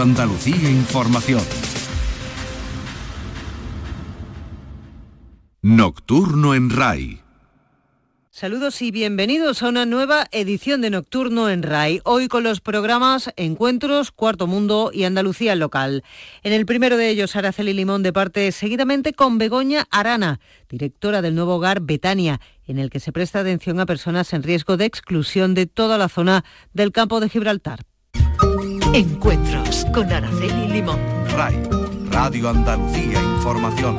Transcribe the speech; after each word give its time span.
Andalucía 0.00 0.70
Información. 0.70 1.42
Nocturno 5.60 6.54
en 6.54 6.70
RAI. 6.70 7.20
Saludos 8.30 8.80
y 8.80 8.92
bienvenidos 8.92 9.62
a 9.62 9.68
una 9.68 9.84
nueva 9.84 10.26
edición 10.32 10.80
de 10.80 10.88
Nocturno 10.88 11.50
en 11.50 11.62
RAI. 11.62 12.00
Hoy 12.04 12.28
con 12.28 12.44
los 12.44 12.62
programas 12.62 13.30
Encuentros, 13.36 14.10
Cuarto 14.10 14.46
Mundo 14.46 14.90
y 14.94 15.04
Andalucía 15.04 15.54
Local. 15.54 16.02
En 16.42 16.54
el 16.54 16.64
primero 16.64 16.96
de 16.96 17.10
ellos, 17.10 17.36
Araceli 17.36 17.74
Limón 17.74 18.02
de 18.02 18.14
parte 18.14 18.50
seguidamente 18.52 19.12
con 19.12 19.36
Begoña 19.36 19.86
Arana, 19.90 20.40
directora 20.70 21.20
del 21.20 21.34
nuevo 21.34 21.56
hogar 21.56 21.82
Betania, 21.82 22.40
en 22.66 22.78
el 22.78 22.88
que 22.88 23.00
se 23.00 23.12
presta 23.12 23.40
atención 23.40 23.78
a 23.80 23.86
personas 23.86 24.32
en 24.32 24.42
riesgo 24.42 24.78
de 24.78 24.86
exclusión 24.86 25.52
de 25.52 25.66
toda 25.66 25.98
la 25.98 26.08
zona 26.08 26.44
del 26.72 26.90
campo 26.90 27.20
de 27.20 27.28
Gibraltar. 27.28 27.89
Encuentros 28.92 29.86
con 29.94 30.10
Araceli 30.12 30.66
Limón. 30.66 30.98
RAI, 31.36 31.62
Radio 32.10 32.48
Andalucía 32.48 33.22
Información. 33.22 33.96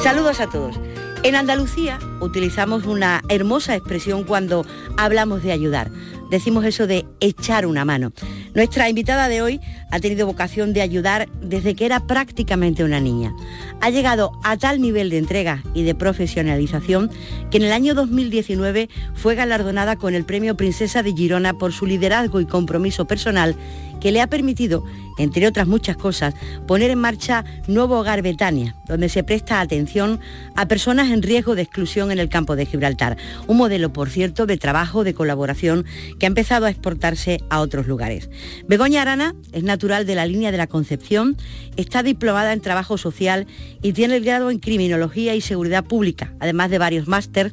Saludos 0.00 0.38
a 0.38 0.46
todos. 0.46 0.78
En 1.24 1.34
Andalucía 1.34 1.98
utilizamos 2.20 2.86
una 2.86 3.22
hermosa 3.28 3.74
expresión 3.74 4.22
cuando 4.22 4.64
hablamos 4.96 5.42
de 5.42 5.50
ayudar. 5.50 5.90
Decimos 6.30 6.64
eso 6.64 6.86
de 6.86 7.06
echar 7.20 7.66
una 7.66 7.84
mano. 7.84 8.12
Nuestra 8.54 8.88
invitada 8.88 9.28
de 9.28 9.42
hoy 9.42 9.60
ha 9.90 10.00
tenido 10.00 10.26
vocación 10.26 10.72
de 10.72 10.82
ayudar 10.82 11.28
desde 11.40 11.74
que 11.74 11.86
era 11.86 12.06
prácticamente 12.06 12.84
una 12.84 13.00
niña. 13.00 13.32
Ha 13.80 13.90
llegado 13.90 14.32
a 14.42 14.56
tal 14.56 14.80
nivel 14.80 15.10
de 15.10 15.18
entrega 15.18 15.62
y 15.74 15.84
de 15.84 15.94
profesionalización 15.94 17.10
que 17.50 17.58
en 17.58 17.64
el 17.64 17.72
año 17.72 17.94
2019 17.94 18.88
fue 19.14 19.34
galardonada 19.34 19.96
con 19.96 20.14
el 20.14 20.24
Premio 20.24 20.56
Princesa 20.56 21.02
de 21.02 21.12
Girona 21.12 21.54
por 21.54 21.72
su 21.72 21.86
liderazgo 21.86 22.40
y 22.40 22.46
compromiso 22.46 23.06
personal 23.06 23.54
que 24.00 24.12
le 24.12 24.20
ha 24.20 24.26
permitido, 24.26 24.84
entre 25.18 25.46
otras 25.46 25.66
muchas 25.66 25.96
cosas, 25.96 26.34
poner 26.66 26.90
en 26.90 26.98
marcha 26.98 27.44
Nuevo 27.66 27.98
Hogar 27.98 28.22
Betania, 28.22 28.76
donde 28.86 29.08
se 29.08 29.24
presta 29.24 29.60
atención 29.60 30.20
a 30.54 30.68
personas 30.68 31.10
en 31.10 31.22
riesgo 31.22 31.54
de 31.54 31.62
exclusión 31.62 32.10
en 32.10 32.18
el 32.18 32.28
campo 32.28 32.56
de 32.56 32.66
Gibraltar. 32.66 33.16
Un 33.46 33.56
modelo, 33.56 33.92
por 33.92 34.10
cierto, 34.10 34.46
de 34.46 34.56
trabajo, 34.56 35.04
de 35.04 35.14
colaboración, 35.14 35.84
que 36.18 36.26
ha 36.26 36.28
empezado 36.28 36.66
a 36.66 36.70
exportarse 36.70 37.40
a 37.50 37.60
otros 37.60 37.86
lugares. 37.86 38.28
Begoña 38.68 39.02
Arana 39.02 39.34
es 39.52 39.62
natural 39.62 40.06
de 40.06 40.14
la 40.14 40.26
línea 40.26 40.52
de 40.52 40.58
la 40.58 40.66
Concepción, 40.66 41.36
está 41.76 42.02
diplomada 42.02 42.52
en 42.52 42.60
trabajo 42.60 42.98
social 42.98 43.46
y 43.82 43.92
tiene 43.92 44.16
el 44.16 44.24
grado 44.24 44.50
en 44.50 44.58
criminología 44.58 45.34
y 45.34 45.40
seguridad 45.40 45.84
pública, 45.84 46.34
además 46.40 46.70
de 46.70 46.78
varios 46.78 47.08
másteres 47.08 47.52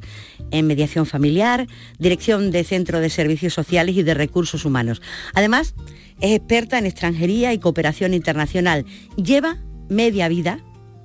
en 0.52 0.68
mediación 0.68 1.06
familiar, 1.06 1.68
dirección 2.00 2.52
de 2.52 2.64
centro 2.64 3.00
de 3.00 3.10
servicios 3.10 3.54
sociales 3.54 3.96
y 3.96 4.04
de 4.04 4.14
recursos 4.14 4.66
humanos. 4.66 5.02
Además, 5.34 5.74
es 6.24 6.32
experta 6.32 6.78
en 6.80 6.86
extranjería 6.86 7.52
y 7.52 7.60
cooperación 7.60 8.14
internacional. 8.14 8.86
Lleva 9.18 9.58
media 9.90 10.30
vida, 10.30 10.60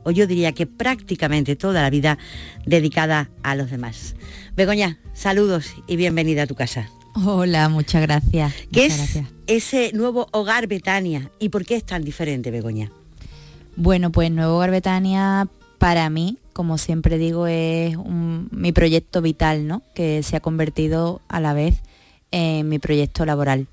o 0.04 0.12
yo 0.12 0.28
diría 0.28 0.52
que 0.52 0.68
prácticamente 0.68 1.56
toda 1.56 1.82
la 1.82 1.90
vida, 1.90 2.18
dedicada 2.64 3.28
a 3.42 3.56
los 3.56 3.68
demás. 3.68 4.14
Begoña, 4.54 5.00
saludos 5.14 5.74
y 5.88 5.96
bienvenida 5.96 6.44
a 6.44 6.46
tu 6.46 6.54
casa. 6.54 6.88
Hola, 7.16 7.68
muchas 7.68 8.02
gracias. 8.02 8.54
¿Qué 8.72 8.86
es 8.86 8.96
gracias. 8.96 9.26
ese 9.48 9.90
nuevo 9.92 10.28
hogar 10.30 10.68
Betania 10.68 11.32
y 11.40 11.48
por 11.48 11.66
qué 11.66 11.74
es 11.74 11.84
tan 11.84 12.04
diferente, 12.04 12.52
Begoña? 12.52 12.92
Bueno, 13.74 14.12
pues 14.12 14.30
Nuevo 14.30 14.54
Hogar 14.54 14.70
Betania 14.70 15.48
para 15.78 16.10
mí, 16.10 16.38
como 16.52 16.78
siempre 16.78 17.18
digo, 17.18 17.48
es 17.48 17.96
mi 17.98 18.70
proyecto 18.70 19.20
vital, 19.20 19.66
¿no? 19.66 19.82
Que 19.96 20.22
se 20.22 20.36
ha 20.36 20.40
convertido 20.40 21.22
a 21.26 21.40
la 21.40 21.54
vez 21.54 21.82
en 22.30 22.68
mi 22.68 22.78
proyecto 22.78 23.26
laboral. 23.26 23.66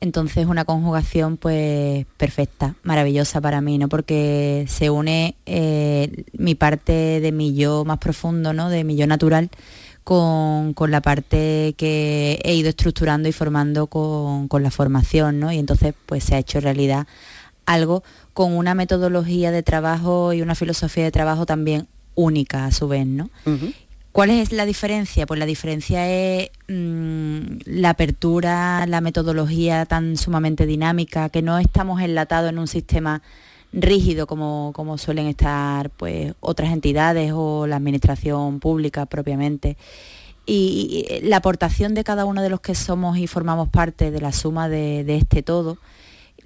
Entonces 0.00 0.46
una 0.46 0.64
conjugación 0.64 1.36
pues 1.38 2.04
perfecta, 2.18 2.74
maravillosa 2.82 3.40
para 3.40 3.60
mí, 3.60 3.78
¿no? 3.78 3.88
Porque 3.88 4.66
se 4.68 4.90
une 4.90 5.36
eh, 5.46 6.24
mi 6.36 6.54
parte 6.54 7.20
de 7.20 7.32
mi 7.32 7.54
yo 7.54 7.84
más 7.84 7.98
profundo, 7.98 8.52
¿no? 8.52 8.68
De 8.68 8.84
mi 8.84 8.96
yo 8.96 9.06
natural 9.06 9.50
con, 10.04 10.74
la 10.88 11.00
parte 11.00 11.74
que 11.76 12.38
he 12.44 12.54
ido 12.54 12.68
estructurando 12.68 13.28
y 13.28 13.32
formando 13.32 13.88
con, 13.88 14.46
con, 14.48 14.62
la 14.62 14.70
formación, 14.70 15.40
¿no? 15.40 15.50
Y 15.50 15.58
entonces 15.58 15.94
pues 16.06 16.22
se 16.24 16.36
ha 16.36 16.38
hecho 16.38 16.60
realidad 16.60 17.06
algo 17.64 18.04
con 18.32 18.52
una 18.52 18.74
metodología 18.74 19.50
de 19.50 19.62
trabajo 19.62 20.32
y 20.32 20.42
una 20.42 20.54
filosofía 20.54 21.04
de 21.04 21.10
trabajo 21.10 21.46
también 21.46 21.88
única 22.14 22.64
a 22.66 22.70
su 22.72 22.88
vez, 22.88 23.06
¿no? 23.06 23.30
¿Cuál 24.16 24.30
es 24.30 24.50
la 24.50 24.64
diferencia? 24.64 25.26
Pues 25.26 25.38
la 25.38 25.44
diferencia 25.44 26.08
es 26.08 26.48
mm, 26.68 27.58
la 27.66 27.90
apertura, 27.90 28.86
la 28.86 29.02
metodología 29.02 29.84
tan 29.84 30.16
sumamente 30.16 30.64
dinámica, 30.64 31.28
que 31.28 31.42
no 31.42 31.58
estamos 31.58 32.00
enlatados 32.00 32.48
en 32.48 32.58
un 32.58 32.66
sistema 32.66 33.20
rígido 33.74 34.26
como, 34.26 34.72
como 34.74 34.96
suelen 34.96 35.26
estar 35.26 35.90
pues, 35.90 36.32
otras 36.40 36.72
entidades 36.72 37.32
o 37.34 37.66
la 37.66 37.76
administración 37.76 38.58
pública 38.58 39.04
propiamente. 39.04 39.76
Y, 40.46 41.20
la 41.24 41.36
aportación 41.36 41.92
de 41.92 42.02
cada 42.02 42.24
uno 42.24 42.40
de 42.40 42.48
los 42.48 42.62
que 42.62 42.74
somos 42.74 43.18
y 43.18 43.26
formamos 43.26 43.68
parte 43.68 44.10
de 44.10 44.20
la 44.22 44.32
suma 44.32 44.70
de 44.70 45.04
este 45.14 45.42
todo, 45.42 45.76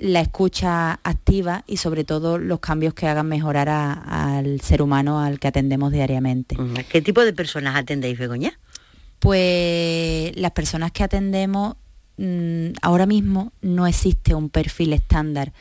la 0.00 0.21
escucha 0.21 0.99
activa 1.05 1.65
y 1.66 1.77
sobre 1.77 2.05
todo 2.05 2.38
los 2.38 2.61
cambios 2.61 2.94
que 2.94 3.06
hagan 3.06 3.28
mejorar 3.28 3.69
al 3.69 4.61
ser 4.61 4.83
humano 4.83 5.21
al 5.21 5.38
que 5.38 5.49
atendemos 5.49 5.93
diariamente. 5.93 6.56
¿Qué 6.91 7.03
tipo 7.03 7.25
de 7.25 7.33
personas 7.33 7.77
atendéis, 7.77 8.19
Begoña? 8.19 8.59
Pues 9.19 10.34
las 10.37 10.50
personas 10.53 10.93
que 10.93 11.05
atendemos 11.05 11.77
mm, 12.16 12.71
ahora 12.81 13.06
mismo 13.06 13.53
no 13.61 13.87
existe 13.87 14.34
un 14.34 14.49
perfil 14.49 14.94
estándar 14.94 15.53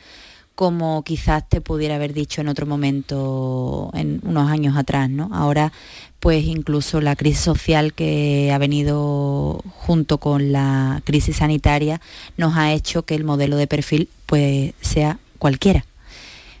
como 0.60 1.02
quizás 1.04 1.48
te 1.48 1.62
pudiera 1.62 1.94
haber 1.94 2.12
dicho 2.12 2.42
en 2.42 2.48
otro 2.48 2.66
momento, 2.66 3.90
en 3.94 4.20
unos 4.24 4.50
años 4.50 4.76
atrás, 4.76 5.08
¿no? 5.08 5.30
Ahora, 5.32 5.72
pues 6.18 6.44
incluso 6.44 7.00
la 7.00 7.16
crisis 7.16 7.40
social 7.40 7.94
que 7.94 8.52
ha 8.52 8.58
venido 8.58 9.62
junto 9.70 10.18
con 10.18 10.52
la 10.52 11.00
crisis 11.04 11.36
sanitaria 11.36 12.02
nos 12.36 12.58
ha 12.58 12.74
hecho 12.74 13.06
que 13.06 13.14
el 13.14 13.24
modelo 13.24 13.56
de 13.56 13.66
perfil 13.66 14.10
pues 14.30 14.74
sea 14.80 15.18
cualquiera. 15.40 15.84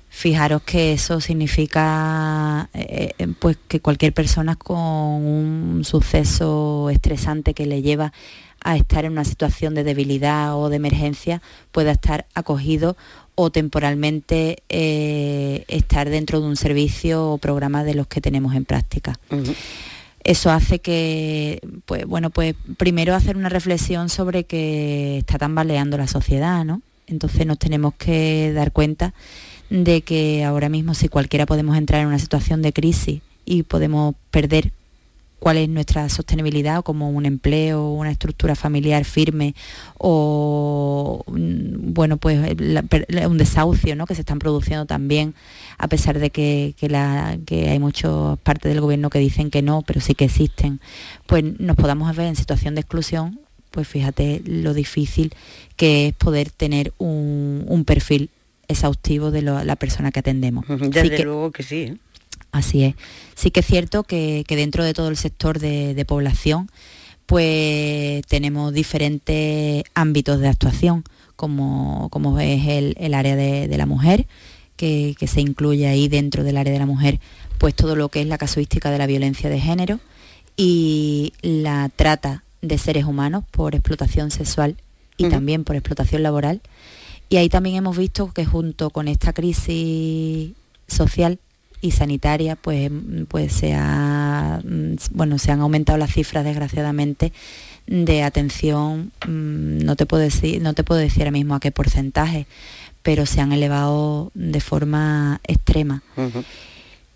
Fijaros 0.08 0.62
que 0.62 0.92
eso 0.92 1.20
significa 1.20 2.68
eh, 2.74 3.12
eh, 3.16 3.28
pues 3.38 3.58
que 3.68 3.78
cualquier 3.78 4.12
persona 4.12 4.56
con 4.56 4.76
un 4.80 5.82
suceso 5.84 6.90
estresante 6.90 7.54
que 7.54 7.66
le 7.66 7.80
lleva 7.80 8.12
a 8.64 8.76
estar 8.76 9.04
en 9.04 9.12
una 9.12 9.24
situación 9.24 9.76
de 9.76 9.84
debilidad 9.84 10.56
o 10.58 10.68
de 10.68 10.76
emergencia 10.76 11.42
pueda 11.70 11.92
estar 11.92 12.26
acogido 12.34 12.96
o 13.36 13.50
temporalmente 13.50 14.64
eh, 14.68 15.64
estar 15.68 16.10
dentro 16.10 16.40
de 16.40 16.48
un 16.48 16.56
servicio 16.56 17.30
o 17.30 17.38
programa 17.38 17.84
de 17.84 17.94
los 17.94 18.08
que 18.08 18.20
tenemos 18.20 18.56
en 18.56 18.64
práctica. 18.64 19.16
Eso 20.24 20.50
hace 20.50 20.80
que, 20.80 21.60
pues 21.86 22.04
bueno, 22.04 22.30
pues 22.30 22.56
primero 22.76 23.14
hacer 23.14 23.36
una 23.36 23.48
reflexión 23.48 24.08
sobre 24.08 24.42
que 24.42 25.18
está 25.18 25.38
tambaleando 25.38 25.96
la 25.96 26.08
sociedad, 26.08 26.64
¿no? 26.64 26.82
Entonces 27.10 27.46
nos 27.46 27.58
tenemos 27.58 27.94
que 27.94 28.52
dar 28.54 28.72
cuenta 28.72 29.14
de 29.68 30.02
que 30.02 30.44
ahora 30.44 30.68
mismo 30.68 30.94
si 30.94 31.08
cualquiera 31.08 31.46
podemos 31.46 31.76
entrar 31.76 32.00
en 32.00 32.08
una 32.08 32.18
situación 32.18 32.62
de 32.62 32.72
crisis 32.72 33.20
y 33.44 33.62
podemos 33.62 34.14
perder 34.30 34.72
cuál 35.38 35.56
es 35.56 35.68
nuestra 35.68 36.08
sostenibilidad 36.08 36.82
como 36.82 37.10
un 37.10 37.26
empleo, 37.26 37.90
una 37.90 38.10
estructura 38.10 38.54
familiar 38.54 39.04
firme 39.04 39.54
o 39.96 41.24
mm, 41.26 41.94
bueno 41.94 42.18
pues 42.18 42.38
un 43.26 43.38
desahucio 43.38 43.96
¿no? 43.96 44.06
que 44.06 44.14
se 44.14 44.20
están 44.20 44.38
produciendo 44.38 44.84
también 44.86 45.34
a 45.80 45.88
pesar 45.88 46.18
de 46.18 46.30
que, 46.30 46.74
hay 47.70 47.78
muchas 47.78 48.38
partes 48.40 48.70
del 48.70 48.82
gobierno 48.82 49.08
que 49.08 49.18
dicen 49.18 49.50
que 49.50 49.62
no, 49.62 49.80
pero 49.80 50.00
sí 50.00 50.14
que 50.14 50.26
existen, 50.26 50.78
pues 51.26 51.42
nos 51.58 51.74
podamos 51.74 52.14
ver 52.14 52.26
en 52.26 52.36
situación 52.36 52.74
de 52.74 52.82
exclusión, 52.82 53.40
pues 53.70 53.88
fíjate 53.88 54.42
lo 54.44 54.74
difícil 54.74 55.32
que 55.76 56.08
es 56.08 56.14
poder 56.14 56.50
tener 56.50 56.92
un, 56.98 57.84
perfil 57.86 58.30
exhaustivo 58.68 59.30
de 59.30 59.42
la 59.42 59.76
persona 59.76 60.12
que 60.12 60.20
atendemos. 60.20 60.66
Desde 60.68 61.24
luego 61.24 61.50
que 61.50 61.62
sí. 61.62 61.82
¿eh? 61.82 61.96
Así 62.52 62.84
es. 62.84 62.94
Sí 63.34 63.50
que 63.50 63.60
es 63.60 63.66
cierto 63.66 64.02
que, 64.02 64.44
dentro 64.48 64.84
de 64.84 64.94
todo 64.94 65.08
el 65.08 65.16
sector 65.16 65.58
de, 65.58 66.04
población, 66.06 66.70
pues 67.26 68.22
tenemos 68.26 68.72
diferentes 68.72 69.84
ámbitos 69.94 70.40
de 70.40 70.48
actuación, 70.48 71.04
como, 71.36 72.08
como 72.10 72.38
es 72.40 72.66
el, 72.66 73.14
área 73.14 73.36
de, 73.36 73.76
la 73.76 73.86
mujer, 73.86 74.26
que, 74.76 75.14
se 75.26 75.40
incluye 75.40 75.86
ahí 75.86 76.08
dentro 76.08 76.42
del 76.42 76.56
área 76.56 76.72
de 76.72 76.78
la 76.78 76.86
mujer, 76.86 77.20
pues 77.58 77.74
todo 77.74 77.94
lo 77.94 78.08
que 78.08 78.22
es 78.22 78.26
la 78.26 78.38
casuística 78.38 78.90
de 78.90 78.98
la 78.98 79.06
violencia 79.06 79.48
de 79.48 79.60
género 79.60 80.00
y 80.56 81.32
la 81.42 81.90
trata 81.94 82.42
de 82.62 82.78
seres 82.78 83.04
humanos 83.04 83.44
por 83.50 83.74
explotación 83.74 84.30
sexual 84.30 84.76
y 85.16 85.28
también 85.28 85.64
por 85.64 85.76
explotación 85.76 86.22
laboral. 86.22 86.60
Y 87.28 87.36
ahí 87.36 87.48
también 87.48 87.76
hemos 87.76 87.96
visto 87.96 88.32
que 88.32 88.44
junto 88.44 88.90
con 88.90 89.06
esta 89.06 89.32
crisis 89.32 90.52
social 90.88 91.38
y 91.80 91.92
sanitaria, 91.92 92.56
pues, 92.56 92.90
pues 93.28 93.52
se, 93.52 93.74
ha, 93.74 94.60
mm, 94.64 94.94
bueno, 95.12 95.38
se 95.38 95.52
han 95.52 95.60
aumentado 95.60 95.98
las 95.98 96.12
cifras, 96.12 96.44
desgraciadamente, 96.44 97.32
de 97.86 98.22
atención, 98.22 99.12
mm, 99.26 99.84
no 99.84 99.96
te 99.96 100.06
puedo 100.06 100.22
decir, 100.22 100.60
no 100.60 100.74
te 100.74 100.84
puedo 100.84 101.00
decir 101.00 101.22
ahora 101.22 101.30
mismo 101.32 101.54
a 101.54 101.60
qué 101.60 101.70
porcentaje, 101.70 102.46
pero 103.02 103.26
se 103.26 103.40
han 103.40 103.52
elevado 103.52 104.30
de 104.34 104.60
forma 104.60 105.40
extrema. 105.46 106.02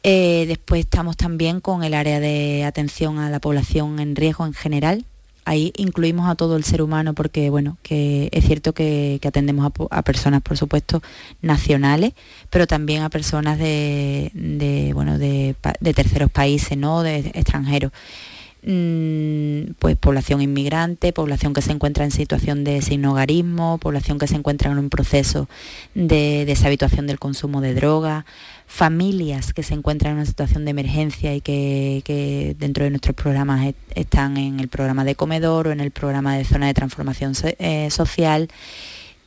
Eh, 0.03 0.45
después 0.49 0.81
estamos 0.81 1.17
también 1.17 1.61
con 1.61 1.83
el 1.83 1.95
área 1.95 2.21
de 2.21 2.65
atención 2.65 3.19
a 3.19 3.31
la 3.31 3.41
población 3.41 4.01
en 4.01 4.17
riesgo 4.17 4.47
en 4.47 4.55
general. 4.55 5.05
Ahí 5.47 5.73
incluimos 5.77 6.29
a 6.29 6.35
todo 6.37 6.57
el 6.57 6.65
ser 6.65 6.81
humano 6.81 7.13
porque, 7.13 7.51
bueno, 7.51 7.77
que 7.83 8.29
es 8.33 8.47
cierto 8.47 8.73
que, 8.73 9.21
atendemos 9.27 9.71
a, 9.91 10.03
personas, 10.03 10.41
por 10.43 10.57
supuesto, 10.57 11.03
nacionales, 11.43 12.15
pero 12.51 12.67
también 12.67 13.03
a 13.03 13.11
personas 13.11 13.59
de, 13.59 14.91
bueno, 14.95 15.19
de, 15.19 15.55
terceros 15.95 16.31
países, 16.31 16.79
¿no? 16.79 17.03
De 17.03 17.19
extranjeros. 17.35 17.93
Mm, 18.67 19.75
pues 19.79 19.95
población 19.97 20.41
inmigrante, 20.41 21.13
población 21.13 21.53
que 21.53 21.61
se 21.61 21.71
encuentra 21.71 22.05
en 22.05 22.11
situación 22.11 22.65
de 22.65 22.81
sinhogarismo, 22.81 23.77
población 23.77 24.19
que 24.19 24.27
se 24.27 24.37
encuentra 24.37 24.73
en 24.73 24.79
un 24.79 24.89
proceso 24.89 25.51
de 25.95 26.47
deshabituación 26.47 27.07
del 27.07 27.19
consumo 27.19 27.61
de 27.61 27.75
droga, 27.75 28.25
familias 28.67 29.53
que 29.53 29.63
se 29.63 29.75
encuentran 29.75 30.13
en 30.13 30.17
una 30.19 30.27
situación 30.27 30.65
de 30.65 30.71
emergencia 30.71 31.35
y 31.35 31.43
que, 31.43 32.57
dentro 32.59 32.85
de 32.85 32.91
nuestros 32.91 33.15
programas 33.15 33.75
están 33.95 34.39
en 34.39 34.59
el 34.59 34.69
programa 34.69 35.05
de 35.05 35.15
comedor 35.15 35.69
o 35.69 35.73
en 35.73 35.81
el 35.81 35.91
programa 35.91 36.35
de 36.35 36.47
zona 36.47 36.67
de 36.67 36.73
transformación 36.73 37.35
eh, 37.59 37.91
social 37.91 38.49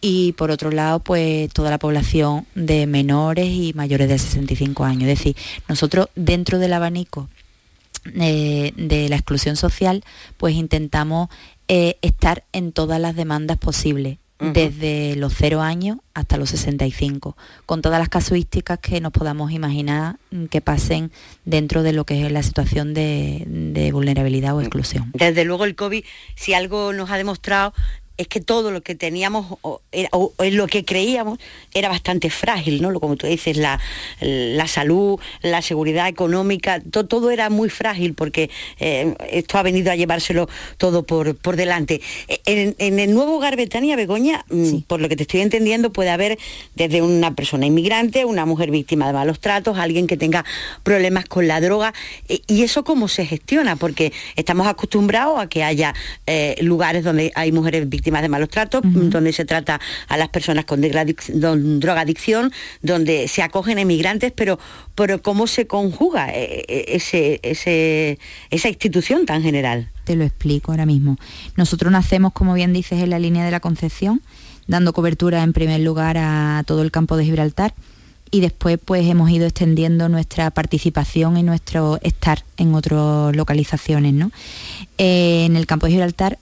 y 0.01 0.31
por 0.31 0.49
otro 0.49 0.71
lado 0.71 0.99
pues 0.99 1.51
toda 1.53 1.69
la 1.69 1.77
población 1.77 2.47
de 2.55 2.87
menores 2.87 3.49
y 3.49 3.73
mayores 3.75 4.09
de 4.09 4.17
65 4.17 4.83
años. 4.83 5.03
Es 5.03 5.19
decir, 5.19 5.35
nosotros 5.69 6.07
dentro 6.15 6.57
del 6.57 6.73
abanico 6.73 7.29
de 8.13 9.07
la 9.09 9.15
exclusión 9.15 9.55
social, 9.55 10.03
pues 10.37 10.55
intentamos 10.55 11.29
eh, 11.67 11.97
estar 12.01 12.43
en 12.53 12.71
todas 12.71 12.99
las 12.99 13.15
demandas 13.15 13.57
posibles, 13.57 14.17
desde 14.39 15.15
los 15.15 15.33
cero 15.33 15.61
años 15.61 15.97
hasta 16.13 16.37
los 16.37 16.51
65, 16.51 17.35
con 17.65 17.81
todas 17.81 17.99
las 17.99 18.07
casuísticas 18.07 18.77
que 18.79 19.01
nos 19.01 19.11
podamos 19.11 19.51
imaginar 19.51 20.17
que 20.51 20.61
pasen 20.61 21.11
dentro 21.43 21.81
de 21.81 21.93
lo 21.93 22.05
que 22.05 22.23
es 22.23 22.31
la 22.31 22.43
situación 22.43 22.93
de, 22.93 23.43
de 23.47 23.91
vulnerabilidad 23.91 24.55
o 24.55 24.61
exclusión. 24.61 25.11
Desde 25.13 25.43
luego 25.43 25.65
el 25.65 25.75
COVID, 25.75 26.03
si 26.35 26.53
algo 26.53 26.93
nos 26.93 27.09
ha 27.09 27.17
demostrado 27.17 27.73
es 28.17 28.27
que 28.27 28.41
todo 28.41 28.71
lo 28.71 28.81
que 28.81 28.95
teníamos 28.95 29.57
o, 29.61 29.81
en 29.91 30.57
lo 30.57 30.67
que 30.67 30.83
creíamos 30.83 31.39
era 31.73 31.89
bastante 31.89 32.29
frágil, 32.29 32.81
¿no? 32.81 32.99
Como 32.99 33.15
tú 33.15 33.27
dices, 33.27 33.57
la, 33.57 33.79
salud, 34.67 35.19
la 35.41 35.61
seguridad 35.61 36.07
económica, 36.07 36.81
todo 36.81 37.29
era 37.29 37.49
muy 37.49 37.69
frágil 37.69 38.15
porque 38.15 38.49
eh, 38.79 39.13
esto 39.31 39.57
ha 39.57 39.63
venido 39.63 39.91
a 39.91 39.95
llevárselo 39.95 40.49
todo 40.77 41.03
por, 41.03 41.35
por 41.35 41.55
delante. 41.55 42.01
En, 42.45 42.75
el 42.99 43.13
nuevo 43.13 43.37
hogar 43.37 43.55
Betania, 43.55 43.95
Begoña, 43.95 44.43
mm, 44.49 44.79
por 44.87 44.99
lo 44.99 45.09
que 45.09 45.15
te 45.15 45.23
estoy 45.23 45.41
entendiendo, 45.41 45.91
puede 45.91 46.09
haber 46.09 46.39
desde 46.75 47.01
una 47.01 47.35
persona 47.35 47.67
inmigrante, 47.67 48.25
una 48.25 48.45
mujer 48.45 48.71
víctima 48.71 49.05
de 49.07 49.13
malos 49.13 49.39
tratos, 49.39 49.77
alguien 49.77 50.07
que 50.07 50.17
tenga 50.17 50.43
problemas 50.81 51.25
con 51.25 51.47
la 51.47 51.61
droga. 51.61 51.93
E, 52.27 52.41
¿Y 52.47 52.63
eso 52.63 52.83
cómo 52.83 53.07
se 53.07 53.25
gestiona? 53.25 53.75
Porque 53.75 54.11
estamos 54.35 54.65
acostumbrados 54.65 55.39
a 55.39 55.47
que 55.47 55.63
haya 55.63 55.93
eh, 56.25 56.55
lugares 56.61 57.03
donde 57.03 57.31
hay 57.35 57.51
mujeres 57.51 57.87
víctimas 57.87 58.06
de 58.11 58.29
malos 58.29 58.49
tratos, 58.49 58.81
donde 58.83 59.33
se 59.33 59.45
trata 59.45 59.79
a 60.07 60.17
las 60.17 60.29
personas 60.29 60.65
con, 60.65 60.81
drogadicción, 60.81 62.51
donde 62.81 63.27
se 63.27 63.41
acogen 63.41 63.79
emigrantes, 63.79 64.31
pero, 64.35 64.59
pero 64.95 65.21
¿cómo 65.21 65.47
se 65.47 65.67
conjuga 65.67 66.29
eh, 66.29 66.65
eh, 66.67 66.85
ese, 66.89 67.39
ese, 67.43 68.19
esa 68.49 68.69
institución 68.69 69.25
tan 69.25 69.43
general? 69.43 69.89
Te 70.03 70.15
lo 70.15 70.23
explico 70.23 70.71
ahora 70.71 70.85
mismo. 70.85 71.17
Nosotros 71.55 71.91
nacemos, 71.91 72.33
como 72.33 72.53
bien 72.53 72.73
dices, 72.73 73.01
en 73.01 73.09
la 73.09 73.19
línea 73.19 73.45
de 73.45 73.51
la 73.51 73.59
Concepción, 73.59 74.21
dando 74.67 74.93
cobertura 74.93 75.43
en 75.43 75.53
primer 75.53 75.81
lugar 75.81 76.17
a 76.17 76.63
todo 76.65 76.81
el 76.81 76.91
campo 76.91 77.17
de 77.17 77.25
Gibraltar 77.25 77.73
y 78.31 78.41
después 78.41 78.77
pues 78.83 79.07
hemos 79.07 79.29
ido 79.29 79.45
extendiendo 79.45 80.09
nuestra 80.09 80.51
participación 80.51 81.37
y 81.37 81.43
nuestro 81.43 81.99
estar 82.01 82.43
en 82.57 82.73
otras 82.75 83.35
localizaciones. 83.35 84.13
¿no? 84.13 84.31
Eh, 84.97 85.45
en 85.45 85.55
el 85.55 85.65
campo 85.65 85.85
de 85.85 85.93
Gibraltar 85.93 86.39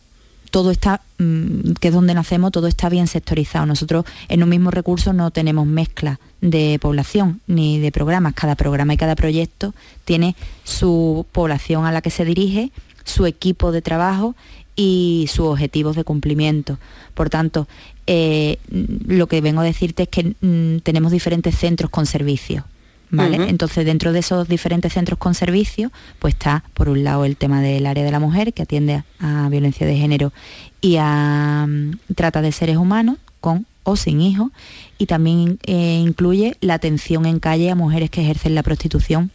todo 0.55 0.71
está, 0.71 1.01
mm, 1.17 1.73
que 1.81 1.89
es 1.89 1.93
donde 1.93 2.13
nacemos, 2.13 2.49
todo 2.49 2.67
está 2.67 2.87
bien 2.87 3.07
sectorizado. 3.07 3.65
Nosotros 3.65 4.05
en 4.29 4.41
un 4.41 4.47
mismo 4.47 4.71
recurso 4.71 5.11
no 5.11 5.29
tenemos 5.29 5.67
mezcla 5.67 6.17
de 6.39 6.79
población 6.81 7.41
ni 7.45 7.77
de 7.79 7.91
programas. 7.91 8.35
Cada 8.35 8.55
programa 8.55 8.93
y 8.93 8.97
cada 8.97 9.17
proyecto 9.17 9.73
tiene 10.05 10.33
su 10.63 11.25
población 11.33 11.85
a 11.85 11.91
la 11.91 12.01
que 12.01 12.09
se 12.09 12.23
dirige, 12.23 12.71
su 13.03 13.25
equipo 13.25 13.73
de 13.73 13.81
trabajo 13.81 14.33
y 14.77 15.25
sus 15.27 15.47
objetivos 15.47 15.97
de 15.97 16.05
cumplimiento. 16.05 16.79
Por 17.15 17.29
tanto, 17.29 17.67
eh, 18.07 18.57
lo 18.69 19.27
que 19.27 19.41
vengo 19.41 19.59
a 19.59 19.65
decirte 19.65 20.03
es 20.03 20.07
que 20.07 20.35
mm, 20.39 20.83
tenemos 20.83 21.11
diferentes 21.11 21.53
centros 21.57 21.91
con 21.91 22.05
servicios. 22.05 22.63
Entonces, 23.11 23.85
dentro 23.85 24.11
de 24.11 24.19
esos 24.19 24.47
diferentes 24.47 24.93
centros 24.93 25.17
con 25.19 25.33
servicio, 25.33 25.91
pues 26.19 26.33
está, 26.33 26.63
por 26.73 26.89
un 26.89 27.03
lado, 27.03 27.25
el 27.25 27.37
tema 27.37 27.61
del 27.61 27.85
área 27.85 28.03
de 28.03 28.11
la 28.11 28.19
mujer, 28.19 28.53
que 28.53 28.63
atiende 28.63 29.03
a, 29.19 29.49
violencia 29.49 29.85
de 29.85 29.95
género 29.95 30.33
y 30.81 30.97
a 30.99 31.65
mm, 31.67 32.13
trata 32.15 32.41
de 32.41 32.51
seres 32.51 32.77
humanos 32.77 33.17
con 33.39 33.65
o 33.83 33.95
sin 33.95 34.19
hijos, 34.19 34.49
y 34.97 35.05
también 35.05 35.59
eh, 35.67 36.01
incluye 36.03 36.57
la 36.59 36.73
atención 36.73 37.27
en 37.27 37.39
calle 37.39 37.69
a 37.69 37.75
mujeres 37.75 38.09
que 38.09 38.21
ejercen 38.21 38.55
la 38.55 38.63
prostitución 38.63 39.29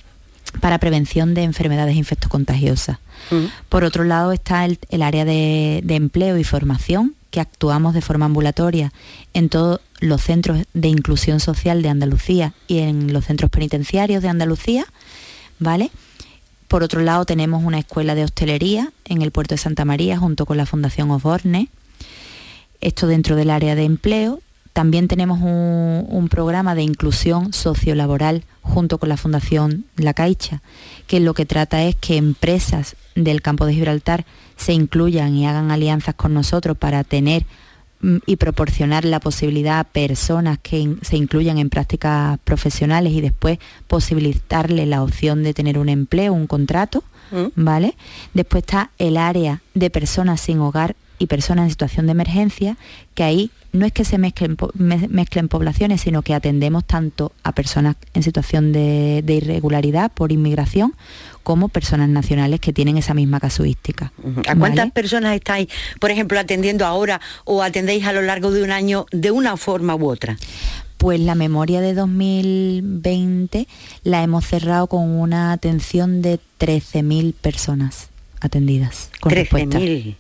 para 0.61 0.79
prevención 0.79 1.35
de 1.35 1.45
enfermedades 1.45 1.95
infectocontagiosas. 1.95 2.99
Por 3.69 3.85
otro 3.85 4.03
lado 4.03 4.33
está 4.33 4.65
el, 4.65 5.03
área 5.03 5.25
de, 5.25 5.83
de 5.85 5.95
empleo 5.95 6.37
y 6.37 6.43
formación, 6.43 7.15
que 7.31 7.41
actuamos 7.41 7.95
de 7.95 8.03
forma 8.03 8.27
ambulatoria 8.27 8.93
en 9.35 9.49
todos 9.49 9.81
los 10.01 10.23
centros 10.23 10.65
de 10.73 10.89
inclusión 10.89 11.41
social 11.41 11.83
de 11.83 11.89
Andalucía 11.89 12.55
y 12.67 12.79
en 12.79 13.13
los 13.13 13.27
centros 13.27 13.51
penitenciarios 13.51 14.23
de 14.23 14.29
Andalucía, 14.29 14.87
¿vale? 15.59 15.91
Por 16.69 16.83
otro 16.83 17.01
lado, 17.01 17.25
tenemos 17.25 17.65
una 17.65 17.81
escuela 17.81 18.15
de 18.15 18.25
hostelería 18.25 18.93
en 19.05 19.23
el 19.23 19.33
puerto 19.33 19.55
de 19.55 19.59
Santa 19.59 19.85
María 19.85 20.19
junto 20.19 20.47
con 20.47 20.57
la 20.57 20.67
Fundación 20.67 21.11
Osborne. 21.11 21.69
Esto 22.81 23.07
dentro 23.09 23.35
del 23.35 23.51
área 23.51 23.75
de 23.75 23.85
empleo. 23.85 24.41
También 24.73 25.09
tenemos 25.09 25.41
un, 25.41 26.07
un 26.09 26.29
programa 26.29 26.75
de 26.75 26.83
inclusión 26.83 27.53
sociolaboral 27.53 28.45
junto 28.63 28.99
con 28.99 29.09
la 29.09 29.17
Fundación 29.17 29.85
La 29.97 30.15
Caixa, 30.15 30.63
que 31.07 31.21
lo 31.21 31.35
que 31.35 31.47
trata 31.47 31.83
es 31.83 31.97
que 31.97 32.17
empresas 32.17 32.97
del 33.15 33.43
campo 33.43 33.67
de 33.67 33.75
Gibraltar 33.75 34.25
se 34.57 34.73
incluyan 34.73 35.35
y 35.35 35.47
hagan 35.47 35.71
alianzas 35.71 36.15
con 36.15 36.35
nosotros 36.35 36.77
para 36.77 37.03
tener 37.03 37.45
mm, 38.01 38.19
y 38.27 38.37
proporcionar 38.37 39.05
la 39.05 39.21
posibilidad 39.21 39.81
a 39.81 39.85
personas 39.85 40.59
que 40.59 40.97
se 41.03 41.17
incluyan 41.17 41.59
en 41.59 41.71
prácticas 41.71 42.39
profesionales 42.45 43.13
y 43.13 43.21
después 43.21 43.59
posibilitarle 43.89 44.87
la 44.87 45.03
opción 45.03 45.43
de 45.43 45.55
tener 45.55 45.79
un 45.79 45.89
empleo, 45.89 46.33
un 46.33 46.47
contrato, 46.47 47.03
mm. 47.31 47.47
¿vale? 47.57 47.97
Después 48.35 48.63
está 48.63 48.91
el 48.99 49.17
área 49.17 49.63
de 49.75 49.91
personas 49.91 50.41
sin 50.41 50.61
hogar 50.61 50.95
y 51.21 51.27
personas 51.27 51.65
en 51.65 51.71
situación 51.71 52.07
de 52.07 52.13
emergencia, 52.13 52.77
que 53.15 53.23
ahí 53.23 53.51
no 53.73 53.85
es 53.85 53.93
que 53.93 54.05
se 54.07 54.17
mezclen, 54.17 54.57
mezclen 54.75 55.49
poblaciones, 55.49 56.01
sino 56.01 56.23
que 56.23 56.35
atendemos 56.35 56.85
tanto 56.85 57.33
a 57.45 57.53
personas 57.53 57.97
en 58.15 58.23
situación 58.23 58.73
de, 58.73 59.23
irregularidad 59.29 60.11
por 60.11 60.33
inmigración 60.33 60.95
como 61.43 61.69
personas 61.69 62.09
nacionales 62.09 62.59
que 62.59 62.73
tienen 62.73 62.97
esa 62.97 63.13
misma 63.13 63.39
casuística. 63.39 64.13
¿A 64.49 64.57
cuántas 64.57 64.91
personas 64.93 65.35
estáis, 65.37 65.69
por 66.01 66.11
ejemplo, 66.11 66.41
atendiendo 66.41 66.87
ahora 66.87 67.21
o 67.45 67.63
atendéis 67.63 68.07
a 68.07 68.15
lo 68.15 68.23
largo 68.23 68.51
de 68.51 68.65
un 68.65 68.73
año 68.73 69.05
de 69.13 69.31
una 69.31 69.59
forma 69.59 69.95
u 69.95 70.09
otra? 70.09 70.39
Pues 70.97 71.21
la 71.21 71.35
memoria 71.35 71.83
de 71.83 71.93
2020 71.93 73.69
la 74.05 74.23
hemos 74.23 74.47
cerrado 74.47 74.87
con 74.87 75.03
una 75.03 75.53
atención 75.53 76.23
de 76.23 76.41
13.000 76.59 77.35
personas 77.35 78.09
atendidas. 78.41 79.11
Con 79.21 79.33
13.000. 79.33 80.17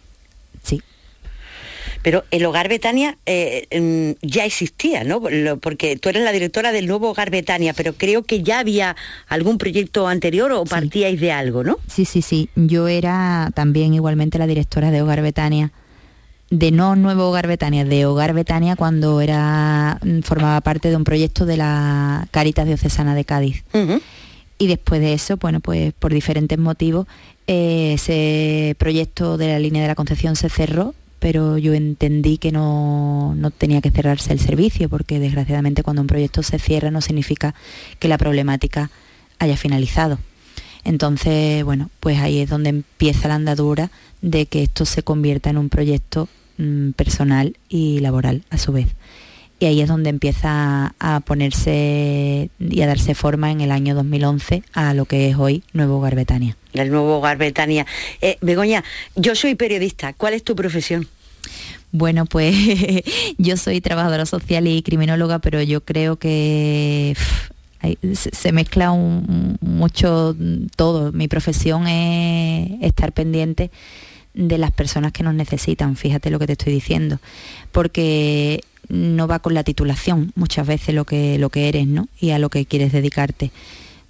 Pero 2.02 2.24
el 2.30 2.44
Hogar 2.46 2.68
Betania 2.68 3.18
eh, 3.26 3.66
em, 3.70 4.14
ya 4.22 4.44
existía, 4.44 5.04
¿no? 5.04 5.20
Porque 5.60 5.96
tú 5.96 6.08
eres 6.08 6.22
la 6.22 6.32
directora 6.32 6.72
del 6.72 6.86
nuevo 6.86 7.10
Hogar 7.10 7.30
Betania, 7.30 7.74
pero 7.74 7.92
creo 7.92 8.22
que 8.22 8.42
ya 8.42 8.60
había 8.60 8.96
algún 9.28 9.58
proyecto 9.58 10.08
anterior 10.08 10.52
o 10.52 10.64
partíais 10.64 11.20
de 11.20 11.32
algo, 11.32 11.62
¿no? 11.62 11.78
Sí, 11.88 12.04
sí, 12.04 12.22
sí. 12.22 12.48
Yo 12.56 12.88
era 12.88 13.50
también 13.54 13.92
igualmente 13.94 14.38
la 14.38 14.46
directora 14.46 14.90
de 14.90 15.02
Hogar 15.02 15.22
Betania 15.22 15.72
de 16.50 16.72
no 16.72 16.96
Nuevo 16.96 17.28
Hogar 17.28 17.46
Betania, 17.46 17.84
de 17.84 18.06
Hogar 18.06 18.34
Betania 18.34 18.74
cuando 18.76 19.20
era 19.20 19.98
mm, 20.02 20.20
formaba 20.22 20.60
parte 20.60 20.90
de 20.90 20.96
un 20.96 21.04
proyecto 21.04 21.46
de 21.46 21.56
la 21.56 22.26
Caritas 22.32 22.66
Diocesana 22.66 23.14
de 23.14 23.24
Cádiz. 23.24 23.62
Y 24.58 24.66
después 24.66 25.00
de 25.00 25.14
eso, 25.14 25.38
bueno, 25.38 25.60
pues 25.60 25.94
por 25.94 26.12
diferentes 26.12 26.58
motivos, 26.58 27.06
eh, 27.46 27.92
ese 27.94 28.74
proyecto 28.78 29.38
de 29.38 29.48
la 29.48 29.58
línea 29.58 29.80
de 29.80 29.88
la 29.88 29.94
Concepción 29.94 30.36
se 30.36 30.50
cerró 30.50 30.94
pero 31.20 31.58
yo 31.58 31.74
entendí 31.74 32.38
que 32.38 32.50
no, 32.50 33.36
tenía 33.58 33.80
que 33.82 33.90
cerrarse 33.90 34.32
el 34.32 34.40
servicio, 34.40 34.88
porque 34.88 35.20
desgraciadamente 35.20 35.82
cuando 35.82 36.02
un 36.02 36.08
proyecto 36.08 36.42
se 36.42 36.58
cierra 36.58 36.90
no 36.90 37.02
significa 37.02 37.54
que 37.98 38.08
la 38.08 38.18
problemática 38.18 38.90
haya 39.38 39.56
finalizado. 39.56 40.18
Entonces, 40.82 41.62
bueno, 41.62 41.90
pues 42.00 42.18
ahí 42.18 42.40
es 42.40 42.48
donde 42.48 42.70
empieza 42.70 43.28
la 43.28 43.34
andadura 43.34 43.90
de 44.22 44.46
que 44.46 44.62
esto 44.62 44.86
se 44.86 45.02
convierta 45.02 45.50
en 45.50 45.58
un 45.58 45.68
proyecto 45.68 46.28
mm, 46.56 46.92
personal 46.92 47.56
y 47.68 48.00
laboral 48.00 48.42
a 48.48 48.56
su 48.56 48.72
vez. 48.72 48.88
Y 49.60 49.66
ahí 49.66 49.82
es 49.82 49.88
donde 49.88 50.08
empieza 50.08 50.94
a 50.98 51.20
ponerse 51.20 52.48
y 52.58 52.80
a 52.80 52.86
darse 52.86 53.14
forma 53.14 53.50
en 53.50 53.60
el 53.60 53.70
año 53.70 53.94
2011 53.94 54.62
a 54.72 54.94
lo 54.94 55.04
que 55.04 55.28
es 55.28 55.36
hoy 55.36 55.62
Nuevo 55.74 55.98
Hogar 55.98 56.14
Betania. 56.14 56.56
El 56.72 56.90
Nuevo 56.90 57.18
Hogar 57.18 57.36
Betania. 57.36 57.84
Eh, 58.22 58.38
Begoña, 58.40 58.82
yo 59.16 59.34
soy 59.34 59.56
periodista. 59.56 60.14
¿Cuál 60.14 60.32
es 60.32 60.44
tu 60.44 60.56
profesión? 60.56 61.06
Bueno, 61.92 62.24
pues 62.24 62.56
yo 63.38 63.58
soy 63.58 63.82
trabajadora 63.82 64.24
social 64.24 64.66
y 64.66 64.80
criminóloga, 64.80 65.40
pero 65.40 65.60
yo 65.60 65.82
creo 65.82 66.16
que 66.16 67.14
se 68.32 68.52
mezcla 68.52 68.92
mucho 68.92 70.34
todo. 70.74 71.12
Mi 71.12 71.28
profesión 71.28 71.86
es 71.86 72.80
estar 72.80 73.12
pendiente 73.12 73.70
de 74.32 74.58
las 74.58 74.70
personas 74.70 75.12
que 75.12 75.22
nos 75.22 75.34
necesitan, 75.34 75.96
fíjate 75.96 76.30
lo 76.30 76.38
que 76.38 76.46
te 76.46 76.52
estoy 76.52 76.72
diciendo, 76.72 77.18
porque 77.72 78.60
no 78.90 79.26
va 79.26 79.38
con 79.38 79.54
la 79.54 79.64
titulación 79.64 80.32
muchas 80.34 80.66
veces 80.66 80.94
lo 80.94 81.04
que, 81.04 81.38
lo 81.38 81.48
que 81.48 81.68
eres 81.68 81.86
¿no? 81.86 82.08
y 82.20 82.30
a 82.30 82.38
lo 82.38 82.50
que 82.50 82.66
quieres 82.66 82.92
dedicarte. 82.92 83.50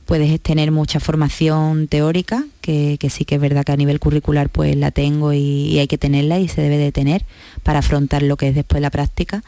Puedes 0.07 0.41
tener 0.41 0.73
mucha 0.73 0.99
formación 0.99 1.87
teórica, 1.87 2.45
que, 2.63 2.99
sí 3.11 3.25
que 3.25 3.37
es 3.37 3.41
verdad 3.41 3.65
que 3.65 3.71
a 3.71 3.77
nivel 3.77 4.01
curricular 4.01 4.49
pues 4.49 4.75
la 4.75 4.91
tengo 4.91 5.33
y, 5.33 5.79
hay 5.79 5.87
que 5.87 5.99
tenerla 5.99 6.41
y 6.41 6.49
se 6.49 6.63
debe 6.63 6.79
de 6.79 6.91
tener 6.91 7.25
para 7.63 7.79
afrontar 7.79 8.23
lo 8.23 8.37
que 8.37 8.49
es 8.49 8.55
después 8.57 8.83
la 8.83 8.91
práctica, 8.91 9.45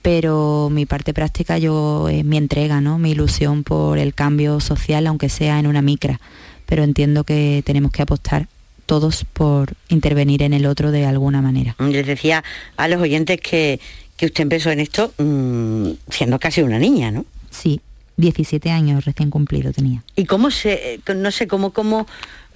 pero 0.00 0.70
mi 0.72 0.86
parte 0.86 1.12
práctica 1.12 1.58
yo 1.58 2.08
es 2.08 2.24
mi 2.24 2.38
entrega, 2.38 2.80
¿no? 2.80 2.98
mi 2.98 3.10
ilusión 3.10 3.62
por 3.62 3.98
el 3.98 4.14
cambio 4.14 4.60
social, 4.60 5.06
aunque 5.06 5.28
sea 5.28 5.58
en 5.58 5.66
una 5.66 5.82
micra, 5.82 6.18
pero 6.64 6.82
entiendo 6.82 7.24
que 7.24 7.62
tenemos 7.66 7.92
que 7.92 8.02
apostar 8.02 8.48
todos 8.86 9.24
por 9.24 9.74
intervenir 9.88 10.42
en 10.42 10.54
el 10.54 10.64
otro 10.64 10.92
de 10.92 11.04
alguna 11.04 11.42
manera. 11.42 11.76
Les 11.78 12.06
decía 12.06 12.42
a 12.76 12.88
los 12.88 13.02
oyentes 13.02 13.40
que, 13.40 13.80
usted 14.22 14.42
empezó 14.42 14.70
en 14.70 14.80
esto 14.80 15.12
mm, 15.18 15.90
siendo 16.10 16.38
casi 16.38 16.62
una 16.62 16.78
niña, 16.78 17.10
¿no? 17.10 17.26
Sí, 17.50 17.80
17 18.16 18.70
años 18.70 19.04
recién 19.04 19.30
cumplido 19.30 19.72
tenía. 19.72 20.02
¿Y 20.14 20.24
cómo 20.24 20.50
se, 20.50 21.00
no 21.14 21.30
sé, 21.30 21.46
cómo, 21.46 21.72
cómo, 21.72 22.06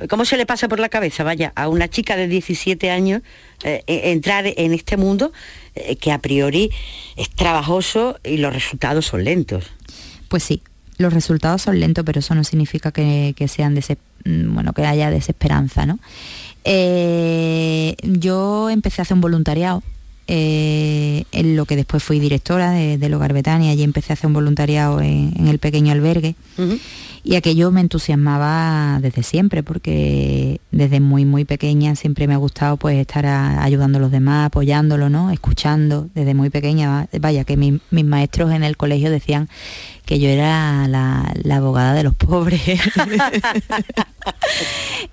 cómo 0.09 0.25
se 0.25 0.37
le 0.37 0.47
pasa 0.47 0.69
por 0.69 0.81
la 0.81 0.89
cabeza, 0.89 1.23
vaya, 1.23 1.53
a 1.55 1.69
una 1.69 1.89
chica 1.89 2.17
de 2.17 2.29
17 2.29 2.91
años 2.91 3.23
eh, 3.63 3.83
e, 3.87 4.13
entrar 4.13 4.47
en 4.47 4.73
este 4.73 4.97
mundo 4.97 5.33
eh, 5.75 5.97
que 5.97 6.13
a 6.13 6.19
priori 6.19 6.71
es 7.17 7.29
trabajoso 7.31 8.19
y 8.25 8.39
los 8.39 8.53
resultados 8.53 9.07
son 9.07 9.25
lentos? 9.25 9.67
Pues 10.29 10.45
sí, 10.45 10.63
los 10.97 11.13
resultados 11.13 11.63
son 11.63 11.79
lentos, 11.79 12.05
pero 12.05 12.21
eso 12.21 12.35
no 12.35 12.45
significa 12.45 12.91
que, 12.91 13.35
sean 13.49 13.75
mm, 13.75 14.55
bueno, 14.55 14.73
que 14.73 14.87
haya 14.87 15.11
desesperanza, 15.11 15.85
¿no? 15.85 15.99
Eh, 16.65 17.97
yo 18.03 18.69
empecé 18.71 19.01
a 19.01 19.03
hacer 19.03 19.15
un 19.15 19.23
voluntariado 19.23 19.83
eh, 20.33 21.25
en 21.33 21.57
lo 21.57 21.65
que 21.65 21.75
después 21.75 22.05
fui 22.05 22.21
directora 22.21 22.71
de, 22.71 22.99
del 22.99 23.15
Hogar 23.15 23.33
Betania, 23.33 23.73
allí 23.73 23.83
empecé 23.83 24.13
a 24.13 24.15
hacer 24.15 24.29
un 24.29 24.33
voluntariado 24.35 25.01
en, 25.01 25.49
el 25.49 25.59
pequeño 25.59 25.91
albergue. 25.91 26.37
Y 27.25 27.35
aquello 27.35 27.73
me 27.73 27.81
entusiasmaba 27.81 29.01
desde 29.03 29.25
siempre, 29.25 29.65
porque 29.65 30.61
desde 30.71 31.01
muy, 31.01 31.25
muy 31.25 31.45
pequeña 31.45 31.97
siempre 31.97 32.29
me 32.29 32.35
ha 32.35 32.37
gustado 32.37 32.77
pues 32.77 32.97
estar 32.99 33.27
ayudando 33.27 33.99
a 33.99 34.01
los 34.01 34.13
demás, 34.13 34.47
apoyándolo, 34.47 35.11
¿no? 35.11 35.33
Escuchando, 35.33 36.09
desde 36.15 36.33
muy 36.35 36.49
pequeña. 36.49 37.09
Vaya, 37.21 37.43
que 37.43 37.57
mis 37.57 38.05
maestros 38.05 38.53
en 38.53 38.63
el 38.63 38.77
colegio 38.77 39.11
decían 39.11 39.49
que 40.07 40.21
yo 40.21 40.29
era 40.29 40.87
la, 40.87 41.35
la 41.43 41.57
abogada 41.57 41.93
de 41.93 42.05
los 42.05 42.15
pobres. 42.15 42.63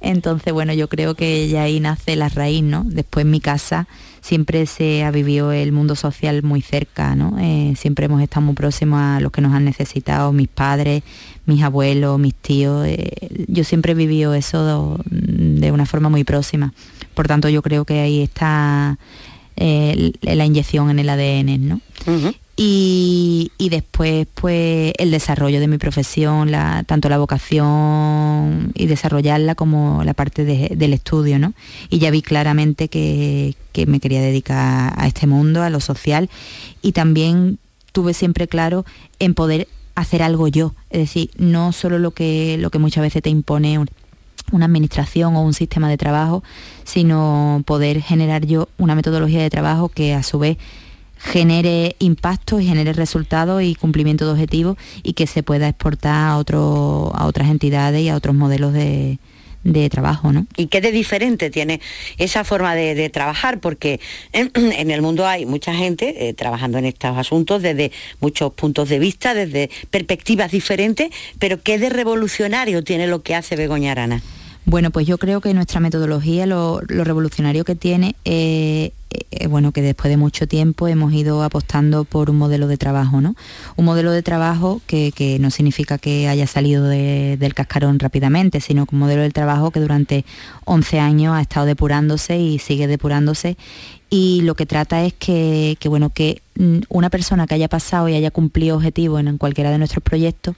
Entonces, 0.01 0.53
bueno, 0.53 0.73
yo 0.73 0.87
creo 0.89 1.15
que 1.15 1.47
ya 1.47 1.63
ahí 1.63 1.79
nace 1.79 2.15
la 2.15 2.29
raíz, 2.29 2.61
¿no? 2.61 2.83
Después 2.85 3.25
en 3.25 3.31
mi 3.31 3.39
casa 3.39 3.87
siempre 4.27 4.65
se 4.65 5.05
ha 5.05 5.11
vivido 5.11 5.53
el 5.53 5.71
mundo 5.71 5.95
social 5.95 6.43
muy 6.43 6.61
cerca, 6.61 7.15
¿no? 7.15 7.37
Eh, 7.39 7.73
siempre 7.77 8.07
hemos 8.07 8.21
estado 8.21 8.45
muy 8.45 8.55
próximos 8.55 8.99
a 8.99 9.21
los 9.21 9.31
que 9.31 9.39
nos 9.39 9.53
han 9.53 9.63
necesitado, 9.63 10.33
mis 10.33 10.49
padres, 10.49 11.03
mis 11.45 11.63
abuelos, 11.63 12.19
mis 12.19 12.35
tíos. 12.35 12.85
Eh, 12.85 13.09
yo 13.47 13.63
siempre 13.63 13.93
he 13.93 13.95
vivido 13.95 14.33
eso 14.33 14.99
de, 15.05 15.71
una 15.71 15.85
forma 15.85 16.09
muy 16.09 16.25
próxima. 16.25 16.73
Por 17.13 17.27
tanto, 17.27 17.47
yo 17.47 17.61
creo 17.61 17.85
que 17.85 18.01
ahí 18.01 18.21
está 18.21 18.99
eh, 19.55 20.11
la 20.21 20.45
inyección 20.45 20.89
en 20.89 20.99
el 20.99 21.09
ADN, 21.09 21.67
¿no? 21.67 21.81
Y, 22.59 23.51
después 23.69 24.25
pues 24.33 24.93
el 24.97 25.11
desarrollo 25.11 25.59
de 25.59 25.67
mi 25.67 25.77
profesión, 25.77 26.51
tanto 26.87 27.07
la 27.07 27.19
vocación 27.19 28.71
y 28.73 28.87
desarrollarla 28.87 29.53
como 29.53 30.03
la 30.03 30.15
parte 30.15 30.43
del 30.43 30.93
estudio, 30.93 31.37
¿no? 31.37 31.53
Y 31.91 31.99
ya 31.99 32.09
vi 32.09 32.23
claramente 32.23 32.87
que, 32.87 33.55
me 33.85 33.99
quería 33.99 34.21
dedicar 34.21 34.93
a 34.97 35.05
este 35.05 35.27
mundo, 35.27 35.61
a 35.61 35.69
lo 35.69 35.79
social, 35.79 36.31
y 36.81 36.93
también 36.93 37.59
tuve 37.91 38.15
siempre 38.15 38.47
claro 38.47 38.85
en 39.19 39.35
poder 39.35 39.67
hacer 39.93 40.23
algo 40.23 40.47
yo, 40.47 40.73
es 40.89 41.01
decir, 41.01 41.29
no 41.37 41.71
solo 41.73 41.99
lo 41.99 42.09
que, 42.09 42.57
lo 42.59 42.71
que 42.71 42.79
muchas 42.79 43.03
veces 43.03 43.21
te 43.21 43.29
impone 43.29 43.85
una 44.51 44.65
administración 44.65 45.35
o 45.35 45.41
un 45.43 45.53
sistema 45.53 45.89
de 45.89 45.97
trabajo, 45.97 46.43
sino 46.85 47.61
poder 47.67 48.01
generar 48.01 48.45
yo 48.45 48.67
una 48.79 48.95
metodología 48.95 49.43
de 49.43 49.49
trabajo 49.49 49.89
que 49.89 50.15
a 50.15 50.23
su 50.23 50.39
vez 50.39 50.57
genere 51.19 51.95
impacto 51.99 52.59
y 52.59 52.65
genere 52.65 52.93
resultados 52.93 53.63
y 53.63 53.75
cumplimiento 53.75 54.25
de 54.25 54.31
objetivos 54.31 54.77
y 55.03 55.13
que 55.13 55.27
se 55.27 55.43
pueda 55.43 55.67
exportar 55.67 56.13
a, 56.13 56.31
a 56.33 56.37
otras 56.37 57.49
entidades 57.49 58.01
y 58.01 58.09
a 58.09 58.15
otros 58.15 58.35
modelos 58.35 58.73
de, 58.73 59.19
trabajo. 59.91 60.31
¿no? 60.31 60.47
¿Y 60.55 60.67
qué 60.67 60.79
de 60.79 60.91
diferente 60.91 61.49
tiene 61.49 61.81
esa 62.17 62.45
forma 62.45 62.73
de, 62.73 63.09
trabajar? 63.09 63.59
Porque 63.59 63.99
en, 64.31 64.91
el 64.91 65.01
mundo 65.01 65.27
hay 65.27 65.45
mucha 65.45 65.73
gente 65.73 66.29
eh, 66.29 66.33
trabajando 66.33 66.77
en 66.77 66.85
estos 66.85 67.17
asuntos 67.17 67.61
desde 67.61 67.91
muchos 68.21 68.53
puntos 68.53 68.87
de 68.87 68.99
vista, 68.99 69.33
desde 69.33 69.69
perspectivas 69.89 70.51
diferentes, 70.51 71.09
pero 71.39 71.61
¿qué 71.61 71.79
de 71.79 71.89
revolucionario 71.89 72.83
tiene 72.83 73.07
lo 73.07 73.21
que 73.23 73.35
hace 73.35 73.55
Begoña 73.55 73.91
Arana? 73.91 74.21
Bueno, 74.67 74.91
pues 74.91 75.07
yo 75.07 75.17
creo 75.17 75.39
que 75.39 75.53
nuestra 75.53 75.79
metodología, 75.79 76.45
lo, 76.45 76.81
revolucionario 76.81 77.63
que 77.63 77.75
tiene, 77.75 78.15
eh, 78.25 78.91
eh, 79.09 79.47
bueno, 79.47 79.71
que 79.71 79.81
después 79.81 80.09
de 80.09 80.17
mucho 80.17 80.47
tiempo 80.47 80.87
hemos 80.87 81.13
ido 81.13 81.43
apostando 81.43 82.03
por 82.03 82.29
un 82.29 82.37
modelo 82.37 82.67
de 82.67 82.77
trabajo, 82.77 83.21
¿no? 83.21 83.35
Un 83.75 83.85
modelo 83.85 84.11
de 84.11 84.21
trabajo 84.21 84.81
que, 84.87 85.37
no 85.39 85.51
significa 85.51 85.97
que 85.97 86.27
haya 86.27 86.47
salido 86.47 86.87
del 86.87 87.53
cascarón 87.53 87.99
rápidamente, 87.99 88.61
sino 88.61 88.87
un 88.91 88.99
modelo 88.99 89.21
de 89.21 89.31
trabajo 89.31 89.71
que 89.71 89.79
durante 89.79 90.25
11 90.65 90.99
años 90.99 91.35
ha 91.35 91.41
estado 91.41 91.65
depurándose 91.65 92.37
y 92.37 92.59
sigue 92.59 92.87
depurándose 92.87 93.57
y 94.09 94.41
lo 94.43 94.55
que 94.55 94.65
trata 94.65 95.03
es 95.03 95.13
que, 95.13 95.77
que, 95.79 95.89
bueno, 95.89 96.09
que 96.09 96.41
mm, 96.55 96.79
una 96.89 97.09
persona 97.09 97.45
que 97.45 97.55
haya 97.55 97.67
pasado 97.67 98.07
y 98.07 98.15
haya 98.15 98.31
cumplido 98.31 98.77
objetivos 98.77 99.19
en 99.19 99.37
cualquiera 99.37 99.71
de 99.71 99.77
nuestros 99.77 100.03
proyectos 100.03 100.55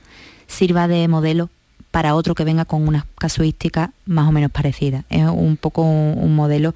sirva 0.48 0.88
de 0.88 1.08
modelo 1.08 1.50
para 1.91 2.15
otro 2.15 2.36
que 2.36 2.44
venga 2.44 2.65
con 2.65 2.88
unas 2.88 3.03
casuísticas 3.18 3.89
más 4.06 4.27
o 4.27 4.32
menos 4.32 4.51
parecidas. 4.51 5.06
Es 5.10 5.24
un 5.24 5.58
poco 5.58 5.82
un, 5.82 6.36
modelo, 6.36 6.75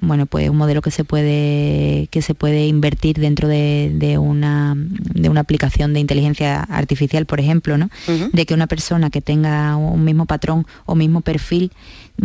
bueno, 0.00 0.26
pues 0.26 0.48
un 0.50 0.56
modelo 0.56 0.82
que 0.82 0.90
se 0.90 1.04
puede, 1.04 2.08
que 2.10 2.22
se 2.22 2.34
puede 2.34 2.66
invertir 2.66 3.18
dentro 3.18 3.48
de, 3.48 4.16
una, 4.18 4.74
de 4.76 5.28
una 5.28 5.40
aplicación 5.40 5.94
de 5.94 6.00
inteligencia 6.00 6.60
artificial, 6.60 7.26
por 7.26 7.40
ejemplo, 7.40 7.78
¿no? 7.78 7.90
De 8.32 8.46
que 8.46 8.54
una 8.54 8.66
persona 8.66 9.10
que 9.10 9.20
tenga 9.20 9.76
un 9.76 10.04
mismo 10.04 10.26
patrón 10.26 10.66
o 10.84 10.94
mismo 10.94 11.20
perfil 11.20 11.72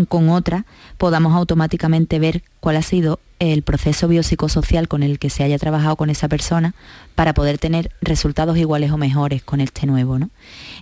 con 0.08 0.30
otra, 0.30 0.66
podamos 0.98 1.34
automáticamente 1.34 2.20
ver 2.20 2.44
cuál 2.60 2.78
ha 2.78 2.82
sido 2.82 3.20
el 3.40 3.64
proceso 3.64 4.08
biopsicosocial 4.08 4.88
con 4.88 5.02
el 5.02 5.18
que 5.18 5.30
se 5.30 5.44
haya 5.44 5.58
trabajado 5.58 5.96
con 5.96 6.10
esa 6.10 6.28
persona 6.28 6.74
para 7.16 7.34
poder 7.34 7.58
tener 7.58 7.92
resultados 8.02 8.58
iguales 8.58 8.92
o 8.92 8.98
mejores 8.98 9.42
con 9.42 9.62
este 9.62 9.88
nuevo. 9.88 10.20
¿no? 10.20 10.30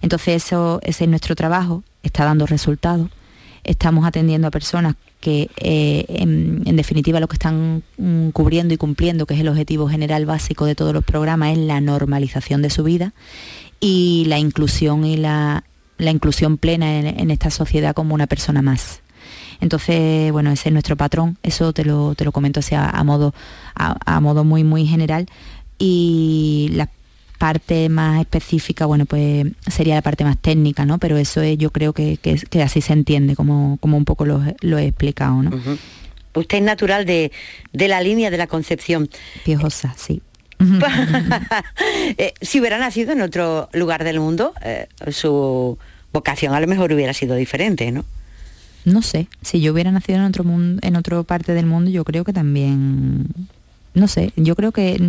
Entonces 0.01 0.43
eso, 0.43 0.79
ese 0.83 1.03
es 1.03 1.09
nuestro 1.09 1.35
trabajo, 1.35 1.83
está 2.01 2.25
dando 2.25 2.47
resultados, 2.47 3.09
estamos 3.63 4.05
atendiendo 4.05 4.47
a 4.47 4.51
personas 4.51 4.95
que 5.19 5.49
eh, 5.57 6.05
en, 6.09 6.75
definitiva 6.75 7.19
lo 7.19 7.27
que 7.27 7.35
están 7.35 7.83
mm, 7.97 8.29
cubriendo 8.29 8.73
y 8.73 8.77
cumpliendo, 8.77 9.25
que 9.25 9.33
es 9.33 9.39
el 9.39 9.47
objetivo 9.47 9.89
general 9.89 10.25
básico 10.25 10.65
de 10.65 10.75
todos 10.75 10.93
los 10.93 11.03
programas, 11.03 11.51
es 11.53 11.57
la 11.57 11.81
normalización 11.81 12.61
de 12.61 12.69
su 12.69 12.83
vida 12.83 13.13
y 13.79 14.25
la 14.27 14.39
inclusión 14.39 15.05
y 15.05 15.17
la, 15.17 15.63
inclusión 15.99 16.57
plena 16.57 16.99
en 16.99 17.31
esta 17.31 17.49
sociedad 17.49 17.95
como 17.95 18.13
una 18.13 18.27
persona 18.27 18.61
más. 18.61 19.01
Entonces, 19.59 20.31
bueno, 20.31 20.51
ese 20.51 20.69
es 20.69 20.73
nuestro 20.73 20.95
patrón, 20.95 21.37
eso 21.43 21.73
te 21.73 21.83
lo, 21.83 22.15
te 22.15 22.25
lo 22.25 22.31
comento 22.31 22.59
así 22.59 22.75
a, 22.75 23.03
modo, 23.03 23.33
a, 23.75 24.19
modo 24.19 24.43
muy, 24.43 24.63
muy 24.63 24.85
general. 24.85 25.27
Y 25.79 26.69
la 26.73 26.89
parte 27.37 27.89
más 27.89 28.19
específica, 28.19 28.85
bueno, 28.85 29.05
pues 29.05 29.47
sería 29.67 29.95
la 29.95 30.01
parte 30.01 30.23
más 30.23 30.37
técnica, 30.37 30.85
¿no? 30.85 30.97
Pero 30.97 31.17
eso 31.17 31.41
es, 31.41 31.57
yo 31.57 31.71
creo 31.71 31.93
que, 31.93 32.19
así 32.63 32.81
se 32.81 32.93
entiende, 32.93 33.35
como, 33.35 33.77
como 33.79 33.97
un 33.97 34.05
poco 34.05 34.25
lo, 34.25 34.77
he 34.77 34.87
explicado, 34.87 35.43
¿no? 35.43 35.51
Usted 36.33 36.57
es 36.57 36.63
natural 36.63 37.05
de, 37.05 37.31
la 37.73 38.01
línea 38.01 38.29
de 38.29 38.37
la 38.37 38.47
Concepción. 38.47 39.09
Piojosa, 39.43 39.93
sí. 39.97 40.21
Eh, 42.17 42.33
si 42.41 42.59
hubiera 42.59 42.79
nacido 42.79 43.11
en 43.11 43.21
otro 43.21 43.69
lugar 43.73 44.03
del 44.03 44.19
mundo, 44.19 44.53
eh, 44.63 44.87
su 45.11 45.77
vocación 46.13 46.53
a 46.53 46.59
lo 46.59 46.65
mejor 46.65 46.91
hubiera 46.93 47.13
sido 47.13 47.35
diferente, 47.35 47.91
¿no? 47.91 48.05
No 48.85 49.01
sé, 49.01 49.27
si 49.41 49.59
yo 49.59 49.73
hubiera 49.73 49.91
nacido 49.91 50.17
en 50.17 50.25
otro 50.25 50.43
mundo, 50.43 50.79
en 50.81 50.95
otra 50.95 51.21
parte 51.23 51.53
del 51.53 51.65
mundo, 51.65 51.91
yo 51.91 52.05
creo 52.05 52.23
que 52.23 52.33
también, 52.33 53.27
no 53.97 54.07
sé, 54.07 54.31
yo 54.35 54.55
creo 54.55 54.71
que, 54.71 55.01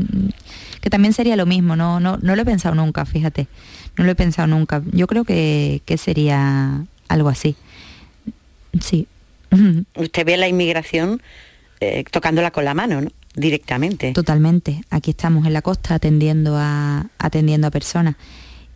que 0.81 0.91
también 0.91 1.13
sería 1.13 1.37
lo 1.37 1.47
mismo, 1.47 1.77
no, 1.77 2.01
no, 2.01 2.19
no 2.21 2.35
lo 2.35 2.43
he 2.43 2.45
pensado 2.45 2.75
nunca, 2.75 3.05
fíjate, 3.05 3.47
no 3.97 4.05
lo 4.05 4.11
he 4.11 4.15
pensado 4.15 4.49
nunca. 4.49 4.83
Yo 4.93 5.07
creo 5.07 5.25
que, 5.25 5.83
que 5.85 5.99
sería 5.99 6.85
algo 7.09 7.29
así. 7.29 7.57
Sí. 8.81 9.07
Usted 9.97 10.27
ve 10.27 10.37
la 10.37 10.49
inmigración 10.49 11.23
eh, 11.81 12.05
tocándola 12.11 12.51
con 12.51 12.65
la 12.65 12.75
mano, 12.75 13.01
¿no? 13.01 13.11
Directamente. 13.35 14.13
Totalmente. 14.13 14.83
Aquí 14.91 15.11
estamos 15.11 15.47
en 15.47 15.53
la 15.53 15.63
costa 15.63 15.95
atendiendo 15.95 16.57
a, 16.57 17.07
atendiendo 17.19 17.69
a 17.69 17.71
personas 17.71 18.17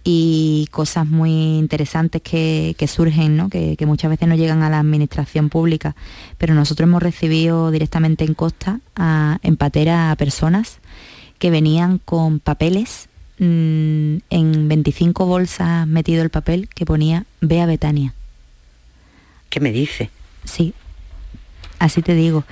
y 0.04 0.68
cosas 0.70 1.06
muy 1.06 1.30
interesantes 1.30 2.22
que, 2.22 2.74
surgen, 2.88 3.36
¿no? 3.36 3.48
que, 3.48 3.76
muchas 3.86 4.10
veces 4.10 4.28
no 4.28 4.34
llegan 4.34 4.62
a 4.62 4.70
la 4.70 4.80
administración 4.80 5.48
pública, 5.48 5.94
pero 6.38 6.54
nosotros 6.54 6.88
hemos 6.88 7.02
recibido 7.02 7.70
directamente 7.70 8.24
en 8.24 8.34
Costa 8.34 8.80
a, 8.96 9.38
en 9.42 9.56
patera 9.56 10.10
a 10.10 10.16
personas 10.16 10.78
que 11.38 11.50
venían 11.50 11.98
con 11.98 12.40
papeles 12.40 13.08
mm, 13.38 14.16
en 14.30 14.68
25 14.68 15.26
bolsas 15.26 15.86
metido 15.86 16.22
el 16.22 16.30
papel 16.30 16.68
que 16.68 16.86
ponía 16.86 17.24
Ve 17.40 17.60
a 17.60 17.66
Betania. 17.66 18.14
¿Qué 19.50 19.60
me 19.60 19.72
dice? 19.72 20.10
Sí, 20.44 20.74
así 21.78 22.02
te 22.02 22.14
digo. 22.14 22.44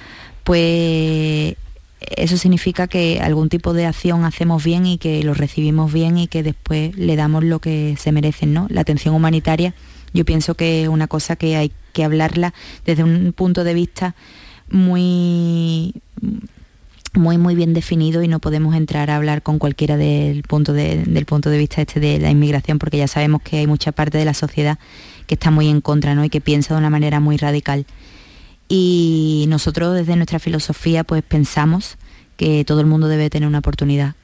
Pues 0.44 1.56
eso 2.00 2.36
significa 2.36 2.88
que 2.88 3.20
algún 3.20 3.48
tipo 3.48 3.72
de 3.72 3.86
acción 3.86 4.24
hacemos 4.24 4.64
bien 4.64 4.86
y 4.86 4.98
que 4.98 5.22
lo 5.22 5.34
recibimos 5.34 5.92
bien 5.92 6.18
y 6.18 6.26
que 6.26 6.42
después 6.42 6.96
le 6.96 7.16
damos 7.16 7.44
lo 7.44 7.58
que 7.58 7.96
se 7.98 8.12
merecen, 8.12 8.52
¿no? 8.52 8.66
La 8.70 8.80
atención 8.80 9.14
humanitaria, 9.14 9.74
yo 10.12 10.24
pienso 10.24 10.54
que 10.54 10.82
es 10.82 10.88
una 10.88 11.08
cosa 11.08 11.36
que 11.36 11.56
hay 11.56 11.72
que 11.92 12.04
hablarla 12.04 12.54
desde 12.86 13.04
un 13.04 13.32
punto 13.32 13.64
de 13.64 13.74
vista 13.74 14.14
muy 14.70 15.94
muy 17.12 17.38
muy 17.38 17.56
bien 17.56 17.74
definido 17.74 18.22
y 18.22 18.28
no 18.28 18.38
podemos 18.38 18.76
entrar 18.76 19.10
a 19.10 19.16
hablar 19.16 19.42
con 19.42 19.58
cualquiera 19.58 19.96
del 19.96 20.42
punto 20.44 20.72
de, 20.72 21.02
del 21.04 21.26
punto 21.26 21.50
de 21.50 21.58
vista 21.58 21.80
este 21.82 21.98
de 21.98 22.20
la 22.20 22.30
inmigración 22.30 22.78
porque 22.78 22.98
ya 22.98 23.08
sabemos 23.08 23.42
que 23.42 23.58
hay 23.58 23.66
mucha 23.66 23.90
parte 23.90 24.16
de 24.16 24.24
la 24.24 24.34
sociedad 24.34 24.78
que 25.26 25.34
está 25.34 25.50
muy 25.50 25.68
en 25.68 25.80
contra 25.80 26.14
¿no? 26.14 26.24
y 26.24 26.30
que 26.30 26.40
piensa 26.40 26.74
de 26.74 26.78
una 26.78 26.90
manera 26.90 27.18
muy 27.18 27.36
radical 27.36 27.84
y 28.72 29.46
nosotros 29.48 29.96
desde 29.96 30.14
nuestra 30.14 30.38
filosofía 30.38 31.02
pues 31.02 31.24
pensamos 31.24 31.98
que 32.36 32.64
todo 32.64 32.80
el 32.80 32.86
mundo 32.86 33.08
debe 33.08 33.28
tener 33.28 33.48
una 33.48 33.58
oportunidad 33.58 34.14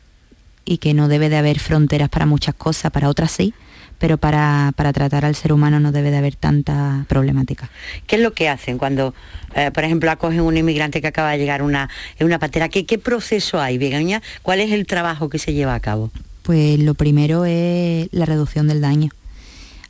y 0.65 0.79
que 0.79 0.95
no 0.95 1.09
debe 1.09 1.29
de 1.29 1.37
haber 1.37 1.59
fronteras 1.59 2.09
para 2.09 2.27
muchas 2.27 2.55
cosas, 2.55 2.93
para 2.93 3.09
otras 3.09 3.33
sí, 3.33 3.55
pero 3.99 4.19
para, 4.19 4.73
tratar 4.77 5.25
al 5.25 5.35
ser 5.35 5.53
humano 5.53 5.81
no 5.81 5.91
debe 5.91 6.13
de 6.13 6.19
haber 6.19 6.37
tanta 6.37 7.07
problemática. 7.09 7.71
¿Qué 8.07 8.17
es 8.17 8.23
lo 8.23 8.35
que 8.35 8.49
hacen 8.49 8.79
cuando, 8.79 9.15
eh, 9.57 9.73
por 9.73 9.83
ejemplo, 9.83 10.13
acogen 10.13 10.41
un 10.41 10.57
inmigrante 10.57 11.01
que 11.01 11.09
acaba 11.09 11.33
de 11.33 11.39
llegar 11.39 11.61
una, 11.61 11.91
en 12.17 12.27
una 12.27 12.39
patera? 12.39 12.69
¿Qué, 12.69 12.87
¿Qué 12.87 12.99
proceso 12.99 13.61
hay, 13.61 13.79
Begoña? 13.79 14.23
¿Cuál 14.43 14.61
es 14.61 14.71
el 14.71 14.87
trabajo 14.87 15.29
que 15.29 15.41
se 15.41 15.55
lleva 15.55 15.75
a 15.75 15.81
cabo? 15.81 16.13
Pues 16.43 16.79
lo 16.79 16.95
primero 16.95 17.45
es 17.47 18.09
la 18.13 18.27
reducción 18.27 18.69
del 18.69 18.81
daño. 18.81 19.11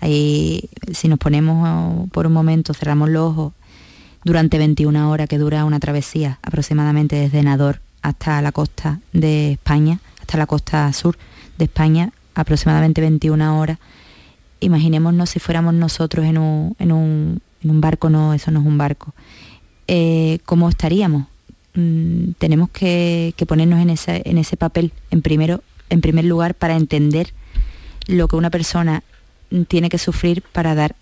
Ahí, 0.01 0.71
si 0.95 1.09
nos 1.09 1.19
ponemos 1.19 2.09
por 2.11 2.27
un 2.27 2.33
momento, 2.33 2.73
cerramos 2.73 3.11
los 3.11 3.33
ojos 3.33 3.53
durante 4.27 4.59
21 4.59 5.09
horas 5.09 5.29
que 5.29 5.39
dura 5.39 5.65
una 5.65 5.79
travesía 5.79 6.41
aproximadamente 6.43 7.15
desde 7.15 7.45
Nador 7.45 7.79
hasta 8.03 8.43
la 8.43 8.51
costa 8.51 8.99
de 9.13 9.53
España, 9.53 10.01
hasta 10.21 10.37
la 10.37 10.47
costa 10.47 10.93
sur 10.93 11.17
de 11.59 11.67
España, 11.67 12.11
aproximadamente 12.35 13.01
21 13.01 13.61
horas. 13.61 13.79
Imaginémonos 14.59 15.31
si 15.31 15.39
fuéramos 15.39 15.75
nosotros 15.75 16.27
en 16.27 16.39
un, 16.39 16.75
en 16.81 16.91
un, 16.91 17.41
barco, 17.81 18.11
no, 18.11 18.35
eso 18.35 18.51
no 18.51 18.59
es 18.59 18.67
un 18.67 18.77
barco. 18.77 19.15
Eh, 19.87 20.41
¿Cómo 20.45 20.69
estaríamos? 20.69 21.27
Mm, 21.75 22.33
tenemos 22.39 22.69
que, 22.71 23.33
ponernos 23.47 23.79
en, 23.79 23.95
en 24.07 24.39
ese 24.39 24.57
papel, 24.57 24.91
en, 25.13 25.23
primero, 25.23 25.63
en 25.89 26.01
primer 26.01 26.25
lugar, 26.25 26.57
para 26.57 26.75
entender 26.75 27.33
lo 28.09 28.27
que 28.27 28.35
una 28.35 28.51
persona 28.51 29.05
tiene 29.69 29.89
que 29.89 29.99
sufrir 29.99 30.43
para 30.53 30.75
dar 30.75 30.97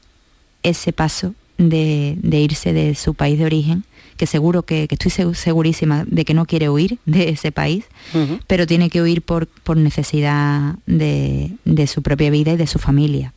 ese 0.62 0.92
paso 0.92 1.34
de, 1.58 2.18
irse 2.22 2.72
de 2.72 2.94
su 2.94 3.14
país 3.14 3.38
de 3.38 3.44
origen, 3.44 3.84
que 4.16 4.26
seguro 4.26 4.62
que, 4.62 4.86
estoy 4.90 5.34
segurísima 5.34 6.04
de 6.06 6.24
que 6.24 6.34
no 6.34 6.46
quiere 6.46 6.68
huir 6.68 6.98
de 7.04 7.30
ese 7.30 7.52
país, 7.52 7.84
pero 8.46 8.66
tiene 8.66 8.90
que 8.90 9.02
huir 9.02 9.22
por, 9.22 9.46
por 9.46 9.76
necesidad 9.76 10.76
de, 10.86 11.56
su 11.86 12.02
propia 12.02 12.30
vida 12.30 12.52
y 12.52 12.56
de 12.56 12.66
su 12.66 12.78
familia. 12.78 13.32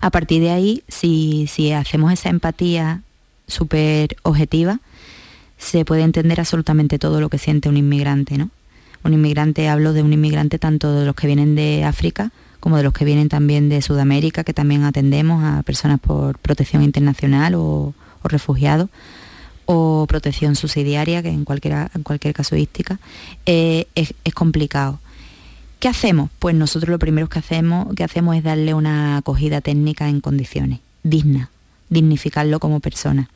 A 0.00 0.10
partir 0.10 0.42
de 0.42 0.50
ahí, 0.50 0.82
si, 0.88 1.46
si 1.46 1.72
hacemos 1.72 2.12
esa 2.12 2.28
empatía 2.28 3.02
súper 3.46 4.16
objetiva, 4.22 4.80
se 5.58 5.84
puede 5.84 6.02
entender 6.02 6.40
absolutamente 6.40 6.98
todo 6.98 7.20
lo 7.20 7.28
que 7.28 7.38
siente 7.38 7.68
un 7.68 7.76
inmigrante, 7.76 8.36
¿no? 8.36 8.50
Un 9.04 9.14
inmigrante, 9.14 9.68
hablo 9.68 9.92
de 9.92 10.02
un 10.02 10.12
inmigrante 10.12 10.58
tanto 10.58 10.92
de 10.92 11.06
los 11.06 11.14
que 11.14 11.26
vienen 11.26 11.54
de 11.54 11.84
África 11.84 12.32
como 12.62 12.76
de 12.76 12.84
los 12.84 12.92
que 12.92 13.04
vienen 13.04 13.28
también 13.28 13.68
de 13.68 13.82
Sudamérica, 13.82 14.44
que 14.44 14.54
también 14.54 14.84
atendemos 14.84 15.42
a 15.42 15.64
personas 15.64 15.98
por 15.98 16.38
protección 16.38 16.84
internacional 16.84 17.56
o, 17.56 17.92
refugiados, 18.22 18.88
o 19.66 20.06
protección 20.08 20.54
subsidiaria, 20.54 21.24
que 21.24 21.30
en, 21.30 21.44
cualquiera, 21.44 21.90
en 21.92 22.04
cualquier 22.04 22.34
casuística, 22.34 23.00
eh, 23.46 23.88
es, 23.96 24.14
complicado. 24.32 25.00
¿Qué 25.80 25.88
hacemos? 25.88 26.30
Pues 26.38 26.54
nosotros 26.54 26.88
lo 26.88 27.00
primero 27.00 27.28
que 27.28 27.40
hacemos, 27.40 27.92
que 27.96 28.04
hacemos 28.04 28.36
es 28.36 28.44
darle 28.44 28.74
una 28.74 29.16
acogida 29.16 29.60
técnica 29.60 30.08
en 30.08 30.20
condiciones, 30.20 30.78
digna, 31.02 31.50
dignificarlo 31.88 32.60
como 32.60 32.78
persona, 32.78 33.28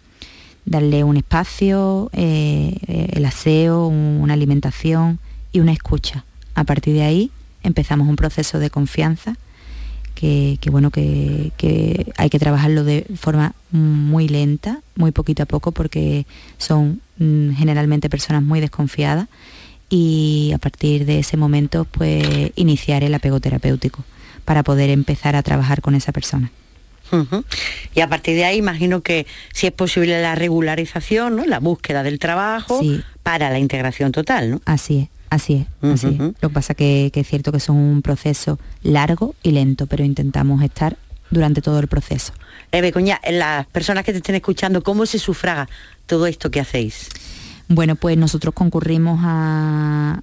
darle 0.66 1.02
un 1.02 1.16
espacio, 1.16 2.10
eh, 2.12 3.10
el 3.12 3.24
aseo, 3.24 3.88
una 3.88 4.34
alimentación 4.34 5.18
y 5.50 5.58
una 5.58 5.72
escucha. 5.72 6.24
A 6.54 6.62
partir 6.62 6.94
de 6.94 7.02
ahí 7.02 7.32
empezamos 7.66 8.08
un 8.08 8.16
proceso 8.16 8.58
de 8.58 8.70
confianza 8.70 9.36
que, 10.14 10.58
bueno, 10.70 10.90
que, 10.90 11.52
hay 12.16 12.30
que 12.30 12.38
trabajarlo 12.38 12.84
de 12.84 13.06
forma 13.16 13.54
muy 13.70 14.28
lenta, 14.28 14.80
muy 14.94 15.12
poquito 15.12 15.42
a 15.42 15.46
poco, 15.46 15.72
porque 15.72 16.26
son 16.56 17.02
mm, 17.18 17.50
generalmente 17.52 18.08
personas 18.08 18.42
muy 18.42 18.60
desconfiadas 18.60 19.28
y 19.90 20.52
a 20.54 20.58
partir 20.58 21.04
de 21.04 21.20
ese 21.20 21.36
momento 21.36 21.84
pues 21.84 22.50
iniciar 22.56 23.04
el 23.04 23.14
apego 23.14 23.40
terapéutico 23.40 24.04
para 24.44 24.62
poder 24.62 24.90
empezar 24.90 25.36
a 25.36 25.42
trabajar 25.42 25.80
con 25.80 25.94
esa 25.94 26.12
persona. 26.12 26.50
Y 27.94 28.00
a 28.00 28.08
partir 28.08 28.34
de 28.34 28.44
ahí 28.44 28.56
imagino 28.56 29.00
que 29.00 29.28
si 29.52 29.68
es 29.68 29.72
posible 29.72 30.20
la 30.20 30.34
regularización, 30.34 31.36
¿no? 31.36 31.44
la 31.44 31.60
búsqueda 31.60 32.02
del 32.02 32.18
trabajo 32.18 32.80
para 33.22 33.50
la 33.50 33.60
integración 33.60 34.10
total, 34.10 34.50
¿no? 34.50 34.60
Así 34.64 34.98
es. 35.02 35.15
Así 35.28 35.66
es, 35.82 36.04
Lo 36.04 36.48
que 36.48 36.48
pasa 36.50 36.74
que, 36.74 37.10
que 37.12 37.20
es 37.20 37.26
cierto 37.28 37.50
que 37.50 37.58
es 37.58 37.68
un 37.68 38.00
proceso 38.02 38.58
largo 38.82 39.34
y 39.42 39.52
lento, 39.52 39.86
pero 39.86 40.04
intentamos 40.04 40.62
estar 40.62 40.96
durante 41.30 41.62
todo 41.62 41.78
el 41.80 41.88
proceso. 41.88 42.32
Eve, 42.72 42.92
coña, 42.92 43.20
las 43.30 43.66
personas 43.66 44.04
que 44.04 44.12
te 44.12 44.18
estén 44.18 44.34
escuchando, 44.34 44.82
¿cómo 44.82 45.06
se 45.06 45.18
sufraga 45.18 45.68
todo 46.06 46.26
esto 46.26 46.50
que 46.50 46.60
hacéis? 46.60 47.08
Bueno, 47.68 47.96
pues 47.96 48.16
nosotros 48.16 48.54
concurrimos 48.54 49.20
a, 49.22 50.22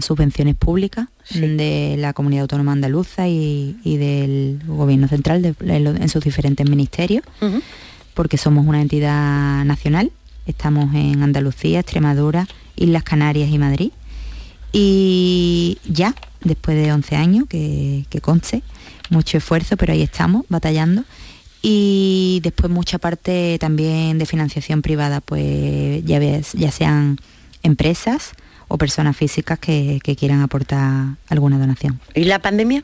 subvenciones 0.00 0.54
públicas 0.56 1.08
de 1.30 1.96
la 1.98 2.12
Comunidad 2.12 2.42
Autónoma 2.42 2.72
Andaluza 2.72 3.28
y, 3.28 3.76
del 3.84 4.60
Gobierno 4.66 5.08
Central 5.08 5.56
en 5.58 6.08
sus 6.10 6.22
diferentes 6.22 6.68
ministerios, 6.68 7.24
porque 8.12 8.36
somos 8.36 8.66
una 8.66 8.82
entidad 8.82 9.64
nacional, 9.64 10.12
estamos 10.46 10.94
en 10.94 11.22
Andalucía, 11.22 11.80
Extremadura, 11.80 12.46
Islas 12.76 13.04
Canarias 13.04 13.50
y 13.50 13.58
Madrid. 13.58 13.90
Y 14.78 15.78
ya, 15.88 16.14
después 16.42 16.76
de 16.76 16.92
11 16.92 17.16
años, 17.16 17.46
que, 17.48 18.04
conste, 18.20 18.62
mucho 19.08 19.38
esfuerzo, 19.38 19.78
pero 19.78 19.94
ahí 19.94 20.02
estamos, 20.02 20.44
batallando. 20.50 21.04
Y 21.62 22.40
después 22.42 22.70
mucha 22.70 22.98
parte 22.98 23.56
también 23.58 24.18
de 24.18 24.26
financiación 24.26 24.82
privada, 24.82 25.22
pues 25.22 26.04
ya, 26.04 26.18
ves, 26.18 26.52
ya 26.52 26.70
sean 26.70 27.18
empresas 27.62 28.32
o 28.68 28.78
personas 28.78 29.16
físicas 29.16 29.58
que, 29.58 30.00
que 30.02 30.16
quieran 30.16 30.40
aportar 30.40 31.16
alguna 31.28 31.58
donación. 31.58 32.00
¿Y 32.14 32.24
la 32.24 32.40
pandemia? 32.40 32.82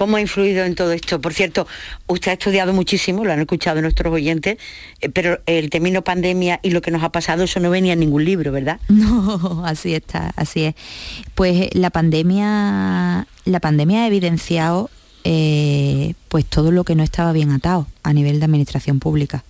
¿Cómo 0.00 0.16
ha 0.16 0.20
influido 0.22 0.64
en 0.64 0.74
todo 0.74 0.92
esto? 0.92 1.20
Por 1.20 1.34
cierto, 1.34 1.66
usted 2.06 2.30
ha 2.30 2.32
estudiado 2.32 2.72
muchísimo, 2.72 3.22
lo 3.22 3.32
han 3.34 3.40
escuchado 3.40 3.82
nuestros 3.82 4.10
oyentes, 4.10 4.56
eh, 5.02 5.10
pero 5.10 5.40
el 5.44 5.68
término 5.68 6.02
pandemia 6.02 6.58
y 6.62 6.70
lo 6.70 6.80
que 6.80 6.90
nos 6.90 7.02
ha 7.02 7.12
pasado, 7.12 7.44
eso 7.44 7.60
no 7.60 7.68
venía 7.68 7.92
en 7.92 8.00
ningún 8.00 8.24
libro, 8.24 8.50
¿verdad? 8.50 8.80
No, 8.88 9.62
así 9.66 9.94
está, 9.94 10.32
así 10.36 10.64
es. 10.64 10.74
Pues 11.34 11.68
la 11.74 11.90
pandemia, 11.90 13.26
la 13.44 13.60
pandemia 13.60 14.04
ha 14.04 14.06
evidenciado 14.06 14.88
eh, 15.24 16.14
pues 16.28 16.46
todo 16.46 16.70
lo 16.70 16.84
que 16.84 16.94
no 16.94 17.02
estaba 17.02 17.32
bien 17.32 17.50
atado 17.50 17.86
a 18.02 18.14
nivel 18.14 18.38
de 18.38 18.46
administración 18.46 19.00
pública. 19.00 19.44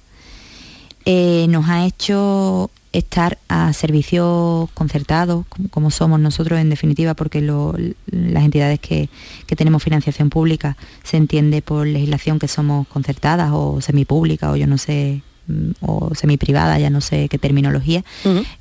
Eh, 1.04 1.46
nos 1.48 1.68
ha 1.68 1.86
hecho 1.86 2.70
estar 2.92 3.38
a 3.48 3.72
servicios 3.72 4.68
concertados, 4.74 5.46
como, 5.70 5.90
somos 5.90 6.18
nosotros 6.18 6.58
en 6.58 6.70
definitiva, 6.70 7.14
porque 7.14 7.40
las 7.40 8.44
entidades 8.44 8.80
que, 8.80 9.08
tenemos 9.56 9.82
financiación 9.82 10.30
pública 10.30 10.76
se 11.04 11.16
entiende 11.16 11.62
por 11.62 11.86
legislación 11.86 12.38
que 12.38 12.48
somos 12.48 12.88
concertadas 12.88 13.50
o 13.52 13.80
semipúblicas 13.80 14.50
o 14.50 14.56
yo 14.56 14.66
no 14.66 14.78
sé, 14.78 15.22
mm, 15.46 15.70
o 15.80 16.14
semiprivada, 16.14 16.78
ya 16.78 16.90
no 16.90 17.00
sé 17.00 17.28
qué 17.28 17.38
terminología, 17.38 18.04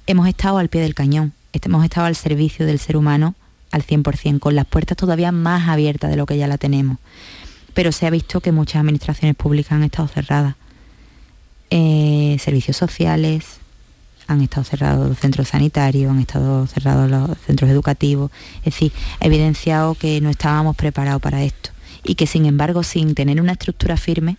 hemos 0.06 0.28
estado 0.28 0.58
al 0.58 0.70
pie 0.70 0.82
del 0.82 0.94
cañón, 0.94 1.34
hemos 1.54 1.84
estado 1.84 2.06
al 2.08 2.16
servicio 2.16 2.66
del 2.66 2.80
ser 2.80 2.98
humano 2.98 3.36
al 3.72 3.84
100%, 3.84 4.40
con 4.40 4.56
las 4.56 4.66
puertas 4.66 4.98
todavía 4.98 5.32
más 5.32 5.70
abiertas 5.70 6.10
de 6.10 6.18
lo 6.18 6.26
que 6.26 6.38
ya 6.38 6.48
la 6.48 6.58
tenemos. 6.58 6.98
Pero 7.74 7.92
se 7.92 8.08
ha 8.08 8.10
visto 8.10 8.42
que 8.42 8.52
muchas 8.52 8.82
administraciones 8.82 9.36
públicas 9.36 9.74
han 9.74 9.84
estado 9.84 10.08
cerradas. 10.08 10.56
Eh, 11.70 12.38
servicios 12.40 12.78
sociales, 12.78 13.60
han 14.28 14.42
estado 14.42 14.64
cerrados 14.64 15.10
los 15.10 15.18
centros 15.18 15.50
sanitarios, 15.50 16.12
han 16.12 16.20
estado 16.20 16.68
cerrados 16.68 17.10
los 17.10 17.38
centros 17.40 17.70
educativos. 17.70 18.32
Es 18.60 18.74
decir, 18.74 18.92
ha 19.20 19.26
evidenciado 19.26 19.96
que 19.96 20.22
no 20.22 20.30
estábamos 20.30 20.76
preparados 20.76 21.22
para 21.22 21.44
esto 21.44 21.72
y 22.04 22.16
que 22.16 22.28
sin 22.28 22.46
embargo, 22.46 22.84
sin 22.84 23.16
tener 23.16 23.42
una 23.42 23.54
estructura 23.54 23.98
firme, 23.98 24.38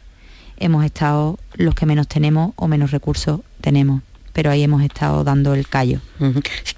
hemos 0.58 0.84
estado 0.84 1.38
los 1.54 1.74
que 1.74 1.86
menos 1.86 2.06
tenemos 2.06 2.52
o 2.56 2.68
menos 2.68 2.90
recursos 2.90 3.40
tenemos 3.60 4.02
pero 4.40 4.52
ahí 4.52 4.62
hemos 4.62 4.82
estado 4.82 5.22
dando 5.22 5.52
el 5.52 5.68
callo. 5.68 6.00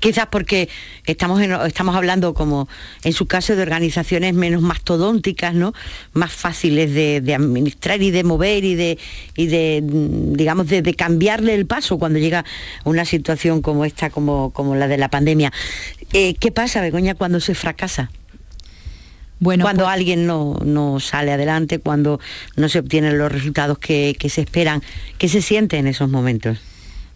Quizás 0.01 0.27
porque 0.33 0.69
estamos, 1.07 1.41
estamos 1.41 1.95
hablando, 1.95 2.35
como 2.35 2.69
en 3.05 3.13
su 3.13 3.27
caso, 3.27 3.55
de 3.55 3.63
organizaciones 3.63 4.35
menos 4.35 4.63
mastodónticas, 4.63 5.55
¿no? 5.55 5.73
más 6.13 6.33
fáciles 6.33 6.93
de, 6.93 7.23
administrar 7.33 8.03
y 8.03 8.11
de 8.11 8.25
mover 8.25 8.65
y 8.65 8.75
de, 8.75 8.99
y 9.37 9.47
de 9.47 9.81
digamos, 9.81 10.67
de, 10.67 10.83
cambiarle 10.95 11.55
el 11.55 11.67
paso 11.67 12.01
cuando 12.01 12.19
llega 12.19 12.45
una 12.83 13.05
situación 13.05 13.63
como 13.63 13.85
esta, 13.85 14.11
como, 14.11 14.51
como 14.51 14.75
la 14.75 14.89
de 14.89 14.99
la 14.99 15.09
pandemia. 15.09 15.53
Eh, 16.13 16.35
¿Qué 16.35 16.51
pasa, 16.51 16.81
Begoña, 16.81 17.15
cuando 17.15 17.39
se 17.39 17.55
fracasa? 17.55 18.11
Bueno, 19.39 19.63
cuando 19.63 19.85
pues 19.85 19.95
alguien 19.95 20.27
no, 20.27 20.99
sale 20.99 21.31
adelante, 21.31 21.79
cuando 21.79 22.19
no 22.57 22.69
se 22.69 22.81
obtienen 22.81 23.19
los 23.19 23.31
resultados 23.31 23.79
que, 23.79 24.17
que 24.19 24.29
se 24.29 24.41
esperan, 24.41 24.83
¿qué 25.19 25.29
se 25.29 25.43
siente 25.43 25.79
en 25.79 25.87
esos 25.87 26.11
momentos? 26.11 26.59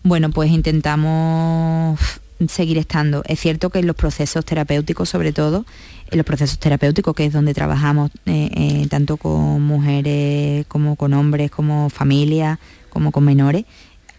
Bueno, 0.07 0.31
pues 0.31 0.53
intentamos 0.53 1.99
seguir 2.47 2.79
estando. 2.79 3.25
Es 3.27 3.41
cierto 3.41 3.71
que 3.71 3.81
en 3.81 3.89
los 3.89 3.97
procesos 3.97 4.45
terapéuticos, 4.45 5.09
sobre 5.09 5.33
todo, 5.33 5.67
en 6.13 6.17
los 6.17 6.25
procesos 6.25 6.61
terapéuticos, 6.61 7.13
que 7.13 7.25
es 7.25 7.33
donde 7.33 7.55
trabajamos 7.55 8.13
eh, 8.25 8.49
eh, 8.55 8.87
tanto 8.89 9.17
con 9.17 9.61
mujeres 9.63 10.65
como 10.69 10.95
con 10.95 11.13
hombres, 11.13 11.51
como 11.51 11.91
familias, 11.91 12.61
como 12.89 13.11
con 13.11 13.25
menores, 13.25 13.65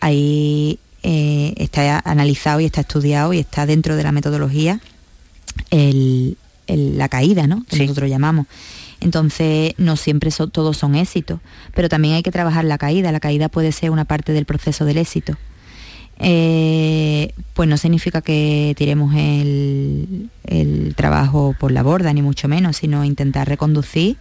ahí 0.01 0.77
eh, 1.03 1.53
está 1.55 2.01
analizado 2.03 2.59
y 2.59 2.65
está 2.65 2.81
estudiado 2.81 3.31
y 3.31 3.39
está 3.39 3.65
dentro 3.65 3.95
de 3.95 4.03
la 4.03 4.11
metodología 4.11 4.81
la 6.67 7.07
caída, 7.07 7.47
¿no? 7.47 7.63
Que 7.69 7.79
nosotros 7.79 8.09
llamamos. 8.09 8.45
Entonces, 8.99 9.73
no 9.77 9.95
siempre 9.95 10.31
todos 10.51 10.75
son 10.75 10.95
éxitos, 10.95 11.39
pero 11.73 11.87
también 11.87 12.15
hay 12.15 12.23
que 12.23 12.31
trabajar 12.31 12.65
la 12.65 12.77
caída. 12.77 13.13
La 13.13 13.21
caída 13.21 13.47
puede 13.47 13.71
ser 13.71 13.89
una 13.89 14.03
parte 14.03 14.33
del 14.33 14.43
proceso 14.43 14.83
del 14.83 14.97
éxito. 14.97 15.37
Eh, 16.19 17.31
pues 17.53 17.69
no 17.69 17.77
significa 17.77 18.21
que 18.21 18.73
tiremos 18.77 19.13
el, 19.15 20.29
el, 20.45 20.95
trabajo 20.95 21.55
por 21.59 21.71
la 21.71 21.83
borda, 21.83 22.13
ni 22.13 22.21
mucho 22.21 22.47
menos, 22.47 22.77
sino 22.77 23.03
intentar 23.03 23.47
reconducir 23.47 24.17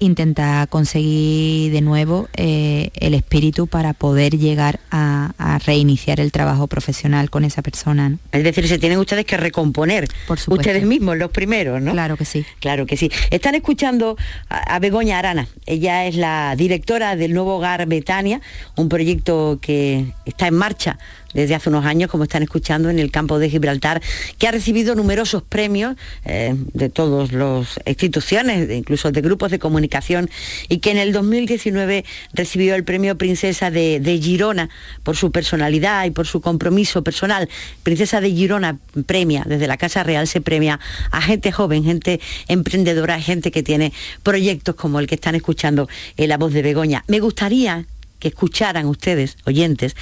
intenta 0.00 0.66
conseguir 0.68 1.72
de 1.72 1.82
nuevo 1.82 2.28
eh, 2.34 2.90
el 2.94 3.14
espíritu 3.14 3.66
para 3.66 3.92
poder 3.92 4.36
llegar 4.36 4.80
a, 4.90 5.58
reiniciar 5.66 6.20
el 6.20 6.32
trabajo 6.32 6.66
profesional 6.68 7.28
con 7.28 7.44
esa 7.44 7.60
persona. 7.60 8.16
Es 8.32 8.42
decir, 8.42 8.66
se 8.66 8.78
tienen 8.78 8.98
ustedes 8.98 9.26
que 9.26 9.36
recomponer 9.36 10.08
Por 10.26 10.38
ustedes 10.46 10.84
mismos, 10.84 11.18
los 11.18 11.30
primeros, 11.30 11.82
¿no? 11.82 11.92
Claro 11.92 12.16
que 12.16 12.24
sí. 12.24 12.46
Claro 12.60 12.86
que 12.86 12.96
sí. 12.96 13.10
Están 13.30 13.54
escuchando 13.54 14.16
a, 14.48 14.78
Begoña 14.78 15.18
Arana. 15.18 15.48
Ella 15.66 16.06
es 16.06 16.16
la 16.16 16.54
directora 16.56 17.14
del 17.14 17.34
nuevo 17.34 17.56
hogar 17.56 17.86
Betania, 17.86 18.40
un 18.76 18.88
proyecto 18.88 19.58
que 19.60 20.06
está 20.24 20.46
en 20.46 20.54
marcha 20.54 20.98
desde 21.34 21.54
hace 21.54 21.68
unos 21.68 21.84
años, 21.84 22.10
como 22.10 22.24
están 22.24 22.42
escuchando, 22.42 22.90
en 22.90 22.98
el 22.98 23.10
campo 23.10 23.38
de 23.38 23.50
Gibraltar, 23.50 24.02
que 24.38 24.48
ha 24.48 24.50
recibido 24.50 24.94
numerosos 24.94 25.42
premios 25.42 25.96
eh, 26.24 26.54
de 26.74 26.88
todas 26.88 27.32
las 27.32 27.78
instituciones, 27.86 28.70
incluso 28.70 29.10
de 29.12 29.20
grupos 29.20 29.50
de 29.50 29.58
comunicación, 29.58 30.30
y 30.68 30.78
que 30.78 30.90
en 30.90 30.98
el 30.98 31.12
2019 31.12 32.04
recibió 32.32 32.74
el 32.74 32.84
premio 32.84 33.16
Princesa 33.16 33.70
de, 33.70 34.20
Girona 34.20 34.68
por 35.02 35.16
su 35.16 35.30
personalidad 35.30 36.04
y 36.04 36.10
por 36.10 36.26
su 36.26 36.40
compromiso 36.40 37.02
personal. 37.02 37.48
Princesa 37.82 38.20
de 38.20 38.30
Girona 38.30 38.78
premia, 39.06 39.44
desde 39.46 39.66
la 39.66 39.76
Casa 39.76 40.02
Real 40.02 40.26
se 40.26 40.40
premia 40.40 40.80
a 41.10 41.22
gente 41.22 41.52
joven, 41.52 41.84
gente 41.84 42.20
emprendedora, 42.48 43.20
gente 43.20 43.50
que 43.50 43.62
tiene 43.62 43.92
proyectos 44.22 44.74
como 44.74 45.00
el 45.00 45.06
que 45.06 45.14
están 45.14 45.34
escuchando 45.34 45.88
en 46.16 46.28
la 46.28 46.38
voz 46.38 46.52
de 46.52 46.62
Begoña. 46.62 47.04
Me 47.08 47.20
gustaría 47.20 47.86
que 48.20 48.28
escucharan 48.28 48.86
ustedes, 48.86 49.36
oyentes, 49.44 49.96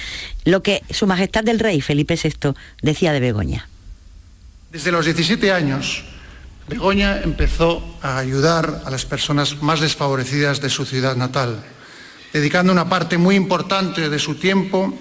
lo 0.45 0.61
que 0.61 0.83
Su 0.91 1.07
Majestad 1.07 1.43
del 1.43 1.59
Rey 1.59 1.81
Felipe 1.81 2.19
VI 2.21 2.53
decía 2.83 3.13
de 3.13 3.19
Begoña. 3.19 3.67
Desde 4.71 4.91
los 4.91 5.05
17 5.05 5.51
años, 5.51 6.03
Begoña 6.67 7.21
empezó 7.23 7.83
a 8.03 8.19
ayudar 8.19 8.83
a 8.85 8.91
las 8.91 9.05
personas 9.05 9.63
más 9.63 9.79
desfavorecidas 9.79 10.61
de 10.61 10.69
su 10.69 10.85
ciudad 10.85 11.15
natal, 11.15 11.63
dedicando 12.31 12.71
una 12.71 12.87
parte 12.87 13.17
muy 13.17 13.35
importante 13.35 14.09
de 14.09 14.19
su 14.19 14.35
tiempo 14.35 14.93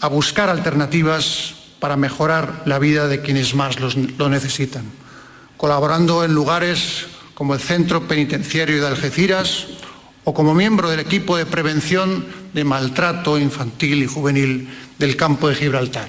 a 0.00 0.08
buscar 0.08 0.48
alternativas 0.48 1.56
para 1.80 1.96
mejorar 1.96 2.62
la 2.64 2.78
vida 2.78 3.08
de 3.08 3.20
quienes 3.20 3.54
más 3.54 3.76
lo 3.80 4.28
necesitan, 4.30 4.84
colaborando 5.58 6.24
en 6.24 6.32
lugares 6.32 7.06
como 7.34 7.54
el 7.54 7.60
Centro 7.60 8.06
Penitenciario 8.06 8.80
de 8.80 8.86
Algeciras 8.86 9.66
o 10.30 10.32
como 10.32 10.54
miembro 10.54 10.88
del 10.88 11.02
equipo 11.02 11.34
de 11.36 11.44
prevención 11.44 12.24
de 12.54 12.62
maltrato 12.62 13.34
infantil 13.34 13.98
y 14.00 14.06
juvenil 14.06 14.70
del 14.96 15.16
campo 15.16 15.48
de 15.48 15.56
Gibraltar. 15.56 16.06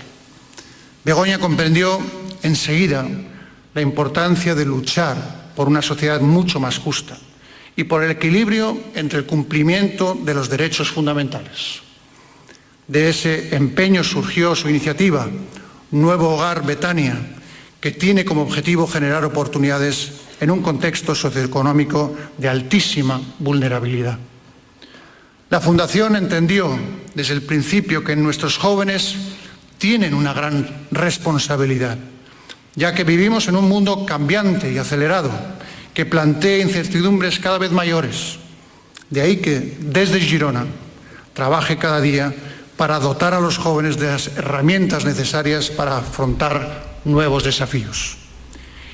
Begoña 1.03 1.39
comprendió 1.39 1.97
enseguida 2.43 3.01
la 3.73 3.81
importancia 3.81 4.53
de 4.53 4.63
luchar 4.63 5.49
por 5.55 5.67
una 5.67 5.81
sociedad 5.81 6.21
mucho 6.21 6.59
más 6.59 6.77
justa 6.77 7.17
y 7.75 7.85
por 7.85 8.03
el 8.03 8.11
equilibrio 8.11 8.77
entre 8.93 9.17
el 9.17 9.25
cumplimiento 9.25 10.13
de 10.13 10.35
los 10.35 10.49
derechos 10.49 10.91
fundamentales. 10.91 11.81
De 12.87 13.09
ese 13.09 13.55
empeño 13.55 14.03
surgió 14.03 14.53
su 14.53 14.69
iniciativa, 14.69 15.31
Nuevo 15.89 16.35
Hogar 16.35 16.63
Betania, 16.63 17.17
que 17.79 17.89
tiene 17.89 18.23
como 18.23 18.43
objetivo 18.43 18.85
generar 18.85 19.25
oportunidades 19.25 20.11
en 20.41 20.49
un 20.49 20.61
contexto 20.61 21.13
socioeconómico 21.13 22.17
de 22.37 22.49
altísima 22.49 23.21
vulnerabilidad. 23.37 24.17
La 25.51 25.61
Fundación 25.61 26.15
entendió 26.15 26.77
desde 27.13 27.35
el 27.35 27.43
principio 27.43 28.03
que 28.03 28.15
nuestros 28.15 28.57
jóvenes 28.57 29.15
tienen 29.77 30.15
una 30.15 30.33
gran 30.33 30.87
responsabilidad, 30.89 31.97
ya 32.75 32.95
que 32.95 33.03
vivimos 33.03 33.47
en 33.47 33.55
un 33.55 33.69
mundo 33.69 34.03
cambiante 34.05 34.71
y 34.71 34.79
acelerado 34.79 35.31
que 35.93 36.05
plantea 36.05 36.57
incertidumbres 36.57 37.37
cada 37.37 37.59
vez 37.59 37.71
mayores. 37.71 38.39
De 39.09 39.21
ahí 39.21 39.37
que 39.37 39.77
desde 39.79 40.21
Girona 40.21 40.65
trabaje 41.33 41.77
cada 41.77 42.01
día 42.01 42.33
para 42.77 42.97
dotar 42.99 43.35
a 43.35 43.41
los 43.41 43.57
jóvenes 43.57 43.99
de 43.99 44.07
las 44.07 44.27
herramientas 44.37 45.05
necesarias 45.05 45.69
para 45.69 45.97
afrontar 45.97 46.97
nuevos 47.05 47.43
desafíos. 47.43 48.17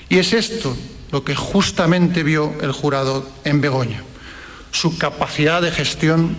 Y 0.10 0.17
es 0.17 0.33
esto 0.33 0.75
lo 1.11 1.23
que 1.23 1.35
justamente 1.35 2.23
vio 2.23 2.53
el 2.61 2.71
jurado 2.71 3.29
en 3.43 3.61
Begoña, 3.61 4.03
su 4.71 4.97
capacidad 4.97 5.61
de 5.61 5.71
gestión 5.71 6.35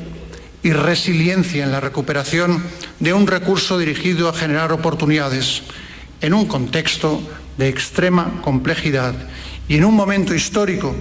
y 0.62 0.72
resiliencia 0.72 1.64
en 1.64 1.72
la 1.72 1.80
recuperación 1.80 2.62
de 3.00 3.12
un 3.12 3.26
recurso 3.26 3.78
dirigido 3.78 4.28
a 4.28 4.34
generar 4.34 4.72
oportunidades 4.72 5.62
en 6.20 6.34
un 6.34 6.46
contexto 6.46 7.20
de 7.56 7.68
extrema 7.68 8.40
complejidad 8.42 9.14
y 9.68 9.76
en 9.76 9.84
un 9.84 9.94
momento 9.94 10.34
histórico 10.34 10.94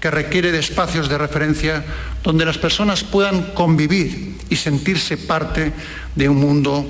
que 0.00 0.10
requiere 0.10 0.52
de 0.52 0.58
espacios 0.58 1.08
de 1.08 1.18
referencia 1.18 1.84
donde 2.22 2.44
las 2.44 2.58
personas 2.58 3.04
puedan 3.04 3.54
convivir 3.54 4.36
y 4.48 4.56
sentirse 4.56 5.16
parte 5.16 5.72
de 6.14 6.28
un 6.28 6.36
mundo 6.36 6.86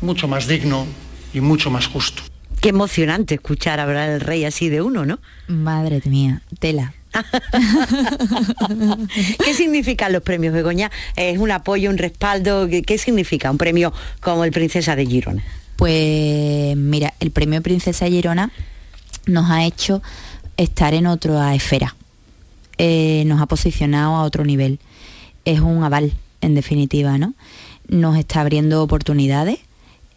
mucho 0.00 0.28
más 0.28 0.46
digno 0.46 0.86
y 1.32 1.40
mucho 1.40 1.70
más 1.70 1.86
justo. 1.86 2.22
Qué 2.60 2.70
emocionante 2.70 3.34
escuchar 3.34 3.80
hablar 3.80 4.10
el 4.10 4.20
rey 4.20 4.44
así 4.44 4.68
de 4.68 4.82
uno, 4.82 5.06
¿no? 5.06 5.18
Madre 5.48 6.00
mía, 6.06 6.42
tela. 6.58 6.94
¿Qué 9.44 9.54
significan 9.54 10.12
los 10.12 10.22
premios 10.22 10.52
Begoña? 10.52 10.90
¿Es 11.16 11.38
un 11.38 11.50
apoyo, 11.50 11.88
un 11.90 11.98
respaldo? 11.98 12.68
¿Qué, 12.68 12.98
significa 12.98 13.50
un 13.50 13.58
premio 13.58 13.92
como 14.20 14.44
el 14.44 14.52
Princesa 14.52 14.96
de 14.96 15.06
Girona? 15.06 15.42
Pues 15.76 16.76
mira, 16.76 17.14
el 17.20 17.30
premio 17.30 17.62
Princesa 17.62 18.04
de 18.04 18.10
Girona 18.10 18.50
nos 19.26 19.50
ha 19.50 19.64
hecho 19.64 20.02
estar 20.56 20.94
en 20.94 21.06
otra 21.06 21.54
esfera, 21.54 21.96
eh, 22.78 23.24
nos 23.26 23.40
ha 23.40 23.46
posicionado 23.46 24.16
a 24.16 24.22
otro 24.22 24.44
nivel. 24.44 24.78
Es 25.44 25.60
un 25.60 25.84
aval, 25.84 26.12
en 26.40 26.54
definitiva, 26.54 27.18
¿no? 27.18 27.34
nos 27.88 28.16
está 28.16 28.40
abriendo 28.40 28.82
oportunidades, 28.82 29.58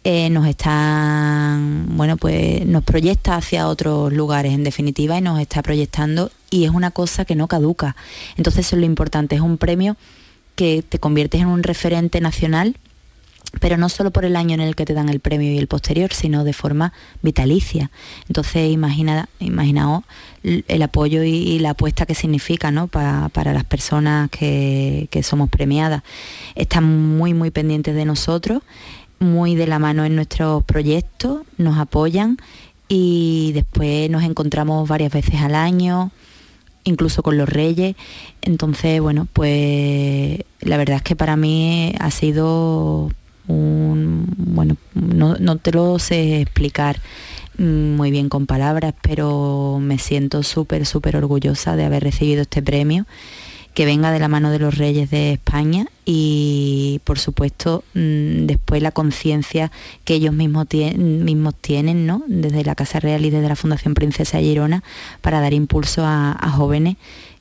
eh, 0.04 0.30
nos 0.30 0.46
están, 0.46 1.96
bueno, 1.96 2.16
pues 2.16 2.64
nos 2.66 2.82
proyecta 2.84 3.36
hacia 3.36 3.68
otros 3.68 4.12
lugares 4.12 4.52
en 4.52 4.64
definitiva 4.64 5.18
y 5.18 5.20
nos 5.20 5.38
está 5.40 5.62
proyectando 5.62 6.30
y 6.48 6.64
es 6.64 6.70
una 6.70 6.90
cosa 6.90 7.24
que 7.24 7.34
no 7.34 7.48
caduca. 7.48 7.96
Entonces 8.36 8.66
eso 8.66 8.76
es 8.76 8.80
lo 8.80 8.86
importante, 8.86 9.34
es 9.34 9.42
un 9.42 9.58
premio 9.58 9.96
que 10.56 10.82
te 10.82 10.98
conviertes 10.98 11.40
en 11.40 11.48
un 11.48 11.62
referente 11.62 12.20
nacional 12.20 12.76
pero 13.58 13.76
no 13.76 13.88
solo 13.88 14.12
por 14.12 14.24
el 14.24 14.36
año 14.36 14.54
en 14.54 14.60
el 14.60 14.76
que 14.76 14.84
te 14.84 14.94
dan 14.94 15.08
el 15.08 15.18
premio 15.18 15.52
y 15.52 15.58
el 15.58 15.66
posterior, 15.66 16.12
sino 16.12 16.44
de 16.44 16.52
forma 16.52 16.92
vitalicia. 17.20 17.90
Entonces, 18.28 18.70
imagina, 18.70 19.28
imaginaos 19.40 20.04
el 20.42 20.82
apoyo 20.82 21.24
y, 21.24 21.58
la 21.58 21.70
apuesta 21.70 22.06
que 22.06 22.14
significa 22.14 22.70
¿no? 22.70 22.86
para 22.86 23.52
las 23.52 23.64
personas 23.64 24.30
que, 24.30 25.08
que, 25.10 25.22
somos 25.22 25.50
premiadas. 25.50 26.02
Están 26.54 27.16
muy, 27.16 27.34
muy 27.34 27.50
pendientes 27.50 27.94
de 27.94 28.04
nosotros, 28.04 28.62
muy 29.20 29.54
de 29.54 29.66
la 29.66 29.78
mano 29.78 30.04
en 30.04 30.16
nuestros 30.16 30.64
proyectos, 30.64 31.42
nos 31.58 31.78
apoyan 31.78 32.38
y 32.88 33.52
después 33.54 34.10
nos 34.10 34.24
encontramos 34.24 34.88
varias 34.88 35.12
veces 35.12 35.40
al 35.40 35.54
año, 35.54 36.10
incluso 36.84 37.22
con 37.22 37.38
los 37.38 37.48
reyes. 37.48 37.94
Entonces, 38.42 39.00
bueno, 39.00 39.28
pues 39.32 40.40
la 40.60 40.76
verdad 40.76 40.96
es 40.96 41.02
que 41.02 41.16
para 41.16 41.36
mí 41.36 41.94
ha 42.00 42.10
sido 42.10 43.10
bueno, 43.46 44.76
no, 44.94 45.56
te 45.56 45.72
lo 45.72 45.98
sé 45.98 46.40
explicar 46.40 47.00
muy 47.58 48.10
bien 48.10 48.28
con 48.28 48.46
palabras, 48.46 48.94
pero 49.02 49.78
me 49.80 49.98
siento 49.98 50.42
súper, 50.42 50.86
súper 50.86 51.16
orgullosa 51.16 51.76
de 51.76 51.84
haber 51.84 52.02
recibido 52.02 52.42
este 52.42 52.62
premio 52.62 53.06
que 53.74 53.84
venga 53.84 54.12
de 54.12 54.18
la 54.18 54.28
mano 54.28 54.50
de 54.50 54.58
los 54.58 54.76
reyes 54.78 55.10
de 55.10 55.32
España 55.32 55.86
y 56.12 57.00
por 57.04 57.20
supuesto 57.20 57.84
mm, 57.94 58.46
después 58.46 58.82
la 58.82 58.90
conciencia 58.90 59.70
que 60.04 60.14
ellos 60.14 60.34
mismos, 60.34 60.66
tienen 60.66 62.06
¿no? 62.06 62.24
desde 62.26 62.64
la 62.64 62.74
Casa 62.74 62.98
Real 62.98 63.24
y 63.24 63.30
desde 63.30 63.48
la 63.48 63.54
Fundación 63.54 63.94
Princesa 63.94 64.40
Girona 64.40 64.82
para 65.20 65.40
dar 65.40 65.54
impulso 65.54 66.02
a, 66.04 66.34
jóvenes 66.50 66.96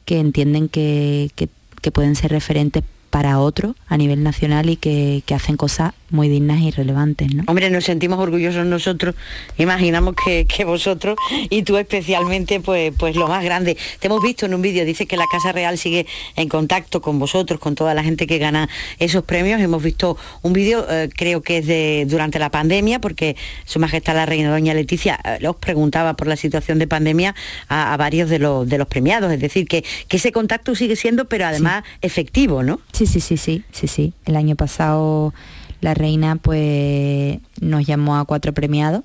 que 0.05 0.19
entienden 0.19 0.69
que, 0.69 1.31
que 1.35 1.91
pueden 1.91 2.15
ser 2.15 2.29
referentes 2.29 2.83
para 3.09 3.39
otros 3.39 3.75
a 3.87 3.97
nivel 3.97 4.21
nacional 4.21 4.69
y 4.69 4.75
que, 4.75 5.23
hacen 5.33 5.57
cosas 5.57 5.93
muy 6.09 6.29
dignas 6.29 6.61
y 6.61 6.71
relevantes. 6.71 7.33
¿no? 7.33 7.43
Hombre, 7.47 7.69
nos 7.69 7.85
sentimos 7.85 8.19
orgullosos 8.19 8.65
nosotros, 8.65 9.15
imaginamos 9.57 10.15
que, 10.15 10.45
vosotros 10.65 11.17
y 11.49 11.63
tú 11.63 11.77
especialmente, 11.77 12.59
pues, 12.59 12.93
pues 12.97 13.15
lo 13.15 13.27
más 13.27 13.43
grande. 13.43 13.77
Te 13.99 14.07
hemos 14.07 14.21
visto 14.21 14.45
en 14.45 14.53
un 14.53 14.61
vídeo, 14.61 14.85
dice 14.85 15.05
que 15.07 15.17
la 15.17 15.25
Casa 15.31 15.51
Real 15.51 15.77
sigue 15.77 16.05
en 16.35 16.49
contacto 16.49 17.01
con 17.01 17.17
vosotros, 17.17 17.59
con 17.59 17.75
toda 17.75 17.93
la 17.93 18.03
gente 18.03 18.27
que 18.27 18.37
gana 18.37 18.69
esos 18.99 19.23
premios. 19.23 19.61
Hemos 19.61 19.81
visto 19.81 20.17
un 20.41 20.53
vídeo, 20.53 20.85
eh, 20.89 21.09
creo 21.15 21.41
que 21.41 21.59
es 21.59 21.67
de 21.67 22.05
durante 22.07 22.39
la 22.39 22.49
pandemia, 22.49 22.99
porque 22.99 23.35
Su 23.65 23.79
Majestad 23.79 24.15
la 24.15 24.25
Reina 24.25 24.51
Doña 24.51 24.73
Leticia 24.73 25.19
eh, 25.23 25.47
os 25.47 25.55
preguntaba 25.55 26.15
por 26.15 26.27
la 26.27 26.35
situación 26.35 26.77
de 26.79 26.87
pandemia 26.87 27.35
a, 27.67 27.95
varios 27.97 28.29
de 28.29 28.39
los, 28.39 28.67
de 28.67 28.77
los 28.77 28.87
premiados, 28.87 29.31
es 29.31 29.39
decir, 29.39 29.67
que, 29.67 29.83
que 30.07 30.17
ese 30.17 30.31
contacto 30.31 30.75
sigue 30.75 30.95
siendo, 30.95 31.25
pero 31.25 31.45
además 31.45 31.83
efectivo, 32.01 32.63
¿no? 32.63 32.79
Sí, 32.91 33.05
sí, 33.05 33.19
sí, 33.19 33.37
sí, 33.37 33.63
sí, 33.71 33.87
sí. 33.87 34.13
El 34.25 34.35
año 34.35 34.55
pasado 34.55 35.33
la 35.81 35.93
reina 35.93 36.35
pues 36.35 37.39
nos 37.61 37.85
llamó 37.85 38.17
a 38.17 38.25
cuatro 38.25 38.53
premiados 38.53 39.03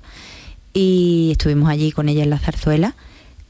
y 0.73 1.29
estuvimos 1.31 1.69
allí 1.69 1.91
con 1.91 2.09
ella 2.09 2.23
en 2.23 2.29
la 2.29 2.39
zarzuela. 2.39 2.95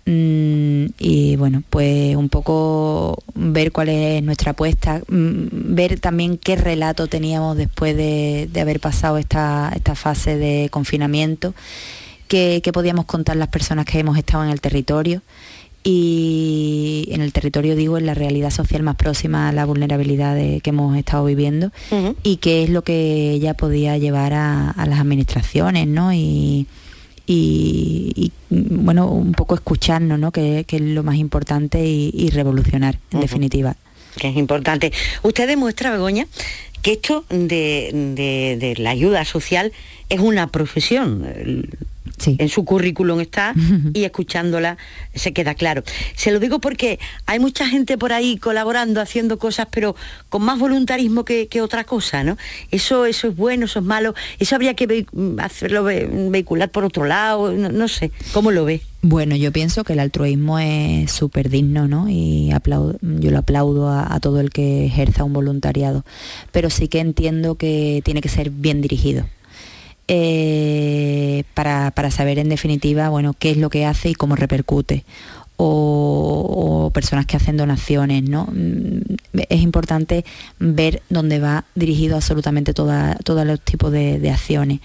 Mm, 0.07 0.85
y 0.99 1.35
bueno, 1.35 1.63
pues 1.71 2.15
un 2.15 2.29
poco 2.29 3.23
ver 3.33 3.71
cuál 3.71 3.89
es 3.89 4.21
nuestra 4.21 4.51
apuesta, 4.51 4.99
mm, 5.07 5.73
ver 5.73 5.99
también 5.99 6.37
qué 6.37 6.55
relato 6.55 7.07
teníamos 7.07 7.57
después 7.57 7.97
de, 7.97 8.47
haber 8.61 8.79
pasado 8.79 9.17
esta, 9.17 9.71
esta, 9.75 9.95
fase 9.95 10.37
de 10.37 10.69
confinamiento, 10.69 11.55
qué, 12.27 12.61
qué 12.63 12.71
podíamos 12.71 13.05
contar 13.05 13.35
las 13.37 13.47
personas 13.47 13.85
que 13.85 13.97
hemos 13.97 14.15
estado 14.17 14.43
en 14.43 14.51
el 14.51 14.61
territorio 14.61 15.23
y 15.87 17.07
en 17.11 17.21
el 17.21 17.31
territorio 17.31 17.75
digo 17.75 17.99
en 17.99 18.07
la 18.07 18.15
realidad 18.15 18.49
social 18.49 18.81
más 18.81 18.95
próxima 18.95 19.49
a 19.49 19.51
la 19.51 19.65
vulnerabilidad 19.65 20.35
que 20.35 20.69
hemos 20.71 20.97
estado 20.97 21.25
viviendo 21.25 21.71
y 22.23 22.37
qué 22.37 22.63
es 22.63 22.71
lo 22.71 22.81
que 22.81 23.31
ella 23.31 23.53
podía 23.53 23.95
llevar 23.99 24.33
a, 24.33 24.73
las 24.87 24.99
administraciones 24.99 25.87
¿no? 25.87 26.11
y, 26.11 26.67
bueno 28.49 29.09
un 29.09 29.33
poco 29.33 29.53
escucharnos 29.53 30.17
¿no? 30.17 30.31
que, 30.31 30.65
es 30.67 30.81
lo 30.81 31.03
más 31.03 31.17
importante 31.17 31.85
y, 31.85 32.29
revolucionar 32.31 32.97
en 33.11 33.21
definitiva. 33.21 33.75
Que 34.17 34.29
es 34.29 34.37
importante. 34.37 34.91
Usted 35.21 35.47
demuestra 35.47 35.91
Begoña 35.91 36.25
que 36.81 36.93
esto 36.93 37.25
de, 37.29 37.91
de 38.59 38.73
la 38.77 38.89
ayuda 38.89 39.23
social 39.23 39.71
es 40.09 40.19
una 40.19 40.47
profesión 40.47 41.67
en 42.25 42.49
su 42.49 42.65
currículum 42.65 43.19
está 43.19 43.53
y 43.93 44.03
escuchándola 44.03 44.77
se 45.13 45.33
queda 45.33 45.55
claro. 45.55 45.83
Se 46.15 46.31
lo 46.31 46.39
digo 46.39 46.59
porque 46.59 46.99
hay 47.25 47.39
mucha 47.39 47.67
gente 47.67 47.97
por 47.97 48.13
ahí 48.13 48.37
colaborando, 48.37 49.01
haciendo 49.01 49.37
cosas, 49.37 49.67
pero 49.71 49.95
con 50.29 50.43
más 50.43 50.59
voluntarismo 50.59 51.25
que, 51.25 51.49
otra 51.61 51.85
cosa, 51.85 52.23
¿no? 52.23 52.37
Eso, 52.69 53.05
eso 53.05 53.29
es 53.29 53.35
bueno, 53.35 53.65
eso 53.65 53.79
es 53.79 53.85
malo, 53.85 54.13
eso 54.39 54.55
habría 54.55 54.73
que 54.73 55.05
hacerlo 55.39 55.83
vehicular 55.83 56.69
por 56.69 56.83
otro 56.83 57.05
lado, 57.05 57.51
no, 57.53 57.87
sé, 57.87 58.11
¿cómo 58.33 58.51
lo 58.51 58.65
ve? 58.65 58.81
Bueno, 59.01 59.35
yo 59.35 59.51
pienso 59.51 59.83
que 59.83 59.93
el 59.93 59.99
altruismo 59.99 60.59
es 60.59 61.11
súper 61.11 61.49
digno, 61.49 61.87
¿no? 61.87 62.09
Y 62.09 62.51
aplaudo, 62.51 62.97
yo 63.01 63.31
lo 63.31 63.39
aplaudo 63.39 63.89
a, 63.89 64.19
todo 64.19 64.39
el 64.39 64.49
que 64.49 64.85
ejerza 64.85 65.23
un 65.23 65.33
voluntariado, 65.33 66.03
pero 66.51 66.69
sí 66.69 66.87
que 66.87 66.99
entiendo 66.99 67.55
que 67.55 68.01
tiene 68.03 68.21
que 68.21 68.29
ser 68.29 68.49
bien 68.49 68.81
dirigido. 68.81 69.25
Eh, 70.07 71.43
para, 71.55 71.91
saber 72.11 72.37
en 72.37 72.49
definitiva 72.49 73.09
bueno, 73.09 73.33
qué 73.37 73.49
es 73.51 73.57
lo 73.57 73.69
que 73.69 73.85
hace 73.85 74.09
y 74.09 74.15
cómo 74.15 74.35
repercute. 74.35 75.03
O, 75.57 76.91
personas 76.93 77.25
que 77.25 77.37
hacen 77.37 77.55
donaciones, 77.55 78.23
¿no? 78.23 78.47
Mm, 78.51 79.15
es 79.49 79.61
importante 79.61 80.25
ver 80.59 81.01
dónde 81.09 81.39
va 81.39 81.63
dirigido 81.75 82.17
absolutamente 82.17 82.73
todos 82.73 83.45
los 83.47 83.61
tipos 83.61 83.91
de, 83.91 84.29
acciones. 84.29 84.81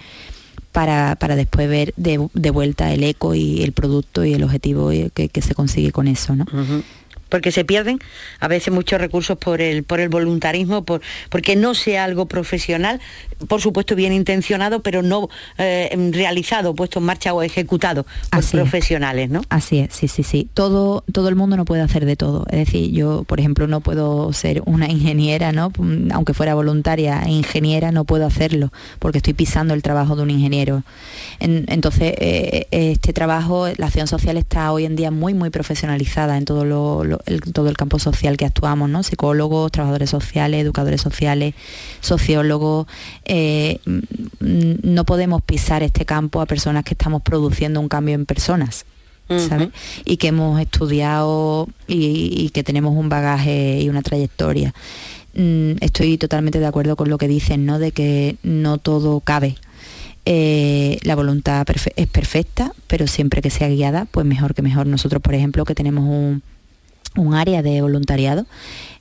Para, 0.73 1.17
después 1.35 1.69
ver 1.69 1.93
de, 1.97 2.51
vuelta 2.51 2.93
el 2.93 3.03
eco 3.03 3.35
y 3.35 3.63
el 3.63 3.73
producto 3.73 4.25
y 4.25 4.35
el 4.35 4.45
objetivo 4.45 4.91
que, 4.91 5.43
se 5.43 5.55
consigue 5.55 5.91
con 5.91 6.07
eso. 6.07 6.37
¿no? 6.37 6.47
Porque 7.31 7.53
se 7.53 7.65
pierden 7.65 7.99
a 8.41 8.49
veces 8.49 8.73
muchos 8.73 9.01
recursos 9.01 9.39
por 9.39 9.61
el, 9.63 9.85
por 9.85 10.01
el 10.01 10.09
voluntarismo, 10.09 10.85
por, 10.85 11.01
porque 11.31 11.57
no 11.57 11.75
sea 11.75 12.05
algo 12.05 12.27
profesional, 12.27 13.01
por 13.49 13.61
supuesto 13.61 13.95
bien 13.95 14.13
intencionado, 14.13 14.83
pero 14.83 15.03
no 15.03 15.29
eh, 15.59 15.91
realizado, 16.13 16.75
puesto 16.75 16.99
en 16.99 17.07
marcha 17.07 17.33
o 17.33 17.43
ejecutado 17.43 18.05
por 18.31 18.45
profesionales, 18.51 19.31
¿no? 19.31 19.43
Así 19.49 19.79
es, 19.79 19.95
sí, 19.95 20.09
sí, 20.09 20.23
sí. 20.23 20.49
Todo, 20.53 21.05
todo 21.13 21.29
el 21.29 21.37
mundo 21.37 21.57
no 21.57 21.65
puede 21.65 21.83
hacer 21.83 22.05
de 22.05 22.17
todo. 22.17 22.47
Es 22.51 22.59
decir, 22.59 22.91
yo, 22.91 23.25
por 23.25 23.41
ejemplo, 23.41 23.67
no 23.67 23.81
puedo 23.81 24.33
ser 24.33 24.63
una 24.67 24.91
ingeniera, 24.91 25.53
¿no? 25.53 25.73
Aunque 26.13 26.35
fuera 26.35 26.55
voluntaria 26.55 27.23
ingeniera, 27.29 27.93
no 27.93 28.05
puedo 28.05 28.27
hacerlo, 28.27 28.73
porque 28.99 29.19
estoy 29.19 29.35
pisando 29.35 29.75
el 29.75 29.83
trabajo 29.83 30.17
de 30.17 30.23
un 30.23 30.31
ingeniero. 30.31 30.83
entonces, 31.39 32.15
eh, 32.19 32.67
este 32.71 33.13
trabajo, 33.13 33.69
la 33.77 33.87
acción 33.87 34.07
social 34.07 34.37
está 34.37 34.73
hoy 34.73 34.85
en 34.85 34.97
día 34.97 35.11
muy, 35.11 35.35
muy 35.35 35.51
profesionalizada 35.51 36.37
en 36.37 36.45
todo 36.45 36.65
lo 36.65 37.20
todo 37.53 37.69
el 37.69 37.77
campo 37.77 37.99
social 37.99 38.37
que 38.37 38.45
actuamos, 38.45 38.89
¿no? 38.89 39.03
Psicólogos, 39.03 39.73
trabajadores 39.73 40.11
sociales, 40.11 40.63
educadores 40.63 41.01
sociales, 41.01 41.55
sociólogos. 42.01 42.87
Eh, 43.25 43.79
mm, 43.85 44.75
no 44.83 45.05
podemos 45.05 45.43
pisar 45.43 45.83
este 45.83 46.05
campo 46.05 46.41
a 46.41 46.47
personas 46.47 46.85
que 46.85 46.95
estamos 46.95 47.23
produciendo 47.23 47.81
un 47.81 47.89
cambio 47.89 48.15
en 48.15 48.27
personas. 48.27 48.85
¿sabes? 49.49 49.69
Y 50.05 50.17
que 50.17 50.27
hemos 50.27 50.61
estudiado 50.61 51.69
y, 51.87 52.51
que 52.51 52.65
tenemos 52.65 52.97
un 52.97 53.09
bagaje 53.09 53.81
y 53.81 53.89
una 53.89 54.03
trayectoria. 54.03 54.75
Mm, 55.35 55.75
estoy 55.81 56.19
totalmente 56.19 56.59
de 56.59 56.67
acuerdo 56.67 56.97
con 56.97 57.09
lo 57.09 57.17
que 57.17 57.29
dicen, 57.29 57.65
¿no? 57.65 57.79
De 57.79 57.93
que 57.93 58.35
no 58.43 58.79
todo 58.79 59.21
cabe. 59.21 59.55
Eh, 60.27 60.99
la 61.03 61.15
voluntad 61.15 61.67
es 61.97 62.07
perfecta, 62.09 62.73
pero 62.87 63.07
siempre 63.07 63.41
que 63.41 63.51
sea 63.51 63.69
guiada, 63.69 64.07
pues 64.11 64.27
mejor 64.27 64.55
que 64.55 64.63
mejor. 64.63 64.87
Nosotros, 64.87 65.23
por 65.23 65.35
ejemplo, 65.35 65.65
que 65.65 65.75
tenemos 65.75 66.05
un, 66.05 66.43
un 67.17 67.35
área 67.35 67.63
de 67.63 67.83
voluntariado 67.83 68.47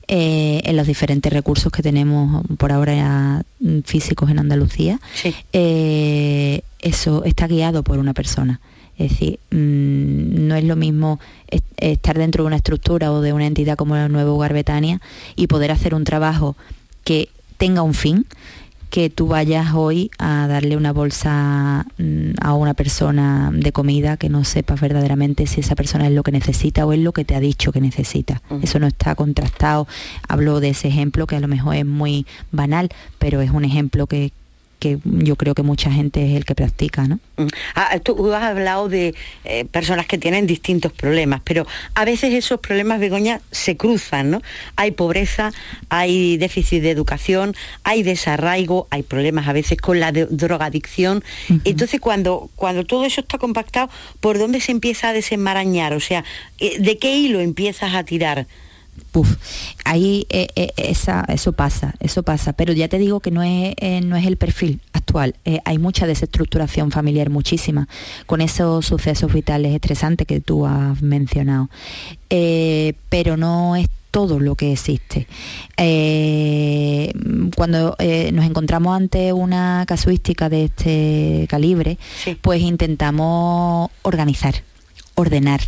eh, 0.08 0.60
en 0.64 0.76
los 0.76 0.86
diferentes 0.86 1.32
recursos 1.32 1.70
que 1.70 1.82
tenemos 1.82 2.44
por 2.56 2.72
ahora 2.72 3.44
físicos 3.84 4.30
en 4.30 4.40
Andalucía. 4.40 4.98
Eh, 5.52 6.62
eso 6.80 7.24
está 7.24 7.46
guiado 7.46 7.82
por 7.82 7.98
una 7.98 8.12
persona. 8.12 8.60
Es 8.98 9.12
decir, 9.12 9.38
mm, 9.50 10.48
no 10.48 10.56
es 10.56 10.64
lo 10.64 10.76
mismo 10.76 11.20
estar 11.76 12.18
dentro 12.18 12.42
de 12.42 12.48
una 12.48 12.56
estructura 12.56 13.12
o 13.12 13.20
de 13.20 13.32
una 13.32 13.46
entidad 13.46 13.76
como 13.76 13.96
el 13.96 14.10
Nuevo 14.10 14.34
Hogar 14.34 14.52
Betania 14.52 15.00
y 15.36 15.46
poder 15.46 15.70
hacer 15.70 15.94
un 15.94 16.04
trabajo 16.04 16.56
que 17.04 17.28
tenga 17.56 17.82
un 17.82 17.94
fin, 17.94 18.26
que 18.90 19.08
tú 19.08 19.28
vayas 19.28 19.72
hoy 19.74 20.10
a 20.18 20.46
darle 20.48 20.76
una 20.76 20.92
bolsa 20.92 21.86
mm, 21.96 22.32
a 22.40 22.54
una 22.54 22.74
persona 22.74 23.50
de 23.52 23.72
comida 23.72 24.16
que 24.16 24.28
no 24.28 24.44
sepas 24.44 24.80
verdaderamente 24.80 25.46
si 25.46 25.60
esa 25.60 25.76
persona 25.76 26.08
es 26.08 26.12
lo 26.12 26.24
que 26.24 26.32
necesita 26.32 26.84
o 26.84 26.92
es 26.92 26.98
lo 26.98 27.12
que 27.12 27.24
te 27.24 27.36
ha 27.36 27.40
dicho 27.40 27.72
que 27.72 27.80
necesita. 27.80 28.42
Eso 28.62 28.78
no 28.80 28.88
está 28.88 29.14
contrastado. 29.14 29.86
Hablo 30.28 30.60
de 30.60 30.70
ese 30.70 30.88
ejemplo 30.88 31.26
que 31.26 31.36
a 31.36 31.40
lo 31.40 31.48
mejor 31.48 31.76
es 31.76 31.86
muy 31.86 32.26
banal, 32.50 32.88
pero 33.18 33.40
es 33.40 33.50
un 33.50 33.64
ejemplo 33.64 34.06
que, 34.06 34.32
que 34.80 34.98
yo 35.04 35.36
creo 35.36 35.54
que 35.54 35.62
mucha 35.62 35.92
gente 35.92 36.28
es 36.28 36.36
el 36.36 36.44
que 36.44 36.56
practica, 36.56 37.06
¿no? 37.06 37.20
Mm. 37.36 37.46
Ah, 37.76 37.98
tú 38.02 38.32
has 38.32 38.42
hablado 38.42 38.88
de 38.88 39.14
eh, 39.44 39.64
personas 39.66 40.06
que 40.06 40.18
tienen 40.18 40.46
distintos 40.46 40.92
problemas, 40.92 41.42
pero 41.44 41.66
a 41.94 42.04
veces 42.04 42.34
esos 42.34 42.58
problemas, 42.58 42.98
Begoña, 42.98 43.40
se 43.52 43.76
cruzan, 43.76 44.30
¿no? 44.30 44.42
Hay 44.74 44.90
pobreza, 44.90 45.52
hay 45.90 46.38
déficit 46.38 46.82
de 46.82 46.90
educación, 46.90 47.54
hay 47.84 48.02
desarraigo, 48.02 48.88
hay 48.90 49.02
problemas 49.04 49.46
a 49.46 49.52
veces 49.52 49.78
con 49.78 50.00
la 50.00 50.10
drogadicción. 50.10 51.22
Entonces, 51.64 52.00
cuando, 52.00 52.50
cuando 52.56 52.84
todo 52.84 53.04
eso 53.04 53.20
está 53.20 53.38
compactado, 53.38 53.90
¿por 54.20 54.38
dónde 54.38 54.60
se 54.60 54.72
empieza 54.72 55.10
a 55.10 55.12
desenmarañar? 55.12 55.92
O 55.92 56.00
sea, 56.00 56.24
eh, 56.58 56.78
¿de 56.80 56.98
qué 56.98 57.14
hilo 57.14 57.40
empiezas 57.40 57.94
a 57.94 58.02
tirar? 58.02 58.46
Puf, 59.12 59.36
ahí 59.84 60.26
eh, 60.28 60.48
eh, 60.54 60.72
esa, 60.76 61.24
eso 61.26 61.52
pasa, 61.52 61.94
eso 61.98 62.22
pasa, 62.22 62.52
pero 62.52 62.72
ya 62.72 62.86
te 62.86 62.98
digo 62.98 63.18
que 63.18 63.32
no 63.32 63.42
es, 63.42 63.74
eh, 63.78 64.00
no 64.02 64.16
es 64.16 64.24
el 64.24 64.36
perfil 64.36 64.80
actual. 64.92 65.34
hay 65.64 65.78
mucha 65.78 66.06
desestructuración 66.06 66.92
familiar, 66.92 67.28
muchísima, 67.28 67.88
con 68.26 68.40
esos 68.40 68.86
sucesos 68.86 69.32
vitales 69.32 69.74
estresantes 69.74 70.26
que 70.26 70.40
tú 70.40 70.64
has 70.66 71.02
mencionado. 71.02 71.68
pero 72.28 73.36
no 73.36 73.74
es 73.74 73.88
todo 74.12 74.38
lo 74.38 74.54
que 74.54 74.72
existe. 74.72 75.26
cuando 77.56 77.96
nos 78.32 78.44
encontramos 78.44 78.96
ante 78.96 79.32
una 79.32 79.84
casuística 79.88 80.48
de 80.48 80.64
este 80.66 81.46
calibre, 81.48 81.98
pues 82.42 82.62
intentamos 82.62 83.90
organizar, 84.02 84.54
ordenar, 85.16 85.60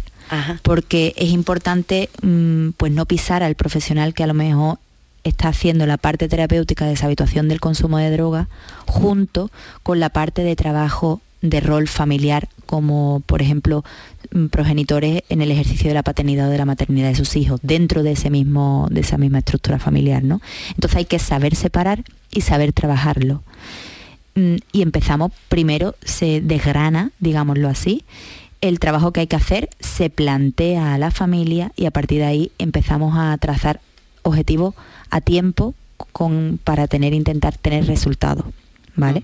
porque 0.62 1.14
es 1.16 1.30
importante 1.30 2.08
mm, 2.22 2.70
pues 2.76 2.92
no 2.92 3.06
pisar 3.06 3.42
al 3.42 3.54
profesional 3.54 4.14
que 4.14 4.22
a 4.22 4.26
lo 4.26 4.34
mejor 4.34 4.78
está 5.24 5.48
haciendo 5.48 5.86
la 5.86 5.98
parte 5.98 6.28
terapéutica 6.28 6.86
de 6.86 6.94
esa 6.94 7.06
habituación 7.06 7.48
del 7.48 7.60
consumo 7.60 7.98
de 7.98 8.10
droga 8.10 8.48
junto 8.86 9.50
con 9.82 10.00
la 10.00 10.08
parte 10.08 10.42
de 10.42 10.56
trabajo 10.56 11.20
de 11.42 11.60
rol 11.60 11.88
familiar 11.88 12.48
como 12.66 13.22
por 13.26 13.42
ejemplo 13.42 13.84
mm, 14.32 14.46
progenitores 14.46 15.22
en 15.28 15.42
el 15.42 15.50
ejercicio 15.50 15.88
de 15.88 15.94
la 15.94 16.02
paternidad 16.02 16.48
o 16.48 16.50
de 16.50 16.58
la 16.58 16.64
maternidad 16.64 17.08
de 17.08 17.16
sus 17.16 17.36
hijos 17.36 17.60
dentro 17.62 18.02
de 18.02 18.12
ese 18.12 18.30
mismo 18.30 18.88
de 18.90 19.00
esa 19.00 19.18
misma 19.18 19.38
estructura 19.38 19.78
familiar 19.78 20.22
¿no? 20.22 20.40
entonces 20.74 20.96
hay 20.96 21.04
que 21.04 21.18
saber 21.18 21.54
separar 21.54 22.04
y 22.30 22.40
saber 22.40 22.72
trabajarlo 22.72 23.42
mm, 24.34 24.56
y 24.72 24.82
empezamos 24.82 25.32
primero 25.48 25.94
se 26.04 26.40
desgrana 26.40 27.10
digámoslo 27.18 27.68
así 27.68 28.04
el 28.62 28.78
trabajo 28.78 29.12
que 29.12 29.20
hay 29.20 29.26
que 29.26 29.36
hacer 29.36 29.68
se 29.80 30.08
plantea 30.08 30.94
a 30.94 30.98
la 30.98 31.10
familia 31.10 31.72
y 31.76 31.86
a 31.86 31.90
partir 31.90 32.20
de 32.20 32.26
ahí 32.26 32.52
empezamos 32.58 33.14
a 33.18 33.36
trazar 33.36 33.80
objetivos 34.22 34.74
a 35.10 35.20
tiempo 35.20 35.74
para 36.64 36.86
tener, 36.86 37.12
intentar 37.12 37.56
tener 37.58 37.86
resultados. 37.86 38.46
¿Vale? 38.94 39.22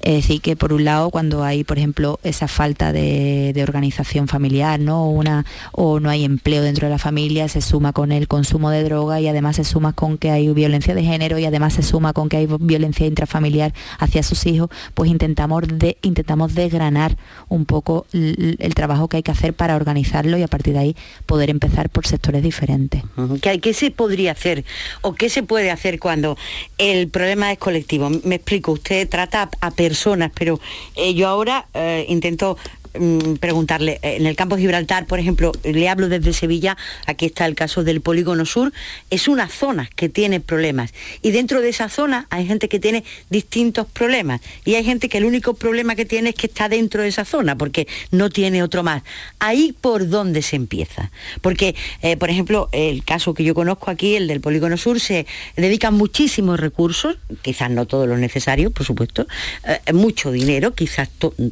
Es 0.00 0.14
decir, 0.14 0.40
que 0.40 0.56
por 0.56 0.72
un 0.72 0.84
lado, 0.84 1.10
cuando 1.10 1.44
hay, 1.44 1.64
por 1.64 1.78
ejemplo, 1.78 2.20
esa 2.22 2.48
falta 2.48 2.92
de, 2.92 3.54
organización 3.62 4.28
familiar, 4.28 4.78
¿no? 4.78 5.04
O, 5.04 5.10
una, 5.10 5.44
o 5.72 6.00
no 6.00 6.10
hay 6.10 6.24
empleo 6.24 6.62
dentro 6.62 6.86
de 6.86 6.92
la 6.92 6.98
familia, 6.98 7.48
se 7.48 7.60
suma 7.60 7.92
con 7.92 8.12
el 8.12 8.28
consumo 8.28 8.70
de 8.70 8.84
droga 8.84 9.20
y 9.20 9.28
además 9.28 9.56
se 9.56 9.64
suma 9.64 9.92
con 9.92 10.16
que 10.16 10.30
hay 10.30 10.48
violencia 10.52 10.94
de 10.94 11.02
género 11.02 11.38
y 11.38 11.44
además 11.44 11.74
se 11.74 11.82
suma 11.82 12.12
con 12.12 12.28
que 12.28 12.36
hay 12.36 12.48
violencia 12.60 13.06
intrafamiliar 13.06 13.74
hacia 13.98 14.22
sus 14.22 14.46
hijos, 14.46 14.70
pues 14.94 15.10
intentamos, 15.10 15.64
de, 15.66 15.98
intentamos 16.02 16.54
desgranar 16.54 17.16
un 17.48 17.64
poco 17.64 18.06
el, 18.12 18.56
trabajo 18.74 19.08
que 19.08 19.18
hay 19.18 19.22
que 19.22 19.32
hacer 19.32 19.54
para 19.54 19.74
organizarlo 19.76 20.38
y 20.38 20.42
a 20.42 20.48
partir 20.48 20.74
de 20.74 20.80
ahí 20.80 20.96
poder 21.26 21.50
empezar 21.50 21.90
por 21.90 22.06
sectores 22.06 22.42
diferentes. 22.42 23.02
¿Qué, 23.42 23.60
¿Qué 23.60 23.74
se 23.74 23.90
podría 23.90 24.32
hacer 24.32 24.64
o 25.00 25.14
qué 25.14 25.28
se 25.28 25.42
puede 25.42 25.70
hacer 25.70 25.98
cuando 25.98 26.36
el 26.78 27.08
problema 27.08 27.50
es 27.50 27.58
colectivo? 27.58 28.08
Me 28.24 28.36
explico, 28.36 28.72
usted 28.72 28.97
trata 29.06 29.50
a, 29.60 29.70
personas, 29.70 30.30
pero 30.34 30.60
eh, 30.96 31.14
yo 31.14 31.28
ahora 31.28 31.66
eh, 31.74 32.06
intento 32.08 32.56
Mm, 32.94 33.34
preguntarle, 33.34 33.98
eh, 34.02 34.16
en 34.16 34.26
el 34.26 34.36
campo 34.36 34.56
de 34.56 34.62
Gibraltar, 34.62 35.06
por 35.06 35.18
ejemplo, 35.18 35.52
le 35.62 35.88
hablo 35.88 36.08
desde 36.08 36.32
Sevilla, 36.32 36.76
aquí 37.06 37.26
está 37.26 37.44
el 37.46 37.54
caso 37.54 37.84
del 37.84 38.00
polígono 38.00 38.46
sur, 38.46 38.72
es 39.10 39.28
una 39.28 39.48
zona 39.48 39.90
que 39.94 40.08
tiene 40.08 40.40
problemas 40.40 40.92
y 41.22 41.30
dentro 41.30 41.60
de 41.60 41.68
esa 41.68 41.88
zona 41.88 42.26
hay 42.30 42.46
gente 42.46 42.68
que 42.68 42.80
tiene 42.80 43.04
distintos 43.30 43.86
problemas 43.86 44.40
y 44.64 44.74
hay 44.74 44.84
gente 44.84 45.08
que 45.08 45.18
el 45.18 45.24
único 45.24 45.54
problema 45.54 45.96
que 45.96 46.04
tiene 46.04 46.30
es 46.30 46.34
que 46.34 46.46
está 46.46 46.68
dentro 46.68 47.02
de 47.02 47.08
esa 47.08 47.24
zona 47.24 47.56
porque 47.56 47.86
no 48.10 48.30
tiene 48.30 48.62
otro 48.62 48.82
más. 48.82 49.02
Ahí 49.38 49.74
por 49.78 50.08
dónde 50.08 50.42
se 50.42 50.56
empieza. 50.56 51.10
Porque, 51.42 51.74
eh, 52.02 52.16
por 52.16 52.30
ejemplo, 52.30 52.68
el 52.72 53.04
caso 53.04 53.34
que 53.34 53.44
yo 53.44 53.54
conozco 53.54 53.90
aquí, 53.90 54.16
el 54.16 54.28
del 54.28 54.40
polígono 54.40 54.76
sur, 54.76 54.98
se 55.00 55.26
dedican 55.56 55.94
muchísimos 55.94 56.58
recursos, 56.58 57.16
quizás 57.42 57.70
no 57.70 57.86
todos 57.86 58.08
los 58.08 58.18
necesarios, 58.18 58.72
por 58.72 58.86
supuesto, 58.86 59.26
eh, 59.66 59.92
mucho 59.92 60.32
dinero, 60.32 60.74
quizás 60.74 61.10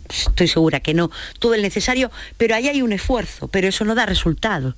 estoy 0.08 0.48
segura 0.48 0.80
que 0.80 0.94
no 0.94 1.10
todo 1.38 1.54
el 1.54 1.62
necesario, 1.62 2.10
pero 2.36 2.54
ahí 2.54 2.68
hay 2.68 2.82
un 2.82 2.92
esfuerzo, 2.92 3.48
pero 3.48 3.68
eso 3.68 3.84
no 3.84 3.94
da 3.94 4.06
resultados. 4.06 4.74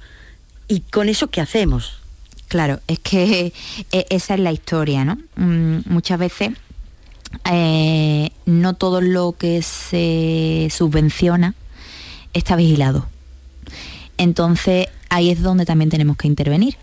¿Y 0.69 0.81
con 0.81 1.09
eso 1.09 1.29
qué 1.29 1.41
hacemos? 1.41 2.01
Claro, 2.49 2.81
es 2.87 2.99
que 2.99 3.53
eh, 3.93 4.07
esa 4.11 4.35
es 4.35 4.41
la 4.41 4.53
historia, 4.53 5.05
¿no? 5.05 5.19
Mm, 5.37 5.81
muchas 5.87 6.19
veces 6.19 6.51
eh, 7.51 8.31
no 8.47 8.75
todo 8.75 9.01
lo 9.01 9.33
que 9.33 9.63
se 9.63 10.69
subvenciona 10.71 11.55
está 12.33 12.57
vigilado. 12.57 13.07
Entonces 14.17 14.89
ahí 15.11 15.31
es 15.31 15.43
donde 15.43 15.67
también 15.67 15.91
tenemos 15.91 16.17
que 16.17 16.27
intervenir 16.27 16.77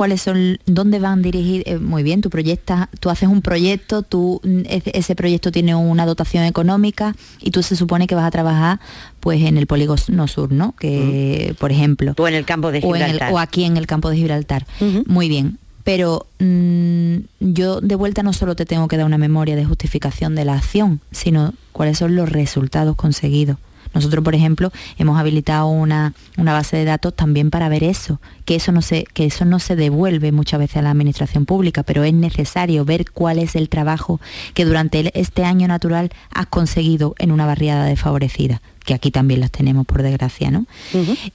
cuáles 0.00 0.22
son, 0.22 0.58
dónde 0.64 0.98
van 0.98 1.20
dirigidos, 1.20 1.66
eh, 1.66 1.78
muy 1.78 2.02
bien, 2.02 2.22
tú 2.22 2.30
proyectas, 2.30 2.88
tú 3.00 3.10
haces 3.10 3.28
un 3.28 3.42
proyecto, 3.42 4.00
tú, 4.00 4.40
mm, 4.42 4.60
ese 4.66 5.14
proyecto 5.14 5.52
tiene 5.52 5.74
una 5.74 6.06
dotación 6.06 6.44
económica 6.44 7.14
y 7.38 7.50
tú 7.50 7.62
se 7.62 7.76
supone 7.76 8.06
que 8.06 8.14
vas 8.14 8.24
a 8.24 8.30
trabajar 8.30 8.80
pues 9.20 9.42
en 9.42 9.58
el 9.58 9.66
polígono 9.66 10.26
sur, 10.26 10.52
¿no? 10.52 10.74
Que, 10.80 11.54
por 11.58 11.70
ejemplo. 11.70 12.14
O 12.16 12.26
en 12.26 12.32
el 12.32 12.46
campo 12.46 12.72
de 12.72 12.80
Gibraltar. 12.80 13.30
O, 13.30 13.38
aquí 13.38 13.64
en 13.64 13.76
el 13.76 13.86
campo 13.86 14.08
de 14.08 14.16
Gibraltar. 14.16 14.66
Muy 15.04 15.28
bien. 15.28 15.58
Pero 15.84 16.24
mm, 16.38 17.16
yo 17.40 17.82
de 17.82 17.94
vuelta 17.94 18.22
no 18.22 18.32
solo 18.32 18.56
te 18.56 18.64
tengo 18.64 18.88
que 18.88 18.96
dar 18.96 19.04
una 19.04 19.18
memoria 19.18 19.54
de 19.54 19.66
justificación 19.66 20.34
de 20.34 20.46
la 20.46 20.54
acción, 20.54 21.02
sino 21.10 21.52
cuáles 21.72 21.98
son 21.98 22.16
los 22.16 22.26
resultados 22.26 22.96
conseguidos. 22.96 23.58
Nosotros, 23.94 24.22
por 24.22 24.34
ejemplo, 24.34 24.72
hemos 24.98 25.18
habilitado 25.18 25.66
una, 25.66 26.14
base 26.36 26.76
de 26.76 26.84
datos 26.84 27.14
también 27.14 27.50
para 27.50 27.68
ver 27.68 27.82
eso, 27.82 28.20
que 28.44 28.54
eso, 28.54 28.72
no 28.72 28.82
se, 28.82 29.04
que 29.04 29.24
eso 29.24 29.44
no 29.44 29.58
se 29.58 29.76
devuelve 29.76 30.32
muchas 30.32 30.60
veces 30.60 30.76
a 30.78 30.82
la 30.82 30.90
administración 30.90 31.46
pública, 31.46 31.82
pero 31.82 32.04
es 32.04 32.14
necesario 32.14 32.84
ver 32.84 33.10
cuál 33.10 33.38
es 33.38 33.56
el 33.56 33.68
trabajo 33.68 34.20
que 34.54 34.64
durante 34.64 35.18
este 35.18 35.44
año 35.44 35.66
natural 35.68 36.10
has 36.32 36.46
conseguido 36.46 37.14
en 37.18 37.32
una 37.32 37.46
barriada 37.46 37.84
desfavorecida, 37.84 38.60
que 38.84 38.94
aquí 38.94 39.10
también 39.10 39.40
las 39.40 39.50
tenemos, 39.50 39.86
por 39.86 40.02
desgracia, 40.02 40.50
¿no? 40.50 40.66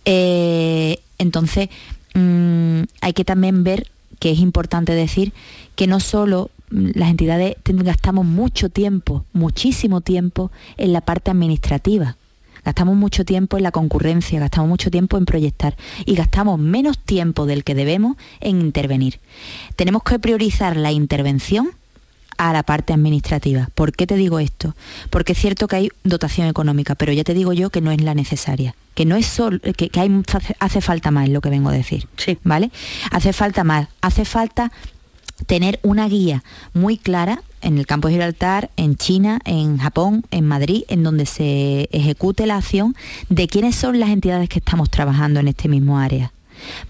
Eh, 0.06 1.00
entonces, 1.18 1.70
mm, 2.14 2.82
hay 3.02 3.14
que 3.14 3.26
también 3.26 3.64
ver 3.64 3.88
que 4.20 4.32
es 4.32 4.40
importante 4.40 4.94
decir 4.94 5.34
que 5.76 5.88
no 5.88 6.00
solo 6.00 6.52
mm, 6.70 6.92
las 6.96 7.10
entidades 7.10 7.56
gastamos 7.66 8.26
mucho 8.26 8.70
tiempo, 8.70 9.26
muchísimo 9.34 10.02
tiempo 10.02 10.52
en 10.78 10.94
la 10.94 11.02
parte 11.02 11.32
administrativa, 11.32 12.16
Gastamos 12.66 12.96
mucho 12.96 13.24
tiempo 13.24 13.58
en 13.58 13.64
la 13.64 13.72
concurrencia, 13.72 14.40
gastamos 14.40 14.68
mucho 14.68 14.92
tiempo 14.92 15.18
en 15.18 15.26
proyectar 15.26 15.78
y 16.06 16.16
gastamos 16.16 16.60
menos 16.60 16.98
tiempo 16.98 17.46
del 17.46 17.64
que 17.64 17.76
debemos 17.76 18.18
en 18.42 18.60
intervenir. 18.60 19.20
Tenemos 19.76 20.04
que 20.04 20.20
priorizar 20.20 20.76
la 20.76 20.92
intervención 20.92 21.70
a 22.38 22.54
la 22.54 22.64
parte 22.64 22.94
administrativa. 22.94 23.70
¿Por 23.76 23.94
qué 23.94 24.08
te 24.08 24.16
digo 24.16 24.40
esto? 24.40 24.76
Porque 25.10 25.34
es 25.34 25.40
cierto 25.40 25.68
que 25.68 25.76
hay 25.76 25.92
dotación 26.04 26.48
económica, 26.48 26.96
pero 26.96 27.14
ya 27.14 27.24
te 27.24 27.34
digo 27.34 27.54
yo 27.54 27.70
que 27.70 27.82
no 27.82 27.92
es 27.92 28.02
la 28.02 28.14
necesaria, 28.14 28.76
que 28.94 29.06
no 29.06 29.16
es 29.16 29.26
solo, 29.26 29.60
que, 29.60 29.90
hay, 30.00 30.24
hace 30.60 30.82
falta 30.82 31.12
más, 31.12 31.26
es 31.28 31.34
lo 31.34 31.42
que 31.42 31.50
vengo 31.50 31.70
a 31.70 31.74
decir. 31.74 32.08
Sí. 32.18 32.38
¿Vale? 32.44 32.72
Hace 33.12 33.32
falta 33.32 33.64
más, 33.64 33.88
hace 34.02 34.26
falta 34.26 34.72
tener 35.46 35.80
una 35.84 36.08
guía 36.08 36.44
muy 36.74 36.98
clara 36.98 37.42
en 37.66 37.80
el 37.80 37.88
campo 37.88 38.08
de 38.08 38.14
Gibraltar, 38.14 38.70
en 38.78 38.96
China, 38.96 39.40
en 39.44 39.80
Japón, 39.80 40.24
en 40.30 40.46
Madrid, 40.46 40.84
en 40.88 41.04
donde 41.04 41.26
se 41.26 41.90
ejecute 41.92 42.46
la 42.46 42.58
acción 42.58 42.96
de 43.30 43.48
quiénes 43.48 43.76
son 43.76 44.00
las 44.00 44.10
entidades 44.10 44.48
que 44.50 44.60
estamos 44.60 44.92
trabajando 44.92 45.40
en 45.40 45.48
este 45.48 45.68
mismo 45.68 45.98
área, 45.98 46.32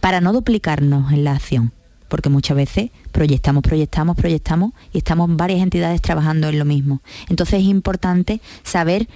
para 0.02 0.20
no 0.20 0.34
duplicarnos 0.34 1.14
en 1.14 1.24
la 1.24 1.32
acción, 1.32 1.72
porque 2.10 2.28
muchas 2.28 2.58
veces 2.58 2.92
proyectamos, 3.14 3.64
proyectamos, 3.64 4.18
proyectamos 4.18 4.74
y 4.92 4.98
estamos 4.98 5.34
varias 5.36 5.62
entidades 5.62 6.02
trabajando 6.02 6.50
en 6.50 6.60
lo 6.60 6.66
mismo. 6.66 7.00
Entonces 7.30 7.62
es 7.62 7.66
importante 7.66 8.42
saber 8.64 9.08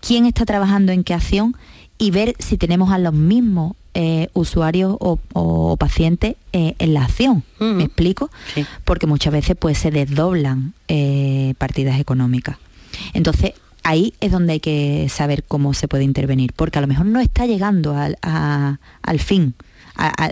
quién 0.00 0.26
está 0.26 0.44
trabajando 0.44 0.92
en 0.92 1.02
qué 1.02 1.14
acción 1.14 1.56
y 1.96 2.10
ver 2.10 2.36
si 2.38 2.58
tenemos 2.58 2.92
a 2.92 2.98
los 2.98 3.14
mismos 3.14 3.72
eh, 3.92 4.28
usuarios 4.34 4.96
o, 5.00 5.76
pacientes 5.76 6.36
eh, 6.52 6.74
en 6.78 6.94
la 6.94 7.02
acción. 7.02 7.42
¿Me 7.58 7.84
explico? 7.84 8.30
Porque 8.84 9.08
muchas 9.08 9.32
veces 9.32 9.56
pues 9.58 9.78
se 9.78 9.90
desdoblan 9.90 10.74
eh, 10.86 11.54
partidas 11.58 11.98
económicas. 11.98 12.56
Entonces, 13.14 13.52
ahí 13.82 14.14
es 14.20 14.30
donde 14.30 14.52
hay 14.54 14.60
que 14.60 15.08
saber 15.08 15.42
cómo 15.42 15.74
se 15.74 15.88
puede 15.88 16.04
intervenir, 16.04 16.52
porque 16.54 16.78
a 16.78 16.82
lo 16.82 16.86
mejor 16.86 17.06
no 17.06 17.18
está 17.18 17.46
llegando 17.46 17.96
al, 17.96 19.18
fin. 19.18 19.54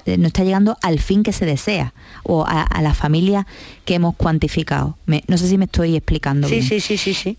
no 0.06 0.26
está 0.28 0.44
llegando 0.44 0.78
al 0.80 1.00
fin 1.00 1.24
que 1.24 1.32
se 1.32 1.44
desea 1.44 1.94
o 2.22 2.44
a, 2.46 2.80
la 2.80 2.94
familia 2.94 3.44
que 3.84 3.94
hemos 3.94 4.14
cuantificado. 4.14 4.96
no 5.06 5.36
sé 5.36 5.48
si 5.48 5.58
me 5.58 5.64
estoy 5.64 5.96
explicando. 5.96 6.46
Sí, 6.46 6.62
sí, 6.62 6.78
sí, 6.78 6.96
sí. 6.96 7.12
sí. 7.12 7.36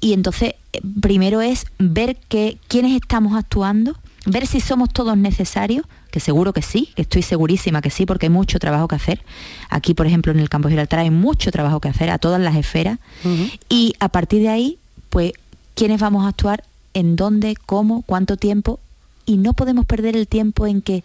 y 0.00 0.12
entonces, 0.12 0.54
primero 1.00 1.40
es 1.40 1.64
ver 1.78 2.16
que, 2.28 2.58
quiénes 2.68 2.94
estamos 2.94 3.34
actuando 3.36 3.96
ver 4.26 4.46
si 4.46 4.60
somos 4.60 4.92
todos 4.92 5.16
necesarios, 5.16 5.84
que 6.10 6.20
seguro 6.20 6.52
que 6.52 6.62
sí, 6.62 6.90
que 6.94 7.02
estoy 7.02 7.22
segurísima 7.22 7.82
que 7.82 7.90
sí, 7.90 8.06
porque 8.06 8.26
hay 8.26 8.30
mucho 8.30 8.58
trabajo 8.58 8.88
que 8.88 8.94
hacer. 8.94 9.22
Aquí, 9.68 9.94
por 9.94 10.06
ejemplo, 10.06 10.32
en 10.32 10.38
el 10.38 10.48
campo 10.48 10.68
Gibraltar 10.68 11.00
hay 11.00 11.10
mucho 11.10 11.50
trabajo 11.50 11.80
que 11.80 11.88
hacer 11.88 12.10
a 12.10 12.18
todas 12.18 12.40
las 12.40 12.56
esferas. 12.56 12.98
Y 13.68 13.94
a 13.98 14.08
partir 14.08 14.42
de 14.42 14.48
ahí, 14.48 14.78
pues, 15.10 15.32
¿quiénes 15.74 16.00
vamos 16.00 16.24
a 16.24 16.28
actuar? 16.28 16.64
¿En 16.94 17.16
dónde? 17.16 17.56
¿Cómo? 17.66 18.02
¿Cuánto 18.02 18.36
tiempo? 18.36 18.78
Y 19.26 19.38
no 19.38 19.54
podemos 19.54 19.86
perder 19.86 20.16
el 20.16 20.28
tiempo 20.28 20.66
en 20.66 20.82
que 20.82 21.02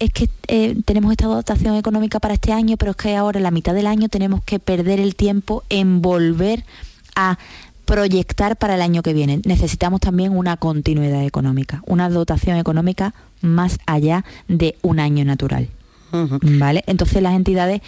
es 0.00 0.10
que 0.12 0.28
eh, 0.48 0.76
tenemos 0.84 1.12
esta 1.12 1.26
dotación 1.26 1.76
económica 1.76 2.18
para 2.18 2.34
este 2.34 2.52
año, 2.52 2.76
pero 2.76 2.90
es 2.90 2.96
que 2.96 3.14
ahora, 3.14 3.38
en 3.38 3.44
la 3.44 3.50
mitad 3.52 3.74
del 3.74 3.86
año, 3.86 4.08
tenemos 4.08 4.42
que 4.42 4.58
perder 4.58 4.98
el 4.98 5.14
tiempo 5.14 5.62
en 5.68 6.02
volver 6.02 6.64
a 7.14 7.38
proyectar 7.84 8.56
para 8.56 8.74
el 8.74 8.82
año 8.82 9.02
que 9.02 9.12
viene. 9.12 9.40
Necesitamos 9.44 10.00
también 10.00 10.36
una 10.36 10.56
continuidad 10.56 11.24
económica, 11.24 11.82
una 11.86 12.08
dotación 12.08 12.56
económica 12.56 13.14
más 13.40 13.78
allá 13.86 14.24
de 14.48 14.76
un 14.82 15.00
año 15.00 15.24
natural. 15.24 15.68
¿Vale? 16.42 16.84
Entonces 16.86 17.20
las 17.22 17.34
entidades 17.34 17.80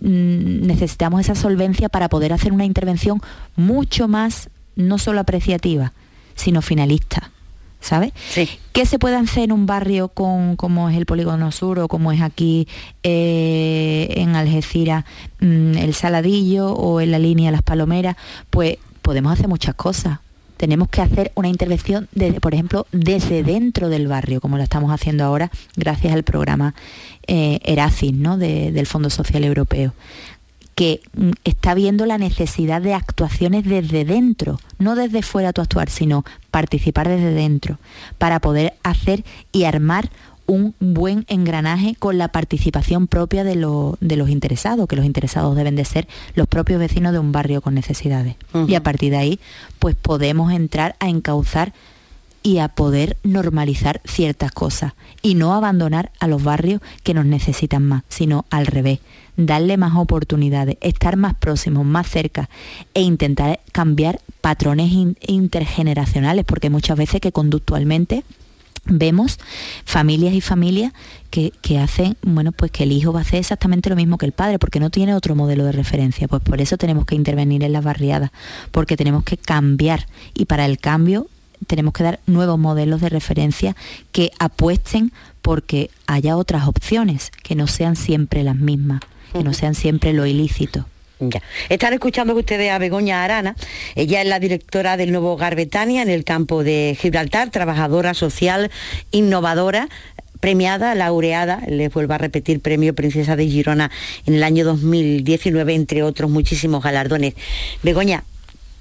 mm, 0.00 0.66
necesitamos 0.66 1.20
esa 1.20 1.34
solvencia 1.34 1.88
para 1.88 2.08
poder 2.08 2.32
hacer 2.32 2.52
una 2.52 2.64
intervención 2.64 3.20
mucho 3.56 4.06
más, 4.06 4.50
no 4.76 4.98
solo 4.98 5.18
apreciativa, 5.18 5.92
sino 6.36 6.62
finalista. 6.62 7.30
¿Sabes? 7.80 8.12
Sí. 8.30 8.48
¿Qué 8.72 8.86
se 8.86 9.00
puede 9.00 9.16
hacer 9.16 9.42
en 9.42 9.50
un 9.50 9.66
barrio 9.66 10.06
con, 10.06 10.54
como 10.54 10.88
es 10.88 10.96
el 10.96 11.04
Polígono 11.04 11.50
Sur 11.50 11.80
o 11.80 11.88
como 11.88 12.12
es 12.12 12.20
aquí 12.20 12.68
eh, 13.02 14.06
en 14.18 14.36
Algeciras 14.36 15.04
mm, 15.40 15.78
el 15.78 15.92
Saladillo 15.92 16.72
o 16.72 17.00
en 17.00 17.10
la 17.10 17.18
línea 17.18 17.50
Las 17.50 17.62
Palomeras? 17.62 18.14
Pues 18.50 18.78
podemos 19.02 19.32
hacer 19.32 19.48
muchas 19.48 19.74
cosas. 19.74 20.20
Tenemos 20.56 20.88
que 20.88 21.02
hacer 21.02 21.32
una 21.34 21.48
intervención, 21.48 22.08
por 22.40 22.54
ejemplo, 22.54 22.86
desde 22.92 23.42
dentro 23.42 23.88
del 23.88 24.06
barrio, 24.06 24.40
como 24.40 24.56
lo 24.56 24.62
estamos 24.62 24.92
haciendo 24.92 25.24
ahora 25.24 25.50
gracias 25.76 26.14
al 26.14 26.22
programa 26.22 26.74
eh, 27.26 27.58
Eracin 27.64 28.22
¿no? 28.22 28.38
del 28.38 28.86
Fondo 28.86 29.10
Social 29.10 29.42
Europeo 29.42 29.92
que 30.74 31.00
mm, 31.14 31.30
está 31.44 31.74
viendo 31.74 32.06
la 32.06 32.18
necesidad 32.18 32.80
de 32.80 32.94
actuaciones 32.94 33.64
desde 33.64 34.04
dentro, 34.04 34.58
no 34.78 34.94
desde 34.94 35.22
fuera 35.22 35.52
tu 35.52 35.60
actuar, 35.60 35.90
sino 35.90 36.24
participar 36.50 37.08
desde 37.08 37.32
dentro, 37.32 37.78
para 38.18 38.40
poder 38.40 38.74
hacer 38.82 39.24
y 39.52 39.64
armar 39.64 40.10
un 40.46 40.74
buen 40.80 41.24
engranaje 41.28 41.94
con 41.98 42.18
la 42.18 42.28
participación 42.28 43.06
propia 43.06 43.44
de, 43.44 43.56
los 43.56 43.96
interesados, 44.28 44.88
que 44.88 44.96
los 44.96 45.04
interesados 45.04 45.56
deben 45.56 45.76
de 45.76 45.84
ser 45.84 46.08
los 46.34 46.46
propios 46.46 46.78
vecinos 46.78 47.12
de 47.12 47.18
un 47.18 47.32
barrio 47.32 47.60
con 47.60 47.74
necesidades. 47.74 48.36
Y 48.66 48.74
a 48.74 48.82
partir 48.82 49.12
de 49.12 49.18
ahí, 49.18 49.40
pues 49.78 49.94
podemos 49.94 50.52
entrar 50.52 50.96
a 51.00 51.08
encauzar 51.08 51.72
y 52.42 52.58
a 52.58 52.68
poder 52.68 53.16
normalizar 53.22 54.00
ciertas 54.04 54.50
cosas 54.50 54.94
y 55.22 55.34
no 55.34 55.54
abandonar 55.54 56.10
a 56.18 56.26
los 56.26 56.42
barrios 56.42 56.80
que 57.04 57.14
nos 57.14 57.24
necesitan 57.24 57.84
más, 57.84 58.02
sino 58.08 58.44
al 58.50 58.66
revés, 58.66 58.98
darle 59.36 59.76
más 59.76 59.94
oportunidades, 59.96 60.76
estar 60.80 61.16
más 61.16 61.34
próximos, 61.34 61.86
más 61.86 62.08
cerca 62.08 62.50
e 62.94 63.02
intentar 63.02 63.60
cambiar 63.70 64.20
patrones 64.40 64.92
intergeneracionales, 65.20 66.44
porque 66.44 66.68
muchas 66.68 66.98
veces 66.98 67.20
que 67.20 67.32
conductualmente 67.32 68.24
vemos 68.84 69.38
familias 69.84 70.34
y 70.34 70.40
familias 70.40 70.92
que, 71.30 71.52
hacen, 71.78 72.16
bueno, 72.22 72.52
pues 72.52 72.70
que 72.70 72.82
el 72.82 72.92
hijo 72.92 73.12
va 73.12 73.20
a 73.20 73.22
hacer 73.22 73.38
exactamente 73.38 73.88
lo 73.88 73.96
mismo 73.96 74.18
que 74.18 74.26
el 74.26 74.32
padre, 74.32 74.58
porque 74.58 74.80
no 74.80 74.90
tiene 74.90 75.14
otro 75.14 75.34
modelo 75.34 75.64
de 75.64 75.72
referencia. 75.72 76.28
Pues 76.28 76.42
por 76.42 76.60
eso 76.60 76.76
tenemos 76.76 77.06
que 77.06 77.14
intervenir 77.14 77.62
en 77.62 77.72
las 77.72 77.82
barriadas, 77.82 78.30
porque 78.70 78.96
tenemos 78.96 79.24
que 79.24 79.38
cambiar 79.38 80.06
y 80.34 80.44
para 80.44 80.66
el 80.66 80.78
cambio 80.78 81.28
tenemos 81.66 81.94
que 81.94 82.04
dar 82.04 82.20
nuevos 82.26 82.58
modelos 82.58 83.00
de 83.00 83.08
referencia 83.08 83.76
que 84.10 84.32
apuesten 84.38 85.12
porque 85.40 85.90
haya 86.06 86.36
otras 86.36 86.66
opciones, 86.68 87.30
que 87.42 87.54
no 87.54 87.66
sean 87.66 87.96
siempre 87.96 88.42
las 88.42 88.56
mismas, 88.56 89.00
que 89.32 89.42
no 89.42 89.54
sean 89.54 89.74
siempre 89.74 90.12
lo 90.12 90.26
ilícito. 90.26 90.86
Están 91.68 91.92
escuchando 91.92 92.34
ustedes 92.34 92.70
a 92.70 92.78
Begoña 92.78 93.24
Arana. 93.24 93.56
Ella 93.94 94.22
es 94.22 94.28
la 94.28 94.40
directora 94.40 94.96
del 94.96 95.12
nuevo 95.12 95.32
Hogar 95.32 95.56
Betania 95.56 96.02
en 96.02 96.10
el 96.10 96.24
campo 96.24 96.64
de 96.64 96.96
Gibraltar, 97.00 97.50
trabajadora 97.50 98.14
social, 98.14 98.70
innovadora, 99.10 99.88
premiada, 100.42 100.96
laureada, 100.96 101.62
les 101.68 101.92
vuelvo 101.92 102.14
a 102.14 102.18
repetir, 102.18 102.60
premio 102.60 102.94
Princesa 102.96 103.36
de 103.36 103.46
Girona 103.46 103.92
en 104.26 104.34
el 104.34 104.42
año 104.42 104.64
2019, 104.64 105.72
entre 105.72 106.02
otros 106.02 106.30
muchísimos 106.30 106.82
galardones. 106.82 107.34
Begoña, 107.84 108.24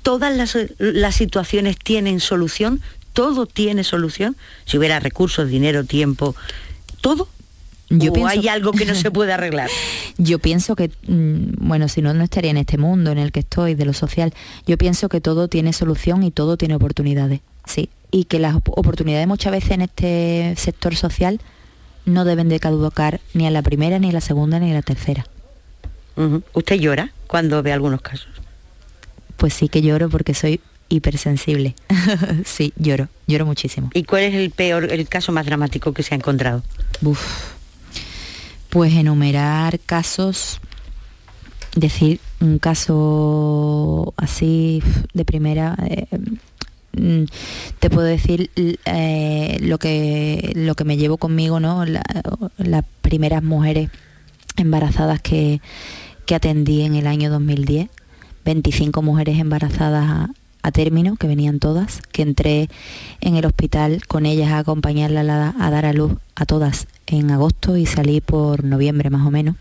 ¿todas 0.02 0.36
las, 0.36 0.58
las 0.80 1.16
situaciones 1.16 1.78
tienen 1.78 2.20
solución? 2.20 2.82
¿Todo 3.14 3.46
tiene 3.46 3.84
solución? 3.84 4.36
Si 4.66 4.80
hubiera 4.80 5.00
recursos, 5.00 5.50
dinero, 5.50 5.84
tiempo, 5.84 6.36
¿todo? 7.02 7.28
Yo 7.92 8.14
¿O 8.14 8.26
hay 8.26 8.48
algo 8.48 8.72
que 8.72 8.86
no 8.86 8.96
se 8.96 9.12
puede 9.12 9.34
arreglar? 9.34 9.70
Yo 10.18 10.40
pienso 10.40 10.76
que, 10.76 10.90
mm, 11.08 11.68
bueno, 11.68 11.88
si 11.88 12.02
no, 12.02 12.14
no 12.14 12.24
estaría 12.24 12.52
en 12.52 12.58
este 12.58 12.78
mundo 12.78 13.12
en 13.12 13.18
el 13.18 13.32
que 13.32 13.42
estoy, 13.42 13.76
de 13.76 13.86
lo 13.86 13.94
social. 13.94 14.34
Yo 14.66 14.78
pienso 14.78 15.10
que 15.10 15.20
todo 15.20 15.48
tiene 15.48 15.74
solución 15.74 16.24
y 16.24 16.32
todo 16.32 16.58
tiene 16.58 16.76
oportunidades, 16.76 17.42
sí. 17.66 17.90
Y 18.10 18.26
que 18.26 18.40
las 18.40 18.56
oportunidades 18.56 19.28
muchas 19.28 19.52
veces 19.52 19.72
en 19.72 19.82
este 19.82 20.54
sector 20.58 20.96
social 20.96 21.40
no 22.06 22.26
deben 22.26 22.50
de 22.50 22.60
caducar 22.60 23.22
ni 23.34 23.46
a 23.46 23.52
la 23.52 23.62
primera, 23.62 24.00
ni 24.00 24.10
a 24.10 24.14
la 24.14 24.22
segunda, 24.22 24.60
ni 24.60 24.72
a 24.72 24.74
la 24.74 24.82
tercera. 24.82 25.26
¿Usted 26.54 26.76
llora 26.76 27.12
cuando 27.28 27.64
ve 27.64 27.72
algunos 27.72 28.02
casos? 28.02 28.28
Pues 29.38 29.54
sí 29.54 29.70
que 29.70 29.82
lloro 29.82 30.10
porque 30.10 30.34
soy 30.34 30.60
hipersensible. 30.90 31.74
sí, 32.46 32.74
lloro, 32.76 33.08
lloro 33.28 33.46
muchísimo. 33.46 33.90
¿Y 33.94 34.04
cuál 34.04 34.24
es 34.24 34.36
el 34.36 34.52
peor, 34.52 34.92
el 34.92 35.08
caso 35.08 35.32
más 35.32 35.46
dramático 35.46 35.94
que 35.94 36.04
se 36.04 36.14
ha 36.14 36.18
encontrado? 36.18 36.64
Uf, 37.02 37.51
pues 38.72 38.94
enumerar 38.94 39.80
casos, 39.80 40.62
decir 41.76 42.22
un 42.40 42.58
caso 42.58 44.14
así 44.16 44.82
de 45.14 45.26
primera, 45.26 45.76
eh, 45.86 46.08
mm, 46.94 47.26
te 47.80 47.90
puedo 47.90 48.08
decir 48.08 48.50
eh, 48.56 49.58
lo, 49.60 49.78
que, 49.78 50.54
lo 50.56 50.76
que 50.76 50.86
me 50.86 50.96
llevo 50.96 51.18
conmigo, 51.18 51.60
¿no? 51.60 51.84
las 51.86 52.86
primeras 53.02 53.44
mujeres 53.44 53.90
embarazadas 54.56 55.22
que, 55.22 55.60
que 56.26 56.36
atendí 56.36 56.84
en 56.84 56.96
el 56.96 57.08
año 57.08 57.30
2010, 57.30 57.90
25 58.46 59.02
mujeres 59.02 59.38
embarazadas 59.38 60.30
a 60.64 60.72
término, 60.72 61.18
que 61.18 61.28
venían 61.28 61.60
todas, 61.60 62.02
que 62.14 62.22
entré 62.22 62.70
en 63.20 63.36
el 63.36 63.46
hospital 63.46 64.08
con 64.08 64.26
ellas 64.26 64.52
a 64.52 64.60
acompañarla 64.60 65.54
a, 65.60 65.72
dar 65.72 65.86
a 65.86 65.92
luz 65.92 66.14
a 66.36 66.46
todas 66.46 66.88
en 67.12 67.32
agosto 67.32 67.78
y 67.78 67.86
salí 67.86 68.22
por 68.22 68.64
noviembre 68.64 69.10
más 69.10 69.26
o 69.26 69.32
menos. 69.32 69.56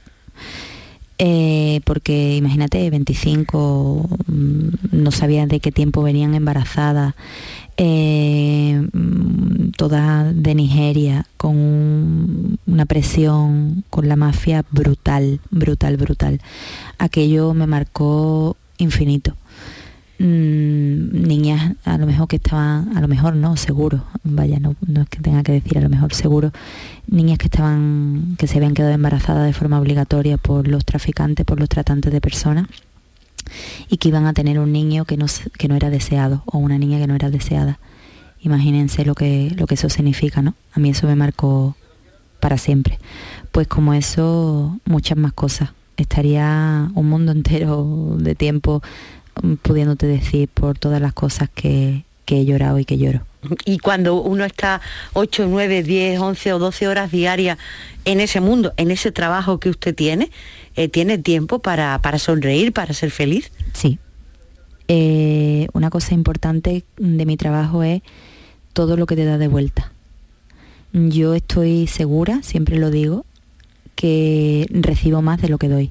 Eh, 1.22 1.82
porque 1.84 2.36
imagínate, 2.36 2.88
25, 2.88 4.09
mm, 4.26 4.68
no 4.92 5.11
sabía 5.11 5.46
de 5.46 5.61
qué 5.61 5.70
tiempo 5.70 6.03
venían 6.03 6.34
embarazadas, 6.34 7.14
eh, 7.76 8.86
mm, 8.92 9.72
todas 9.76 10.34
de 10.34 10.55
Nigeria, 10.55 11.26
con 11.36 12.59
una 12.66 12.86
presión, 12.86 13.84
con 13.90 14.09
la 14.09 14.16
mafia 14.16 14.64
brutal, 14.70 15.40
brutal, 15.51 15.98
brutal. 15.98 16.40
Aquello 16.98 17.53
me 17.53 17.66
marcó 17.66 18.57
infinito. 18.78 19.36
Mm, 20.22 21.26
niñas 21.26 21.76
a 21.86 21.96
lo 21.96 22.04
mejor 22.04 22.28
que 22.28 22.36
estaban, 22.36 22.94
a 22.94 23.00
lo 23.00 23.08
mejor 23.08 23.34
no, 23.36 23.56
seguro, 23.56 24.04
vaya, 24.22 24.60
no, 24.60 24.76
no 24.86 25.00
es 25.00 25.08
que 25.08 25.18
tenga 25.20 25.42
que 25.42 25.52
decir 25.52 25.78
a 25.78 25.80
lo 25.80 25.88
mejor 25.88 26.12
seguro, 26.12 26.52
niñas 27.06 27.38
que 27.38 27.46
estaban, 27.46 28.36
que 28.38 28.46
se 28.46 28.58
habían 28.58 28.74
quedado 28.74 28.92
embarazadas 28.92 29.46
de 29.46 29.54
forma 29.54 29.80
obligatoria 29.80 30.36
por 30.36 30.68
los 30.68 30.84
traficantes, 30.84 31.46
por 31.46 31.58
los 31.58 31.70
tratantes 31.70 32.12
de 32.12 32.20
personas 32.20 32.66
y 33.88 33.96
que 33.96 34.08
iban 34.08 34.26
a 34.26 34.34
tener 34.34 34.58
un 34.58 34.72
niño 34.72 35.06
que 35.06 35.16
no, 35.16 35.24
que 35.56 35.68
no 35.68 35.74
era 35.74 35.88
deseado 35.88 36.42
o 36.44 36.58
una 36.58 36.76
niña 36.76 36.98
que 36.98 37.06
no 37.06 37.14
era 37.14 37.30
deseada. 37.30 37.78
Imagínense 38.42 39.06
lo 39.06 39.14
que, 39.14 39.54
lo 39.56 39.66
que 39.66 39.76
eso 39.76 39.88
significa, 39.88 40.42
¿no? 40.42 40.52
A 40.74 40.80
mí 40.80 40.90
eso 40.90 41.06
me 41.06 41.16
marcó 41.16 41.76
para 42.40 42.58
siempre. 42.58 42.98
Pues 43.52 43.68
como 43.68 43.94
eso, 43.94 44.78
muchas 44.84 45.16
más 45.16 45.32
cosas. 45.32 45.70
Estaría 45.96 46.90
un 46.94 47.08
mundo 47.08 47.32
entero 47.32 48.16
de 48.18 48.34
tiempo 48.34 48.82
pudiéndote 49.62 50.07
decir 50.07 50.49
por 50.49 50.78
todas 50.78 51.01
las 51.01 51.12
cosas 51.12 51.49
que, 51.55 52.05
he 52.26 52.45
llorado 52.45 52.78
y 52.78 52.84
que 52.84 52.97
lloro. 52.97 53.22
Y 53.64 53.78
cuando 53.78 54.22
uno 54.22 54.45
está 54.45 54.80
8, 55.14 55.47
9, 55.49 55.82
10, 55.82 56.20
11 56.20 56.53
o 56.53 56.59
12 56.61 56.86
horas 56.86 57.11
diarias 57.11 57.59
en 58.05 58.20
ese 58.20 58.41
mundo, 58.41 58.72
en 58.76 58.93
ese 58.93 59.11
trabajo 59.11 59.59
que 59.59 59.68
usted 59.68 59.97
tiene, 59.97 60.30
eh, 60.76 60.86
¿tiene 60.86 61.18
tiempo 61.18 61.59
para, 61.59 61.99
para 62.01 62.20
sonreír, 62.20 62.72
para 62.72 62.95
ser 62.95 63.11
feliz? 63.11 63.51
Sí. 63.72 63.99
Eh, 64.86 65.66
una 65.72 65.91
cosa 65.91 66.14
importante 66.14 66.84
de 66.99 67.26
mi 67.26 67.36
trabajo 67.36 67.82
es 67.82 68.03
todo 68.72 68.97
lo 68.97 69.07
que 69.07 69.16
te 69.16 69.24
da 69.24 69.36
de 69.36 69.49
vuelta. 69.49 69.91
Yo 70.93 71.34
estoy 71.34 71.86
segura, 71.86 72.43
siempre 72.43 72.78
lo 72.78 72.91
digo, 72.91 73.24
que 73.95 74.66
recibo 74.70 75.20
más 75.20 75.41
de 75.41 75.49
lo 75.49 75.59
que 75.59 75.68
doy. 75.68 75.91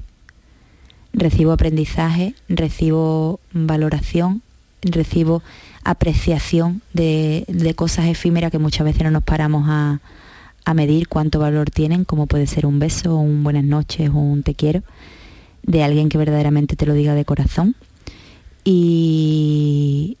Recibo 1.12 1.52
aprendizaje, 1.52 2.34
recibo 2.48 3.40
valoración, 3.52 4.42
recibo 4.82 5.42
apreciación 5.82 6.82
de, 6.92 7.44
cosas 7.76 8.06
efímeras 8.06 8.50
que 8.50 8.58
muchas 8.58 8.84
veces 8.84 9.02
no 9.02 9.10
nos 9.10 9.22
paramos 9.22 9.64
a, 9.68 10.00
a, 10.64 10.74
medir 10.74 11.08
cuánto 11.08 11.38
valor 11.38 11.70
tienen, 11.70 12.04
como 12.04 12.26
puede 12.26 12.46
ser 12.46 12.66
un 12.66 12.78
beso, 12.78 13.16
un 13.16 13.42
buenas 13.42 13.64
noches 13.64 14.10
o 14.10 14.18
un 14.18 14.42
te 14.42 14.54
quiero, 14.54 14.82
de 15.62 15.82
alguien 15.82 16.08
que 16.08 16.18
verdaderamente 16.18 16.76
te 16.76 16.86
lo 16.86 16.94
diga 16.94 17.14
de 17.14 17.24
corazón. 17.24 17.74
Y 18.64 20.16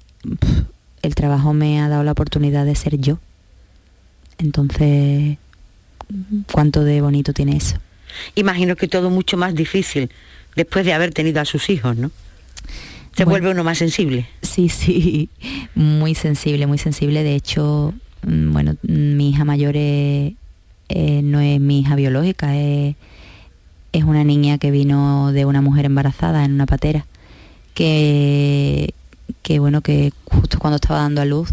el 1.02 1.14
trabajo 1.14 1.52
me 1.52 1.80
ha 1.80 1.88
dado 1.88 2.02
la 2.02 2.12
oportunidad 2.12 2.64
de 2.64 2.74
ser 2.74 2.98
yo. 2.98 3.18
Entonces, 4.38 5.38
¿cuánto 6.50 6.84
de 6.84 7.00
bonito 7.00 7.32
tiene 7.32 7.56
eso? 7.56 7.76
Imagino 8.34 8.76
que 8.76 8.88
todo 8.88 9.10
mucho 9.10 9.36
más 9.36 9.54
difícil 9.54 10.10
después 10.56 10.84
de 10.84 10.92
haber 10.92 11.12
tenido 11.12 11.40
a 11.40 11.44
sus 11.44 11.70
hijos, 11.70 11.96
¿no? 11.96 12.10
Se 13.16 13.24
vuelve 13.24 13.50
uno 13.50 13.64
más 13.64 13.78
sensible. 13.78 14.28
Sí, 14.40 14.68
sí, 14.68 15.28
muy 15.74 16.14
sensible, 16.14 16.66
muy 16.66 16.78
sensible. 16.78 17.22
De 17.22 17.34
hecho, 17.34 17.92
mm, 18.22 18.52
bueno, 18.52 18.76
mi 18.82 19.30
hija 19.30 19.44
mayor 19.44 19.74
no 19.74 21.40
es 21.40 21.60
mi 21.60 21.80
hija 21.80 21.96
biológica, 21.96 22.56
es, 22.56 22.96
es 23.92 24.04
una 24.04 24.24
niña 24.24 24.58
que 24.58 24.70
vino 24.70 25.32
de 25.32 25.44
una 25.44 25.60
mujer 25.60 25.86
embarazada 25.86 26.44
en 26.44 26.52
una 26.52 26.66
patera, 26.66 27.06
que, 27.74 28.94
que 29.42 29.58
bueno, 29.58 29.80
que 29.80 30.12
justo 30.24 30.58
cuando 30.58 30.76
estaba 30.76 31.00
dando 31.00 31.20
a 31.20 31.24
luz, 31.24 31.52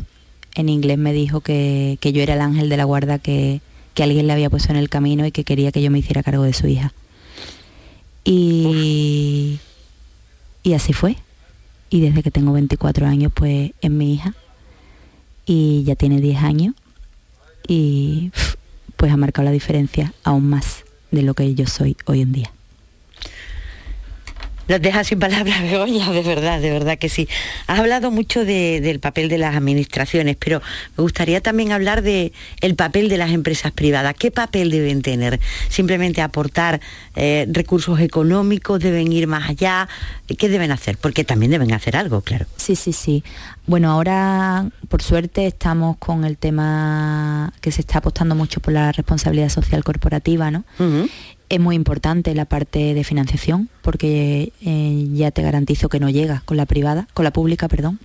en 0.55 0.69
inglés 0.69 0.97
me 0.97 1.13
dijo 1.13 1.41
que, 1.41 1.97
que 2.01 2.13
yo 2.13 2.21
era 2.21 2.33
el 2.33 2.41
ángel 2.41 2.69
de 2.69 2.77
la 2.77 2.83
guarda 2.83 3.19
que, 3.19 3.61
que 3.93 4.03
alguien 4.03 4.27
le 4.27 4.33
había 4.33 4.49
puesto 4.49 4.71
en 4.71 4.77
el 4.77 4.89
camino 4.89 5.25
y 5.25 5.31
que 5.31 5.43
quería 5.43 5.71
que 5.71 5.81
yo 5.81 5.91
me 5.91 5.99
hiciera 5.99 6.23
cargo 6.23 6.43
de 6.43 6.53
su 6.53 6.67
hija. 6.67 6.93
Y, 8.29 9.57
y 10.61 10.73
así 10.73 10.91
fue. 10.91 11.15
Y 11.89 12.01
desde 12.01 12.21
que 12.21 12.29
tengo 12.29 12.51
24 12.51 13.07
años 13.07 13.31
pues 13.33 13.71
es 13.79 13.89
mi 13.89 14.13
hija. 14.13 14.35
Y 15.45 15.83
ya 15.85 15.95
tiene 15.95 16.19
10 16.19 16.43
años. 16.43 16.75
Y 17.69 18.31
pues 18.97 19.13
ha 19.13 19.17
marcado 19.17 19.45
la 19.45 19.51
diferencia 19.51 20.13
aún 20.25 20.49
más 20.49 20.83
de 21.11 21.21
lo 21.21 21.35
que 21.35 21.55
yo 21.55 21.67
soy 21.67 21.95
hoy 22.05 22.21
en 22.21 22.33
día. 22.33 22.51
Nos 24.67 24.81
deja 24.81 25.03
sin 25.03 25.19
palabras, 25.19 25.61
Begoña, 25.63 26.11
de 26.11 26.23
verdad, 26.23 26.59
de 26.59 26.71
verdad 26.71 26.97
que 26.97 27.09
sí. 27.09 27.27
Has 27.67 27.79
hablado 27.79 28.11
mucho 28.11 28.45
del 28.45 28.99
papel 28.99 29.29
de 29.29 29.37
las 29.37 29.55
administraciones, 29.55 30.35
pero 30.37 30.61
me 30.97 31.01
gustaría 31.01 31.41
también 31.41 31.71
hablar 31.71 32.01
del 32.01 32.33
el 32.61 32.75
papel 32.75 33.09
de 33.09 33.17
las 33.17 33.31
empresas 33.31 33.71
privadas. 33.71 34.15
¿Qué 34.17 34.31
papel 34.31 34.71
deben 34.71 35.01
tener? 35.01 35.39
¿Simplemente 35.69 36.21
aportar 36.21 36.81
eh, 37.15 37.47
recursos 37.49 37.99
económicos? 37.99 38.79
¿Deben 38.79 39.11
ir 39.11 39.27
más 39.27 39.49
allá? 39.49 39.87
¿Qué 40.37 40.49
deben 40.49 40.71
hacer? 40.71 40.97
Porque 40.97 41.23
también 41.23 41.51
deben 41.51 41.71
hacer 41.73 41.95
algo, 41.95 42.21
claro. 42.21 42.45
Sí, 42.57 42.75
sí, 42.75 42.93
sí. 42.93 43.23
Bueno, 43.65 43.91
ahora, 43.91 44.69
por 44.87 45.01
suerte, 45.01 45.47
estamos 45.47 45.97
con 45.97 46.23
el 46.23 46.37
tema 46.37 47.53
que 47.61 47.71
se 47.71 47.81
está 47.81 47.99
apostando 47.99 48.35
mucho 48.35 48.59
por 48.59 48.73
la 48.73 48.91
responsabilidad 48.91 49.49
social 49.49 49.83
corporativa, 49.83 50.51
¿no? 50.51 50.63
Es 51.49 51.59
muy 51.59 51.75
importante 51.75 52.35
la 52.35 52.45
parte 52.45 52.93
de 52.93 53.03
financiación 53.03 53.69
porque 53.81 54.51
eh, 54.61 55.07
ya 55.13 55.31
te 55.31 55.41
garantizo 55.41 55.87
que 55.87 55.99
no 55.99 56.09
llegas 56.09 56.43
con 56.43 56.57
la 56.57 56.65
privada, 56.65 57.07
con 57.13 57.23
la 57.23 57.31
pública, 57.31 57.67
perdón. 57.67 57.99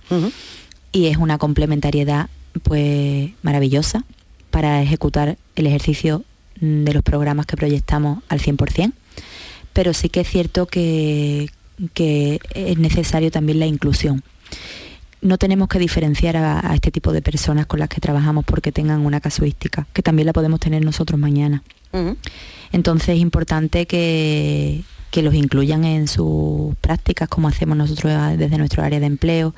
Y 0.91 1.07
es 1.07 1.17
una 1.17 1.37
complementariedad 1.37 2.29
pues 2.63 3.31
maravillosa 3.41 4.05
para 4.51 4.81
ejecutar 4.81 5.37
el 5.55 5.67
ejercicio 5.67 6.23
de 6.61 6.93
los 6.93 7.03
programas 7.03 7.45
que 7.45 7.57
proyectamos 7.57 8.23
al 8.29 8.39
100%. 8.39 8.93
Pero 9.73 9.93
sí 9.93 10.07
que 10.07 10.21
es 10.21 10.29
cierto 10.29 10.67
que, 10.67 11.49
que 11.93 12.39
es 12.53 12.77
necesario 12.77 13.31
también 13.31 13.59
la 13.59 13.65
inclusión 13.65 14.23
no 15.23 15.37
tenemos 15.37 15.67
que 15.69 15.79
diferenciar 15.79 16.37
a, 16.37 16.73
este 16.75 16.91
tipo 16.91 17.13
de 17.13 17.21
personas 17.21 17.65
con 17.65 17.79
las 17.79 17.89
que 17.89 18.01
trabajamos 18.01 18.45
porque 18.45 18.71
tengan 18.71 19.05
una 19.05 19.21
casuística, 19.21 19.87
que 19.93 20.03
también 20.03 20.27
la 20.27 20.33
podemos 20.33 20.59
tener 20.59 20.83
nosotros 20.83 21.19
mañana. 21.19 21.63
Entonces 22.71 23.09
es 23.09 23.19
importante 23.19 23.85
que, 23.85 24.83
los 25.15 25.35
incluyan 25.35 25.85
en 25.85 26.07
sus 26.07 26.75
prácticas, 26.81 27.29
como 27.29 27.47
hacemos 27.47 27.77
nosotros 27.77 28.11
desde 28.35 28.57
nuestro 28.57 28.83
área 28.83 28.99
de 28.99 29.05
empleo, 29.05 29.53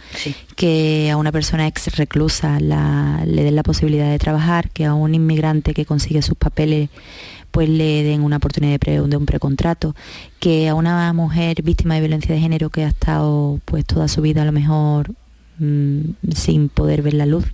que 0.56 1.10
a 1.12 1.18
una 1.18 1.32
persona 1.32 1.66
ex 1.68 1.96
reclusa 1.96 2.60
le 2.60 3.44
den 3.44 3.56
la 3.56 3.64
posibilidad 3.64 4.10
de 4.10 4.20
trabajar, 4.20 4.70
que 4.70 4.86
a 4.86 4.94
un 4.94 5.16
inmigrante 5.16 5.74
que 5.74 5.86
consigue 5.86 6.22
sus 6.22 6.38
papeles 6.38 6.90
pues 7.52 7.70
le 7.70 8.04
den 8.04 8.22
una 8.22 8.36
oportunidad 8.36 8.78
de, 8.82 9.00
un 9.00 9.26
precontrato, 9.26 9.96
que 10.42 10.68
a 10.68 10.76
una 10.76 11.14
mujer 11.14 11.62
víctima 11.64 11.96
de 11.96 12.02
violencia 12.02 12.36
de 12.36 12.42
género 12.42 12.70
que 12.70 12.84
ha 12.84 12.90
estado 12.90 13.62
pues 13.64 13.86
toda 13.86 14.10
su 14.10 14.22
vida 14.22 14.42
a 14.42 14.46
lo 14.46 14.52
mejor 14.52 15.16
mm, 15.60 16.02
sin 16.34 16.70
poder 16.70 17.02
ver 17.02 17.14
la 17.14 17.26
luz, 17.26 17.46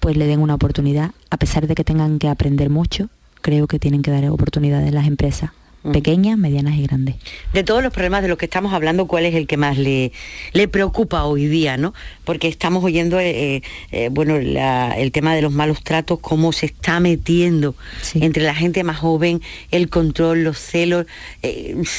pues 0.00 0.16
le 0.16 0.26
den 0.26 0.40
una 0.40 0.54
oportunidad, 0.54 1.12
a 1.30 1.36
pesar 1.36 1.66
de 1.66 1.74
que 1.74 1.84
tengan 1.84 2.18
que 2.18 2.28
aprender 2.28 2.70
mucho, 2.70 3.08
creo 3.40 3.66
que 3.66 3.78
tienen 3.78 4.02
que 4.02 4.10
dar 4.10 4.24
oportunidades 4.30 4.88
a 4.88 4.92
las 4.92 5.06
empresas 5.06 5.50
pequeñas, 5.90 6.38
medianas 6.38 6.76
y 6.76 6.82
grandes. 6.82 7.16
De 7.52 7.64
todos 7.64 7.82
los 7.82 7.92
problemas 7.92 8.22
de 8.22 8.28
los 8.28 8.38
que 8.38 8.44
estamos 8.44 8.72
hablando, 8.72 9.06
¿cuál 9.06 9.24
es 9.24 9.34
el 9.34 9.46
que 9.46 9.56
más 9.56 9.78
le, 9.78 10.12
le 10.52 10.68
preocupa 10.68 11.24
hoy 11.24 11.46
día? 11.46 11.76
¿no? 11.76 11.92
Porque 12.24 12.46
estamos 12.46 12.84
oyendo 12.84 13.18
eh, 13.18 13.56
eh, 13.56 13.62
eh, 13.90 14.08
bueno, 14.10 14.36
el 14.36 15.12
tema 15.12 15.34
de 15.34 15.42
los 15.42 15.52
malos 15.52 15.82
tratos, 15.82 16.20
cómo 16.20 16.52
se 16.52 16.66
está 16.66 17.00
metiendo 17.00 17.74
entre 18.14 18.44
la 18.44 18.54
gente 18.54 18.84
más 18.84 18.98
joven, 18.98 19.42
el 19.70 19.88
control, 19.88 20.44
los 20.44 20.58
celos. 20.58 21.06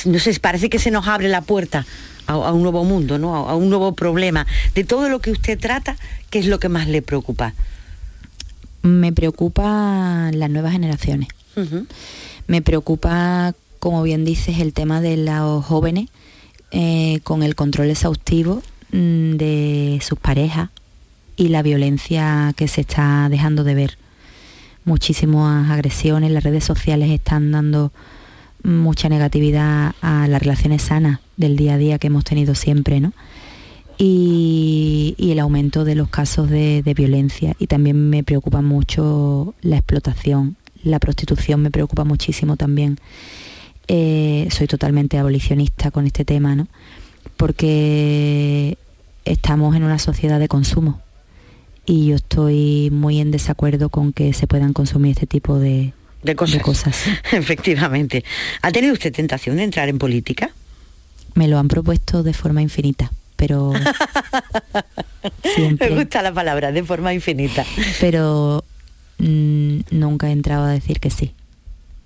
no 0.05 0.19
sé, 0.19 0.39
parece 0.39 0.69
que 0.69 0.79
se 0.79 0.91
nos 0.91 1.07
abre 1.07 1.27
la 1.27 1.41
puerta 1.41 1.85
a, 2.27 2.51
un 2.51 2.61
nuevo 2.61 2.83
mundo, 2.83 3.17
¿no? 3.17 3.35
a, 3.35 3.55
un 3.55 3.69
nuevo 3.69 3.93
problema. 3.93 4.45
De 4.75 4.83
todo 4.83 5.09
lo 5.09 5.19
que 5.19 5.31
usted 5.31 5.59
trata, 5.59 5.97
¿qué 6.29 6.39
es 6.39 6.47
lo 6.47 6.59
que 6.59 6.69
más 6.69 6.87
le 6.87 7.01
preocupa? 7.01 7.53
Me 8.81 9.13
preocupa 9.13 10.31
las 10.33 10.49
nuevas 10.49 10.73
generaciones. 10.73 11.29
Me 12.47 12.61
preocupa, 12.61 13.53
como 13.79 14.03
bien 14.03 14.25
dices, 14.25 14.59
el 14.59 14.73
tema 14.73 15.01
de 15.01 15.17
los 15.17 15.63
jóvenes 15.65 16.09
eh, 16.71 17.19
con 17.23 17.43
el 17.43 17.55
control 17.55 17.91
exhaustivo 17.91 18.63
mm, 18.91 19.33
de 19.33 19.99
sus 20.01 20.17
parejas 20.17 20.69
y 21.35 21.49
la 21.49 21.61
violencia 21.61 22.53
que 22.55 22.67
se 22.67 22.81
está 22.81 23.27
dejando 23.29 23.63
de 23.63 23.75
ver. 23.75 23.97
Muchísimas 24.85 25.71
agresiones, 25.71 26.31
las 26.31 26.43
redes 26.43 26.65
sociales 26.65 27.09
están 27.09 27.51
dando 27.51 27.91
mucha 28.63 29.07
negatividad 29.07 29.93
a 30.01 30.27
las 30.27 30.41
relaciones 30.41 30.81
sanas 30.81 31.19
del 31.37 31.55
día 31.55 31.75
a 31.75 31.77
día 31.77 31.99
que 31.99 32.07
hemos 32.07 32.23
tenido 32.23 32.55
siempre, 32.55 32.99
¿no? 32.99 33.13
y, 33.97 35.31
el 35.31 35.39
aumento 35.39 35.85
de 35.85 35.95
los 35.95 36.09
casos 36.09 36.49
de, 36.49 36.81
violencia. 36.95 37.55
Y 37.59 37.67
también 37.67 38.09
me 38.09 38.23
preocupa 38.23 38.61
mucho 38.61 39.55
la 39.61 39.77
explotación, 39.77 40.55
la 40.83 40.99
prostitución 40.99 41.61
me 41.61 41.71
preocupa 41.71 42.03
muchísimo 42.03 42.57
también. 42.57 42.99
Eh, 43.87 44.47
soy 44.51 44.67
totalmente 44.67 45.17
abolicionista 45.17 45.91
con 45.91 46.05
este 46.05 46.25
tema, 46.25 46.55
¿no? 46.55 46.67
Porque 47.37 48.77
estamos 49.25 49.75
en 49.75 49.83
una 49.83 49.99
sociedad 49.99 50.39
de 50.39 50.47
consumo 50.47 51.01
y 51.85 52.07
yo 52.07 52.15
estoy 52.15 52.89
muy 52.91 53.19
en 53.19 53.31
desacuerdo 53.31 53.89
con 53.89 54.13
que 54.13 54.33
se 54.33 54.47
puedan 54.47 54.71
consumir 54.71 55.11
este 55.11 55.27
tipo 55.27 55.59
de, 55.59 55.93
de 56.21 56.35
cosas. 56.35 57.05
Efectivamente. 57.31 58.23
¿Ha 58.61 58.71
tenido 58.71 58.93
usted 58.93 59.13
tentación 59.13 59.57
de 59.57 59.63
entrar 59.63 59.89
en 59.89 59.97
política? 59.97 60.51
Me 61.35 61.47
lo 61.47 61.59
han 61.59 61.67
propuesto 61.67 62.23
de 62.23 62.33
forma 62.33 62.61
infinita 62.61 63.11
pero 63.43 63.73
Me 65.79 65.89
gusta 65.89 66.21
la 66.21 66.33
palabra, 66.33 66.71
de 66.71 66.83
forma 66.83 67.13
infinita. 67.13 67.65
Pero 67.99 68.63
mm, 69.17 69.79
nunca 69.91 70.29
he 70.29 70.31
entrado 70.31 70.63
a 70.63 70.69
decir 70.69 71.01
que 71.01 71.09
sí, 71.09 71.33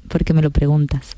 porque 0.07 0.33
me 0.33 0.41
lo 0.41 0.49
preguntas. 0.49 1.15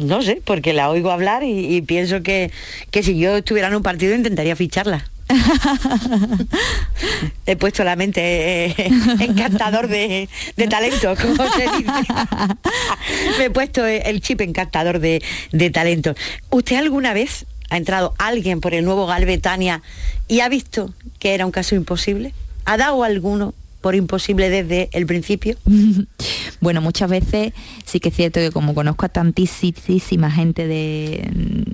No 0.00 0.22
sé, 0.22 0.40
porque 0.42 0.72
la 0.72 0.88
oigo 0.88 1.10
hablar 1.10 1.42
y, 1.44 1.82
pienso 1.82 2.22
que, 2.22 2.50
que 2.90 3.02
si 3.02 3.18
yo 3.18 3.36
estuviera 3.36 3.68
en 3.68 3.74
un 3.74 3.82
partido 3.82 4.14
intentaría 4.14 4.56
ficharla. 4.56 5.10
He 7.46 7.56
puesto 7.56 7.84
la 7.84 7.96
mente 7.96 8.66
eh, 8.66 8.74
encantador 9.20 9.88
de, 9.88 10.28
talento, 10.68 11.14
como 11.16 11.48
se 11.50 11.62
dice. 11.62 11.88
Me 13.38 13.46
he 13.46 13.50
puesto 13.50 13.86
el 13.86 14.20
chip 14.20 14.40
encantador 14.40 14.98
de, 14.98 15.22
de 15.52 15.70
talento. 15.70 16.14
¿Usted 16.50 16.76
alguna 16.76 17.12
vez 17.12 17.46
ha 17.70 17.76
entrado 17.76 18.14
alguien 18.18 18.60
por 18.60 18.74
el 18.74 18.84
nuevo 18.84 19.06
Galvetania 19.06 19.82
y 20.28 20.40
ha 20.40 20.48
visto 20.48 20.92
que 21.18 21.34
era 21.34 21.46
un 21.46 21.52
caso 21.52 21.74
imposible? 21.74 22.34
¿Ha 22.64 22.76
dado 22.76 23.02
alguno 23.02 23.54
por 23.82 23.94
imposible 23.94 24.48
desde 24.48 24.88
el 24.92 25.04
principio? 25.06 25.56
bueno, 26.60 26.80
muchas 26.80 27.10
veces 27.10 27.52
sí 27.84 28.00
que 28.00 28.08
es 28.08 28.14
cierto 28.16 28.40
que 28.40 28.50
como 28.50 28.74
conozco 28.74 29.04
a 29.04 29.08
tantísima 29.10 30.30
gente 30.30 30.66
de, 30.66 31.28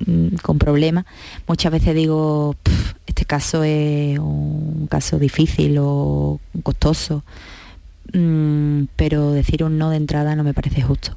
mm, 0.06 0.36
con 0.42 0.58
problemas, 0.58 1.04
muchas 1.46 1.70
veces 1.70 1.94
digo, 1.94 2.56
este 3.06 3.24
caso 3.24 3.62
es 3.62 4.18
un 4.18 4.88
caso 4.90 5.18
difícil 5.18 5.76
o 5.78 6.40
costoso, 6.62 7.22
mm, 8.12 8.84
pero 8.96 9.32
decir 9.32 9.62
un 9.62 9.78
no 9.78 9.90
de 9.90 9.98
entrada 9.98 10.34
no 10.34 10.42
me 10.42 10.54
parece 10.54 10.82
justo. 10.82 11.16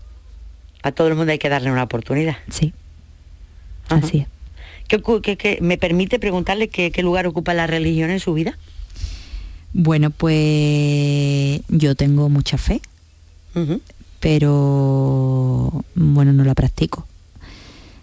A 0.83 0.91
todo 0.91 1.07
el 1.07 1.15
mundo 1.15 1.31
hay 1.31 1.39
que 1.39 1.49
darle 1.49 1.71
una 1.71 1.83
oportunidad. 1.83 2.37
Sí, 2.49 2.73
así 3.89 4.19
es. 4.19 4.27
¿Qué, 4.99 5.57
me 5.61 5.77
permite 5.77 6.19
preguntarle 6.19 6.67
qué, 6.67 6.91
lugar 7.01 7.25
ocupa 7.25 7.53
la 7.53 7.65
religión 7.65 8.09
en 8.09 8.19
su 8.19 8.33
vida? 8.33 8.57
Bueno, 9.73 10.09
pues 10.09 11.61
yo 11.69 11.95
tengo 11.95 12.29
mucha 12.29 12.57
fe, 12.57 12.81
pero 14.19 15.83
bueno, 15.95 16.33
no 16.33 16.43
la 16.43 16.55
practico. 16.55 17.05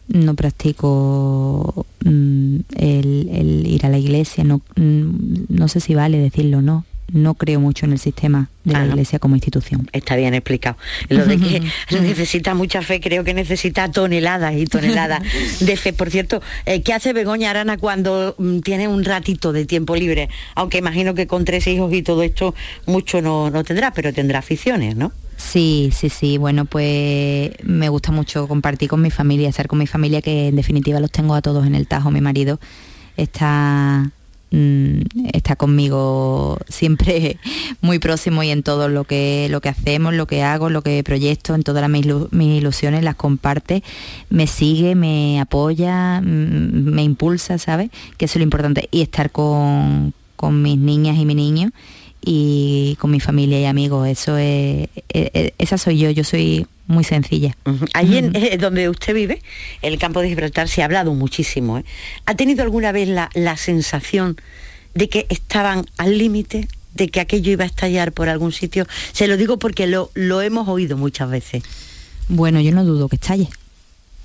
No 0.08 0.34
practico 0.34 1.86
mm, 2.02 2.56
el, 2.76 3.66
ir 3.66 3.84
a 3.84 3.90
la 3.90 3.98
iglesia, 3.98 4.42
no, 4.44 4.62
mm, 4.76 5.44
no 5.50 5.68
sé 5.68 5.80
si 5.80 5.94
vale 5.94 6.18
decirlo 6.18 6.58
o 6.58 6.62
no 6.62 6.84
no 7.12 7.34
creo 7.34 7.60
mucho 7.60 7.86
en 7.86 7.92
el 7.92 7.98
sistema 7.98 8.50
de 8.64 8.72
la 8.74 8.86
Iglesia 8.86 9.18
como 9.18 9.34
institución. 9.34 9.88
Está 9.92 10.16
bien 10.16 10.34
explicado. 10.34 10.76
Lo 11.08 11.24
de 11.24 11.38
que 11.38 11.62
necesita 12.00 12.54
mucha 12.54 12.82
fe, 12.82 13.00
creo 13.00 13.24
que 13.24 13.34
necesita 13.34 13.90
toneladas 13.90 14.54
y 14.56 14.66
toneladas 14.66 15.22
de 15.60 15.76
fe. 15.76 15.92
Por 15.92 16.10
cierto, 16.10 16.42
eh, 16.66 16.82
¿qué 16.82 16.92
hace 16.92 17.12
Begoña 17.12 17.50
Arana 17.50 17.78
cuando 17.78 18.34
mm, 18.38 18.60
tiene 18.60 18.88
un 18.88 19.04
ratito 19.04 19.52
de 19.52 19.64
tiempo 19.64 19.96
libre? 19.96 20.28
Aunque 20.54 20.78
imagino 20.78 21.14
que 21.14 21.26
con 21.26 21.44
tres 21.44 21.66
hijos 21.66 21.92
y 21.92 22.02
todo 22.02 22.22
esto 22.22 22.54
mucho 22.86 23.22
no, 23.22 23.50
no 23.50 23.64
tendrá, 23.64 23.92
pero 23.92 24.12
tendrá 24.12 24.40
aficiones, 24.40 24.96
¿no? 24.96 25.12
Sí, 25.38 25.90
sí, 25.94 26.10
sí. 26.10 26.36
Bueno, 26.36 26.64
pues 26.64 27.52
me 27.62 27.88
gusta 27.88 28.12
mucho 28.12 28.48
compartir 28.48 28.88
con 28.88 29.00
mi 29.00 29.10
familia, 29.10 29.48
estar 29.48 29.68
con 29.68 29.78
mi 29.78 29.86
familia, 29.86 30.20
que 30.20 30.48
en 30.48 30.56
definitiva 30.56 31.00
los 31.00 31.12
tengo 31.12 31.34
a 31.34 31.40
todos 31.40 31.66
en 31.66 31.74
el 31.74 31.86
tajo. 31.86 32.10
Mi 32.10 32.20
marido 32.20 32.60
está 33.16 34.10
Mm, 34.50 35.02
está 35.34 35.56
conmigo 35.56 36.58
siempre 36.68 37.38
muy 37.82 37.98
próximo 37.98 38.42
y 38.42 38.50
en 38.50 38.62
todo 38.62 38.88
lo 38.88 39.04
que, 39.04 39.48
lo 39.50 39.60
que 39.60 39.68
hacemos, 39.68 40.14
lo 40.14 40.26
que 40.26 40.42
hago, 40.42 40.70
lo 40.70 40.82
que 40.82 41.02
proyecto, 41.04 41.54
en 41.54 41.62
todas 41.62 41.88
mis, 41.90 42.06
ilusiones 42.06 43.04
las 43.04 43.14
comparte, 43.14 43.82
me 44.30 44.46
sigue, 44.46 44.94
me 44.94 45.38
apoya, 45.40 46.20
mm, 46.22 46.24
me 46.24 47.02
impulsa, 47.02 47.58
¿sabes? 47.58 47.90
Que 48.16 48.24
eso 48.24 48.32
es 48.32 48.40
lo 48.40 48.44
importante. 48.44 48.88
Y 48.90 49.02
estar 49.02 49.30
con, 49.30 50.14
con 50.36 50.62
mis 50.62 50.78
niñas 50.78 51.18
y 51.18 51.26
mi 51.26 51.34
niño 51.34 51.70
y 52.24 52.96
con 53.00 53.10
mi 53.10 53.20
familia 53.20 53.60
y 53.60 53.66
amigos, 53.66 54.08
eso 54.08 54.38
es, 54.38 54.88
e, 55.08 55.30
e, 55.34 55.54
esa 55.58 55.78
soy 55.78 55.98
yo, 55.98 56.10
yo 56.10 56.24
soy 56.24 56.66
muy 56.88 57.04
sencilla. 57.04 57.56
Allí 57.92 58.16
en, 58.16 58.34
eh, 58.34 58.56
donde 58.58 58.88
usted 58.88 59.14
vive, 59.14 59.42
el 59.82 59.98
campo 59.98 60.20
de 60.20 60.28
Gibraltar, 60.28 60.68
se 60.68 60.82
ha 60.82 60.86
hablado 60.86 61.14
muchísimo. 61.14 61.78
¿eh? 61.78 61.84
¿Ha 62.26 62.34
tenido 62.34 62.62
alguna 62.62 62.90
vez 62.92 63.08
la, 63.08 63.56
sensación 63.56 64.36
de 64.94 65.08
que 65.08 65.26
estaban 65.28 65.86
al 65.98 66.18
límite, 66.18 66.66
de 66.94 67.08
que 67.08 67.20
aquello 67.20 67.52
iba 67.52 67.64
a 67.64 67.66
estallar 67.66 68.12
por 68.12 68.28
algún 68.28 68.52
sitio? 68.52 68.86
Se 69.12 69.28
lo 69.28 69.36
digo 69.36 69.58
porque 69.58 69.86
lo, 69.86 70.10
lo 70.14 70.40
hemos 70.40 70.66
oído 70.66 70.96
muchas 70.96 71.30
veces. 71.30 71.62
Bueno, 72.28 72.60
yo 72.60 72.72
no 72.72 72.84
dudo 72.84 73.08
que 73.08 73.16
estalle. 73.16 73.48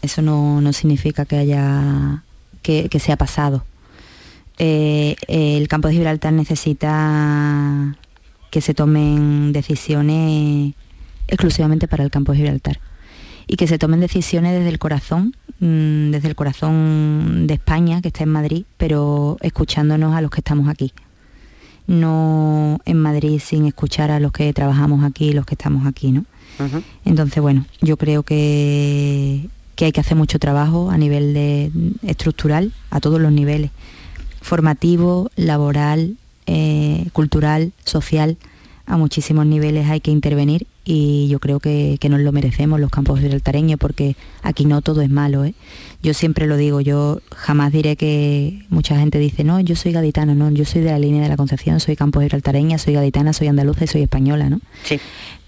Eso 0.01 0.22
no, 0.22 0.74
significa 0.74 1.26
que 1.26 1.38
haya 1.38 2.24
que, 2.61 2.88
que 2.89 2.99
sea 2.99 3.18
pasado. 3.18 3.66
Eh, 4.57 5.16
el 5.28 5.68
campo 5.68 5.89
de 5.89 5.95
Gibraltar 5.95 6.32
necesita 6.32 7.97
que 8.51 8.61
se 8.61 8.74
tomen 8.74 9.51
decisiones 9.51 10.76
exclusivamente 11.28 11.88
para 11.88 12.03
el 12.03 12.11
campo 12.11 12.32
de 12.32 12.39
Gibraltar 12.39 12.80
y 13.47 13.55
que 13.55 13.67
se 13.67 13.78
tomen 13.78 13.99
decisiones 13.99 14.53
desde 14.53 14.69
el 14.69 14.80
corazón, 14.80 15.36
mm, 15.59 16.11
desde 16.11 16.28
el 16.28 16.36
corazón 16.36 17.47
de 17.47 17.55
España, 17.55 18.01
que 18.01 18.07
está 18.09 18.24
en 18.24 18.30
Madrid, 18.30 18.65
pero 18.78 19.38
escuchándonos 19.41 20.15
a 20.15 20.21
los 20.21 20.32
que 20.32 20.39
estamos 20.39 20.67
aquí. 20.67 20.93
No 21.86 22.80
en 22.86 22.97
Madrid 22.97 23.41
sin 23.43 23.65
escuchar 23.65 24.11
a 24.11 24.19
los 24.19 24.32
que 24.32 24.53
trabajamos 24.53 25.03
aquí 25.03 25.30
y 25.30 25.34
los 25.34 25.45
que 25.45 25.55
estamos 25.55 25.86
aquí, 25.86 26.11
¿no? 26.11 26.26
Entonces, 27.03 27.41
bueno, 27.41 27.65
yo 27.82 27.97
creo 27.97 28.21
que, 28.24 29.49
que, 29.76 29.86
hay 29.86 29.91
que 29.91 29.99
hacer 29.99 30.15
mucho 30.15 30.38
trabajo 30.38 30.91
a 30.91 30.97
nivel 30.97 31.34
de, 31.34 31.71
estructural, 32.03 32.71
a 32.91 32.99
todos 32.99 33.19
los 33.19 33.32
niveles, 33.32 33.71
formativo, 34.39 35.32
laboral, 35.36 36.15
eh, 36.45 37.07
cultural, 37.11 37.74
social, 37.84 38.38
a 38.86 38.97
muchísimos 38.97 39.47
niveles 39.47 39.89
hay 39.89 39.99
que 39.99 40.11
intervenir 40.11 40.67
y 40.86 41.28
yo 41.30 41.40
creo 41.40 41.60
que, 41.60 41.98
nos 42.10 42.20
lo 42.20 42.32
merecemos 42.32 42.80
los 42.80 42.90
campos 42.90 43.20
gibraltareños 43.20 43.80
porque 43.80 44.16
aquí 44.42 44.66
no 44.66 44.82
todo 44.82 45.02
es 45.02 45.10
malo. 45.10 45.46
¿eh? 45.46 45.54
Yo 46.02 46.14
siempre 46.14 46.46
lo 46.46 46.58
digo, 46.58 46.82
yo 46.82 47.22
jamás 47.34 47.72
diré 47.72 47.96
que 47.96 48.66
mucha 48.70 48.98
gente 49.00 49.18
dice, 49.18 49.44
no, 49.44 49.60
yo 49.62 49.76
soy 49.76 49.94
gaditana, 49.94 50.36
no, 50.36 50.52
yo 50.52 50.66
soy 50.66 50.82
de 50.82 50.92
la 50.92 51.00
línea 51.00 51.24
de 51.24 51.30
la 51.30 51.38
Concepción, 51.38 51.80
soy 51.80 51.96
campos 51.96 52.24
gibraltareña, 52.24 52.78
soy 52.78 52.94
gaditana, 52.96 53.32
soy 53.32 53.48
andaluza 53.48 53.86
y 53.86 53.88
soy 53.88 54.02
española, 54.02 54.50
¿no? 54.50 54.60
Sí. 54.84 55.00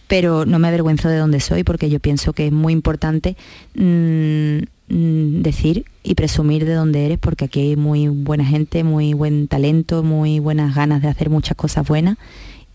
Pero 0.07 0.45
no 0.45 0.59
me 0.59 0.67
avergüenzo 0.69 1.09
de 1.09 1.17
dónde 1.17 1.39
soy 1.39 1.63
porque 1.63 1.89
yo 1.89 1.99
pienso 1.99 2.31
que 2.31 2.47
es 2.47 2.53
muy 2.53 2.71
importante 2.71 3.35
mm, 3.73 4.59
mm, 4.87 5.41
decir 5.41 5.85
y 6.03 6.15
presumir 6.15 6.63
de 6.63 6.75
dónde 6.75 7.05
eres 7.07 7.17
porque 7.17 7.45
aquí 7.45 7.59
hay 7.59 7.75
muy 7.75 8.07
buena 8.07 8.45
gente, 8.45 8.83
muy 8.83 9.13
buen 9.13 9.47
talento, 9.47 10.03
muy 10.03 10.39
buenas 10.39 10.75
ganas 10.75 11.01
de 11.01 11.09
hacer 11.09 11.29
muchas 11.29 11.57
cosas 11.57 11.87
buenas 11.87 12.17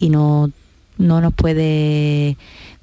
y 0.00 0.10
no, 0.10 0.50
no 0.98 1.20
nos 1.20 1.34
puede, 1.34 2.36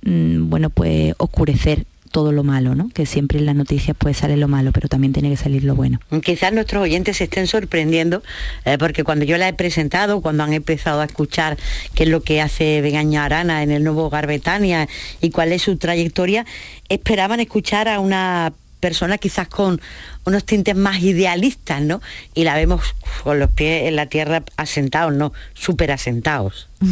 mm, 0.03 0.49
bueno, 0.49 0.69
pues 0.69 1.13
oscurecer 1.17 1.85
todo 2.11 2.31
lo 2.31 2.43
malo, 2.43 2.73
¿no? 2.73 2.89
Que 2.89 3.05
siempre 3.05 3.39
en 3.39 3.45
las 3.45 3.55
noticias 3.55 3.95
puede 3.95 4.15
salir 4.15 4.37
lo 4.37 4.47
malo, 4.47 4.71
pero 4.71 4.87
también 4.87 5.13
tiene 5.13 5.29
que 5.29 5.37
salir 5.37 5.63
lo 5.63 5.75
bueno. 5.75 5.99
Quizás 6.23 6.53
nuestros 6.53 6.83
oyentes 6.83 7.17
se 7.17 7.25
estén 7.25 7.47
sorprendiendo, 7.47 8.23
eh, 8.65 8.77
porque 8.79 9.03
cuando 9.03 9.25
yo 9.25 9.37
la 9.37 9.47
he 9.47 9.53
presentado, 9.53 10.21
cuando 10.21 10.43
han 10.43 10.53
empezado 10.53 11.01
a 11.01 11.05
escuchar 11.05 11.57
qué 11.93 12.03
es 12.03 12.09
lo 12.09 12.21
que 12.21 12.41
hace 12.41 12.81
Begaña 12.81 13.25
Arana 13.25 13.63
en 13.63 13.71
el 13.71 13.83
nuevo 13.83 14.05
Hogar 14.05 14.27
Betania 14.27 14.87
y 15.21 15.29
cuál 15.29 15.51
es 15.51 15.61
su 15.61 15.77
trayectoria, 15.77 16.45
esperaban 16.89 17.39
escuchar 17.39 17.87
a 17.87 17.99
una 17.99 18.53
persona 18.79 19.17
quizás 19.17 19.47
con 19.47 19.81
unos 20.25 20.43
tintes 20.43 20.75
más 20.75 21.01
idealistas, 21.01 21.81
¿no? 21.81 22.01
Y 22.33 22.43
la 22.43 22.55
vemos 22.55 22.81
con 23.23 23.39
los 23.39 23.51
pies 23.51 23.87
en 23.87 23.95
la 23.95 24.07
tierra 24.07 24.43
asentados, 24.57 25.13
¿no? 25.13 25.33
Súper 25.53 25.91
asentados. 25.91 26.67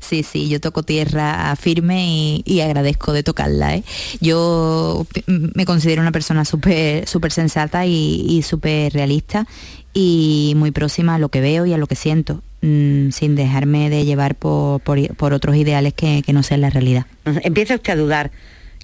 Sí, 0.00 0.22
sí, 0.22 0.48
yo 0.48 0.60
toco 0.60 0.82
tierra 0.82 1.54
firme 1.56 2.42
y, 2.44 2.60
agradezco 2.60 3.12
de 3.12 3.22
tocarla. 3.22 3.76
¿eh? 3.76 3.84
Yo 4.20 5.06
me 5.26 5.64
considero 5.64 6.02
una 6.02 6.12
persona 6.12 6.44
súper 6.44 7.08
súper 7.08 7.32
sensata 7.32 7.86
y, 7.86 8.42
súper 8.42 8.92
realista 8.92 9.46
y 9.94 10.54
muy 10.56 10.70
próxima 10.70 11.14
a 11.14 11.18
lo 11.18 11.28
que 11.28 11.40
veo 11.40 11.64
y 11.66 11.72
a 11.72 11.78
lo 11.78 11.86
que 11.86 11.96
siento, 11.96 12.42
mm, 12.60 13.10
sin 13.10 13.36
dejarme 13.36 13.88
de 13.88 14.04
llevar 14.04 14.34
por, 14.34 14.82
otros 15.18 15.56
ideales 15.56 15.94
que, 15.94 16.22
que 16.24 16.32
no 16.32 16.42
sean 16.42 16.60
la 16.60 16.70
realidad. 16.70 17.06
Empieza 17.24 17.76
usted 17.76 17.92
a 17.92 17.96
dudar 17.96 18.30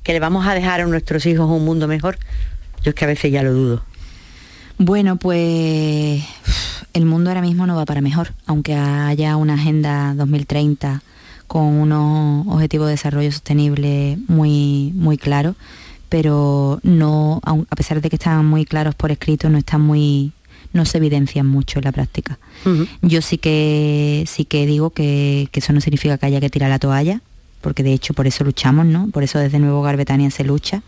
que 0.09 0.15
le 0.15 0.21
vamos 0.21 0.47
a 0.47 0.55
dejar 0.55 0.81
a 0.81 0.87
nuestros 0.87 1.27
hijos 1.27 1.51
un 1.51 1.67
mundo 1.67 1.87
mejor? 1.87 2.17
Yo 2.83 2.93
es 2.93 2.95
que 2.95 3.05
a 3.05 3.09
veces 3.09 3.31
ya 3.31 3.43
lo 3.43 3.53
dudo. 3.53 3.83
Bueno, 4.79 5.17
pues 5.17 6.25
el 6.95 7.05
mundo 7.05 7.29
ahora 7.29 7.43
mismo 7.43 7.67
no 7.67 7.77
va 7.77 7.85
para 7.85 8.01
mejor, 8.01 8.33
aunque 8.47 8.75
haya 8.75 9.37
una 9.37 9.53
agenda 9.53 10.15
2030 10.15 11.03
con 11.47 11.63
unos 11.63 12.47
objetivos 12.47 12.87
de 12.87 12.93
desarrollo 12.93 13.31
sostenible 13.31 14.17
muy, 14.29 14.95
muy 14.95 15.19
claros, 15.19 15.57
pero 16.09 16.81
no, 16.83 17.43
a 17.45 17.77
pesar 17.77 18.01
de 18.01 18.09
que 18.09 18.17
están 18.17 18.47
muy 18.47 18.65
claros 18.65 18.95
por 18.95 19.11
escrito, 19.11 19.51
no 19.51 19.59
están 19.59 19.83
muy, 19.83 20.33
no 20.73 20.87
se 20.87 20.97
evidencian 20.97 21.47
mucho 21.47 21.81
en 21.81 21.85
la 21.85 21.93
práctica. 21.93 22.39
Yo 23.03 23.21
sí 23.21 23.37
que 23.37 24.25
sí 24.27 24.47
que 24.47 24.65
digo 24.65 24.89
que, 24.89 25.51
que, 25.53 25.61
eso 25.61 25.75
no 25.75 25.83
significa 25.83 26.17
que 26.17 26.25
haya 26.25 26.41
que 26.41 26.49
tirar 26.49 26.71
la 26.71 26.79
toalla, 26.79 27.21
porque 27.61 27.83
de 27.83 27.93
hecho 27.93 28.15
por 28.15 28.27
eso 28.27 28.45
luchamos, 28.45 28.87
¿no? 28.87 29.09
Por 29.11 29.23
eso 29.23 29.39
desde 29.39 29.59
Nuevo 29.59 29.83
Garbetania 29.83 30.31
se 30.31 30.45
lucha, 30.45 30.83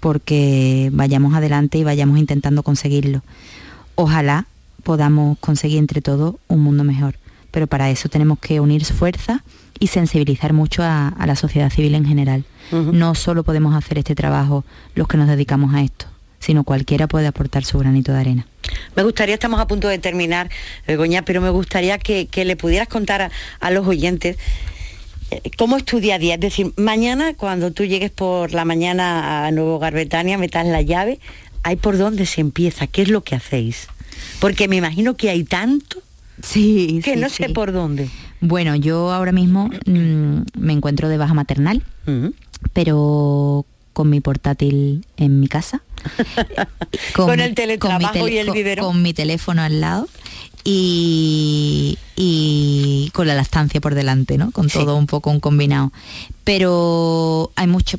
porque 0.00 0.90
vayamos 0.92 1.34
adelante 1.34 1.78
y 1.78 1.84
vayamos 1.84 2.18
intentando 2.18 2.62
conseguirlo. 2.62 3.22
Ojalá 3.94 4.46
podamos 4.82 5.38
conseguir 5.38 5.78
entre 5.78 6.00
todos 6.00 6.36
un 6.48 6.60
mundo 6.60 6.84
mejor, 6.84 7.16
pero 7.50 7.66
para 7.66 7.90
eso 7.90 8.08
tenemos 8.08 8.38
que 8.38 8.60
unir 8.60 8.84
fuerzas 8.84 9.40
y 9.80 9.88
sensibilizar 9.88 10.52
mucho 10.52 10.82
a, 10.82 11.14
la 11.26 11.36
sociedad 11.36 11.70
civil 11.70 11.94
en 11.94 12.04
general. 12.04 12.44
No 12.70 13.14
solo 13.14 13.44
podemos 13.44 13.74
hacer 13.74 13.98
este 13.98 14.14
trabajo 14.14 14.64
los 14.94 15.08
que 15.08 15.16
nos 15.16 15.28
dedicamos 15.28 15.74
a 15.74 15.82
esto, 15.82 16.06
sino 16.38 16.64
cualquiera 16.64 17.06
puede 17.06 17.26
aportar 17.26 17.64
su 17.64 17.78
granito 17.78 18.12
de 18.12 18.18
arena. 18.18 18.46
Me 18.94 19.02
gustaría, 19.02 19.34
estamos 19.34 19.60
a 19.60 19.66
punto 19.66 19.88
de 19.88 19.98
terminar, 19.98 20.50
Begoña, 20.86 21.22
pero 21.22 21.40
me 21.40 21.50
gustaría 21.50 21.98
que, 21.98 22.28
le 22.44 22.56
pudieras 22.56 22.88
contar 22.88 23.30
a 23.60 23.70
los 23.70 23.86
oyentes 23.86 24.36
¿Cómo 25.56 25.76
es 25.76 25.84
tu 25.84 26.00
día 26.00 26.16
a 26.16 26.18
día? 26.18 26.34
Es 26.34 26.40
decir, 26.40 26.72
mañana 26.76 27.34
cuando 27.34 27.72
tú 27.72 27.84
llegues 27.84 28.10
por 28.10 28.52
la 28.52 28.64
mañana 28.64 29.46
a 29.46 29.50
Nuevo 29.50 29.78
Garbetania, 29.78 30.38
metas 30.38 30.66
la 30.66 30.82
llave, 30.82 31.18
¿hay 31.62 31.76
por 31.76 31.98
dónde 31.98 32.26
se 32.26 32.40
empieza? 32.40 32.86
¿Qué 32.86 33.02
es 33.02 33.08
lo 33.08 33.22
que 33.22 33.34
hacéis? 33.34 33.88
Porque 34.40 34.68
me 34.68 34.76
imagino 34.76 35.16
que 35.16 35.30
hay 35.30 35.44
tanto 35.44 36.02
sí, 36.42 37.00
que 37.04 37.16
no 37.16 37.28
sé 37.28 37.50
por 37.50 37.72
dónde. 37.72 38.08
Bueno, 38.40 38.76
yo 38.76 39.12
ahora 39.12 39.32
mismo 39.32 39.70
mm, 39.86 40.42
me 40.58 40.72
encuentro 40.72 41.08
de 41.08 41.18
baja 41.18 41.34
maternal, 41.34 41.82
pero 42.72 43.66
con 43.92 44.10
mi 44.10 44.20
portátil 44.20 45.04
en 45.16 45.40
mi 45.40 45.48
casa. 45.48 45.82
con, 47.14 47.40
el 47.40 47.54
teletrabajo 47.54 48.28
y 48.28 48.38
el 48.38 48.50
vivero. 48.52 48.84
Con, 48.84 49.02
mi 49.02 49.12
teléfono 49.12 49.62
al 49.62 49.80
lado. 49.80 50.08
Y, 50.64 51.98
con 53.14 53.26
la 53.26 53.34
lactancia 53.34 53.80
por 53.80 53.94
delante, 53.94 54.38
¿no? 54.38 54.50
Con 54.52 54.68
todo 54.68 54.96
un 54.96 55.06
poco 55.06 55.30
un 55.30 55.40
combinado. 55.40 55.92
Pero 56.44 57.50
hay 57.56 57.66
mucho... 57.66 57.98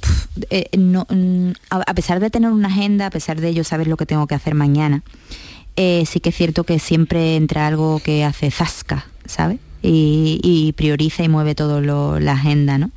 Eh, 0.50 0.70
mm, 0.78 1.52
a 1.70 1.94
pesar 1.94 2.20
de 2.20 2.30
tener 2.30 2.52
una 2.52 2.68
agenda, 2.68 3.08
a 3.08 3.10
pesar 3.10 3.42
de 3.42 3.54
yo 3.54 3.64
saber 3.64 3.88
lo 3.88 3.98
que 3.98 4.06
tengo 4.06 4.28
que 4.28 4.36
hacer 4.36 4.56
mañana, 4.56 5.04
eh, 5.76 6.04
sí 6.06 6.20
que 6.20 6.30
es 6.30 6.36
cierto 6.36 6.64
que 6.64 6.80
siempre 6.80 7.36
entra 7.36 7.68
algo 7.68 8.00
que 8.04 8.24
hace 8.24 8.52
zasca, 8.52 9.08
¿sabes? 9.26 9.60
Y, 9.82 10.74
prioriza 10.76 11.24
y 11.24 11.30
mueve 11.30 11.56
todo 11.56 11.80
la 12.20 12.32
agenda, 12.34 12.78
¿no? 12.78 12.92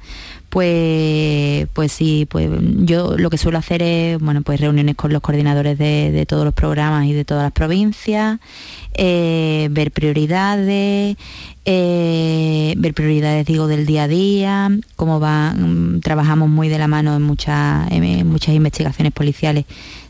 Pues, 0.52 1.66
pues 1.72 1.92
sí, 1.92 2.26
pues 2.28 2.50
yo 2.80 3.16
lo 3.16 3.30
que 3.30 3.38
suelo 3.38 3.56
hacer 3.56 3.82
es, 3.82 4.18
bueno, 4.18 4.42
pues 4.42 4.60
reuniones 4.60 4.96
con 4.96 5.10
los 5.10 5.22
coordinadores 5.22 5.78
de, 5.78 6.26
todos 6.28 6.44
los 6.44 6.52
programas 6.52 7.06
y 7.06 7.14
de 7.14 7.24
todas 7.24 7.42
las 7.42 7.52
provincias, 7.52 8.38
eh, 8.92 9.68
ver 9.70 9.92
prioridades, 9.92 11.16
eh, 11.64 12.74
ver 12.76 12.92
prioridades, 12.92 13.46
digo, 13.46 13.66
del 13.66 13.86
día 13.86 14.02
a 14.02 14.08
día, 14.08 14.70
cómo 14.94 15.20
va, 15.20 15.54
mm, 15.54 16.00
trabajamos 16.00 16.50
muy 16.50 16.68
de 16.68 16.78
la 16.78 16.86
mano 16.86 17.16
en 17.16 17.22
muchas, 17.22 17.90
investigaciones 17.90 19.14
policiales 19.14 19.64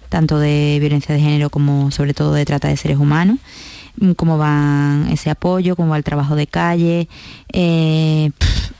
tanto 0.09 0.41
de 0.41 0.79
violencia 0.81 1.15
de 1.15 1.21
género 1.21 1.51
como 1.51 1.93
sobre 1.93 2.15
todo 2.15 2.35
de 2.35 2.45
trata 2.45 2.67
de 2.67 2.77
seres 2.77 2.99
humanos 2.99 3.39
cómo 4.17 4.39
va 4.39 5.07
ese 5.11 5.31
apoyo, 5.31 5.77
cómo 5.77 5.91
va 5.91 5.97
el 5.97 6.05
trabajo 6.05 6.37
de 6.37 6.47
calle, 6.47 7.09
eh, 7.53 8.31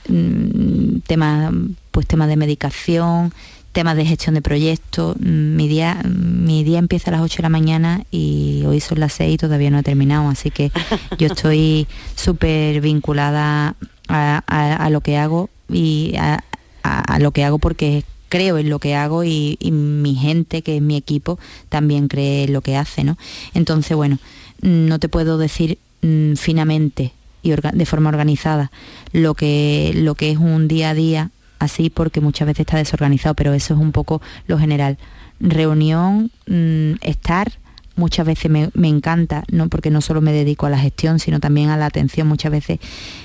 mm, 0.09 0.99
temas, 1.07 1.53
pues 1.91 2.07
temas 2.07 2.27
de 2.27 2.37
medicación, 2.37 3.33
temas 3.71 3.97
de 3.97 4.05
gestión 4.05 4.35
de 4.35 4.41
proyectos. 4.41 5.15
Mm, 5.19 5.55
mi 5.55 5.67
día, 5.67 6.01
mi 6.05 6.63
día 6.63 6.79
empieza 6.79 7.09
a 7.09 7.13
las 7.13 7.21
8 7.21 7.37
de 7.37 7.43
la 7.43 7.49
mañana 7.49 8.03
y 8.11 8.63
hoy 8.65 8.79
son 8.79 8.99
las 8.99 9.13
6 9.13 9.33
y 9.33 9.37
todavía 9.37 9.69
no 9.71 9.79
he 9.79 9.83
terminado, 9.83 10.29
así 10.29 10.51
que 10.51 10.71
yo 11.17 11.27
estoy 11.27 11.87
súper 12.15 12.81
vinculada 12.81 13.75
a, 14.07 14.89
lo 14.91 15.01
que 15.01 15.17
hago 15.17 15.49
y 15.69 16.15
a, 16.17 16.43
a, 16.83 17.19
lo 17.19 17.31
que 17.31 17.43
hago 17.43 17.57
porque 17.57 18.03
creo 18.29 18.57
en 18.57 18.69
lo 18.69 18.79
que 18.79 18.95
hago 18.95 19.23
y, 19.23 19.57
mi 19.71 20.15
gente, 20.15 20.63
que 20.63 20.77
es 20.77 20.81
mi 20.81 20.95
equipo, 20.95 21.37
también 21.69 22.07
cree 22.07 22.45
en 22.45 22.53
lo 22.53 22.61
que 22.61 22.75
hace, 22.75 23.03
¿no? 23.03 23.15
Entonces, 23.53 23.95
bueno, 23.95 24.17
no 24.63 24.97
te 24.97 25.09
puedo 25.09 25.37
decir 25.37 25.77
mm, 26.01 26.33
finamente 26.35 27.13
y 27.43 27.51
de 27.51 27.85
forma 27.85 28.09
organizada 28.09 28.71
lo 29.11 29.35
que, 29.35 29.91
lo 29.95 30.15
que 30.15 30.31
es 30.31 30.37
un 30.37 30.67
día 30.67 30.91
a 30.91 30.93
día 30.93 31.29
así 31.59 31.89
porque 31.89 32.21
muchas 32.21 32.47
veces 32.47 32.61
está 32.61 32.77
desorganizado, 32.77 33.35
pero 33.35 33.53
eso 33.53 33.73
es 33.73 33.79
un 33.79 33.91
poco 33.91 34.21
lo 34.47 34.57
general. 34.57 34.97
Reunión, 35.39 36.31
mm, 36.47 36.93
estar, 37.01 37.51
muchas 37.95 38.25
veces 38.25 38.49
me, 38.49 38.69
me, 38.73 38.87
encanta, 38.87 39.43
¿no? 39.51 39.67
porque 39.67 39.89
no 39.89 40.01
solo 40.01 40.21
me 40.21 40.31
dedico 40.31 40.65
a 40.65 40.69
la 40.69 40.79
gestión, 40.79 41.19
sino 41.19 41.39
también 41.39 41.69
a 41.69 41.77
la 41.77 41.85
atención, 41.85 42.27
muchas 42.27 42.51
veces 42.51 42.79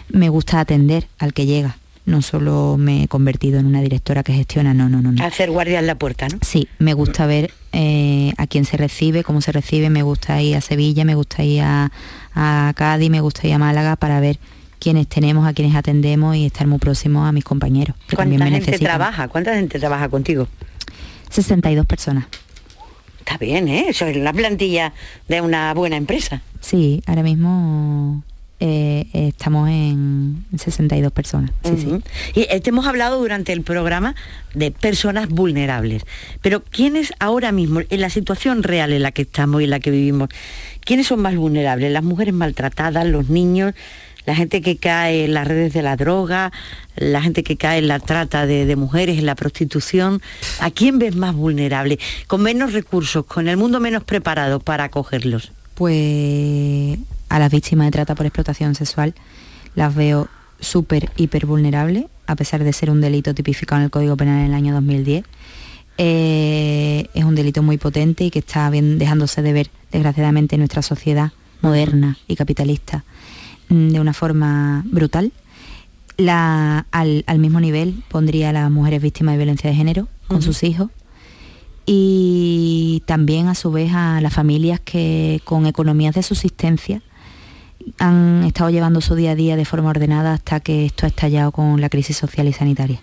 me 0.09 0.29
gusta 0.29 0.61
atender 0.61 1.07
al 1.19 1.33
que 1.33 1.47
llega 1.47 1.77
no 2.09 2.23
solo 2.23 2.77
me 2.79 3.05
he 3.05 3.09
convertido 3.09 3.61
en 3.61 3.67
una 3.67 3.81
directora 3.81 4.23
que 4.23 4.33
gestiona, 4.33 4.75
no, 4.75 4.89
no, 4.89 5.03
no. 5.03 5.25
Hacer 5.25 5.51
guardia 5.51 5.79
en 5.79 5.87
la 5.87 5.95
puerta, 5.95 6.27
¿no? 6.29 6.39
Sí, 6.43 6.67
me 6.79 6.95
gusta 6.95 7.27
ver 7.27 7.53
eh, 7.73 8.33
a 8.39 8.47
quién 8.47 8.65
se 8.65 8.77
recibe, 8.77 9.23
cómo 9.23 9.41
se 9.41 9.53
recibe, 9.53 9.91
me 9.91 10.03
gusta 10.03 10.41
ir 10.41 10.57
a 10.57 10.61
Sevilla, 10.61 11.05
me 11.05 11.15
gusta 11.15 11.45
ir 11.45 11.63
a, 11.63 11.91
Cádiz, 12.75 13.11
me 13.11 13.21
gusta 13.21 13.47
ir 13.47 13.55
a 13.55 13.59
Málaga 13.59 13.97
para 13.97 14.21
ver 14.21 14.39
quiénes 14.79 15.09
tenemos, 15.09 15.47
a 15.47 15.53
quienes 15.53 15.75
atendemos 15.75 16.37
y 16.37 16.47
estar 16.47 16.67
muy 16.67 16.79
próximos 16.79 17.29
a 17.29 17.33
mis 17.33 17.45
compañeros. 17.45 17.97
¿Cuánta 18.15 18.47
gente 18.47 18.79
trabaja? 18.79 19.29
¿Cuánta 19.29 19.55
gente 19.55 19.79
trabaja 19.79 20.09
contigo? 20.09 20.49
62 21.31 21.85
personas. 21.85 22.27
Está 23.19 23.37
bien, 23.37 23.69
¿eh? 23.69 23.87
Eso 23.89 24.07
es 24.07 24.17
la 24.17 24.33
plantilla 24.33 24.95
de 25.27 25.41
una 25.41 25.75
buena 25.75 25.97
empresa. 25.97 26.41
Sí, 26.61 27.03
ahora 27.07 27.23
mismo 27.23 28.23
eh, 28.61 29.07
estamos 29.13 29.69
en 29.69 30.45
62 30.57 31.13
personas. 31.13 31.53
Y 32.35 32.47
eh, 32.51 32.61
te 32.61 32.71
hemos 32.71 32.87
hablado 32.87 33.19
durante 33.21 33.53
el 33.53 33.63
programa 33.63 34.17
de 34.55 34.73
personas 34.73 35.29
vulnerables, 35.29 36.03
pero 36.43 36.65
¿quiénes 36.65 37.13
ahora 37.21 37.53
mismo, 37.53 37.81
en 37.89 38.01
la 38.01 38.11
situación 38.11 38.65
real 38.65 38.93
en 38.93 39.03
la 39.03 39.13
que 39.13 39.23
estamos 39.23 39.61
y 39.61 39.65
en 39.65 39.71
la 39.71 39.79
que 39.79 39.93
vivimos, 39.93 40.29
quiénes 40.81 41.07
son 41.07 41.21
más 41.21 41.37
vulnerables? 41.37 41.93
¿Las 41.93 42.03
mujeres 42.03 42.35
maltratadas, 42.35 43.07
los 43.07 43.29
niños? 43.29 43.75
la 44.27 44.35
gente 44.35 44.61
que 44.61 44.77
cae 44.77 45.25
en 45.25 45.33
las 45.33 45.49
redes 45.49 45.73
de 45.73 45.81
la 45.81 45.97
droga, 45.97 46.53
la 46.97 47.23
gente 47.23 47.43
que 47.43 47.57
cae 47.57 47.79
en 47.79 47.89
la 47.89 47.99
trata 47.99 48.45
de, 48.45 48.67
de, 48.67 48.77
mujeres, 48.77 49.19
en 49.19 49.25
la 49.25 49.35
prostitución. 49.35 50.21
¿A 50.61 50.71
quién 50.71 50.99
ves 50.99 51.17
más 51.17 51.35
vulnerable? 51.35 51.99
Con 52.27 52.43
menos 52.43 52.75
recursos, 52.75 53.25
con 53.25 53.49
el 53.49 53.57
mundo 53.57 53.81
menos 53.81 54.05
preparado 54.05 54.61
para 54.61 54.85
acogerlos. 54.85 55.53
Pues 55.77 56.99
a 57.29 57.39
las 57.39 57.51
víctimas 57.51 57.87
de 57.87 57.91
trata 57.93 58.15
por 58.15 58.27
explotación 58.27 58.75
sexual 58.75 59.15
las 59.75 59.95
veo 59.95 60.29
súper, 60.61 61.11
hiper 61.17 61.47
vulnerables, 61.47 62.07
a 62.27 62.37
pesar 62.37 62.65
de 62.65 62.73
ser 62.73 62.91
un 62.91 63.01
delito 63.01 63.35
tipificado 63.35 63.81
en 63.81 63.85
el 63.85 63.91
Código 63.91 64.17
Penal 64.17 64.41
en 64.41 64.47
el 64.47 64.55
año 64.55 64.75
2010. 64.75 65.25
Eh, 65.99 67.09
es 67.15 67.25
un 67.25 67.35
delito 67.35 67.63
muy 67.63 67.77
potente 67.77 68.25
y 68.25 68.31
que 68.31 68.39
está 68.41 68.69
bien 68.71 68.99
dejándose 68.99 69.43
de 69.43 69.53
ver, 69.53 69.71
desgraciadamente, 69.91 70.57
en 70.57 70.61
nuestra 70.61 70.83
sociedad 70.83 71.33
moderna 71.61 72.19
y 72.29 72.37
capitalista 72.37 73.05
mm, 73.69 73.89
de 73.89 74.01
una 74.01 74.13
forma 74.13 74.85
brutal. 74.87 75.33
al, 76.19 77.39
mismo 77.39 77.61
nivel 77.61 78.03
pondría 78.09 78.51
a 78.51 78.53
las 78.53 78.71
mujeres 78.71 79.03
víctimas 79.03 79.35
de 79.35 79.39
violencia 79.39 79.71
de 79.71 79.77
género 79.77 80.09
con 80.29 80.43
sus 80.43 80.63
hijos 80.63 80.91
y 81.87 83.03
también 83.07 83.49
a 83.49 83.55
su 83.55 83.73
vez 83.73 83.93
a 83.95 84.21
las 84.21 84.35
familias 84.35 84.79
que 84.79 85.41
con 85.45 85.67
economías 85.67 86.15
de 86.15 86.23
subsistencia 86.23 87.01
han 87.99 88.45
estado 88.45 88.71
llevando 88.71 89.01
su 89.01 89.15
día 89.15 89.33
a 89.33 89.35
día 89.35 89.57
de 89.57 89.65
forma 89.65 89.91
ordenada 89.91 90.35
hasta 90.35 90.61
que 90.61 90.87
esto 90.87 91.07
ha 91.07 91.09
estallado 91.09 91.53
con 91.53 91.81
la 91.81 91.89
crisis 91.89 92.17
social 92.17 92.49
y 92.49 92.53
sanitaria. 92.53 93.01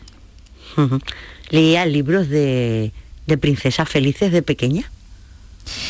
¿Leía 1.50 1.86
libros 1.86 2.30
de, 2.30 2.92
princesas 3.40 3.88
felices 3.90 4.32
de 4.32 4.42
pequeña? 4.42 4.90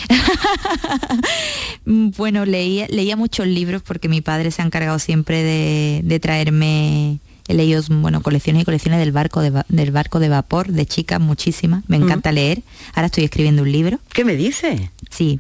bueno, 1.86 2.46
leía, 2.46 2.88
leía 2.90 3.16
muchos 3.16 3.48
libros 3.48 3.82
porque 3.82 4.08
mi 4.08 4.22
padre 4.22 4.52
se 4.52 4.62
ha 4.62 4.66
encargado 4.66 5.00
siempre 5.00 5.44
de, 5.44 6.20
traerme, 6.20 7.20
he 7.48 7.54
leído 7.54 7.82
bueno, 7.90 8.22
colecciones 8.22 8.62
y 8.62 8.66
colecciones 8.66 9.00
del 9.00 9.12
barco 9.12 9.42
de, 9.42 9.64
del 9.70 9.92
barco 9.92 10.20
de 10.20 10.30
vapor, 10.30 10.68
de 10.68 10.86
chicas, 10.86 11.20
muchísimas. 11.20 11.84
Me 11.88 11.98
encanta 11.98 12.32
leer. 12.32 12.62
Ahora 12.94 13.08
estoy 13.08 13.24
escribiendo 13.24 13.64
un 13.64 13.72
libro. 13.72 14.00
¿Qué 14.14 14.24
me 14.24 14.36
dice? 14.36 14.92
Sí. 15.10 15.40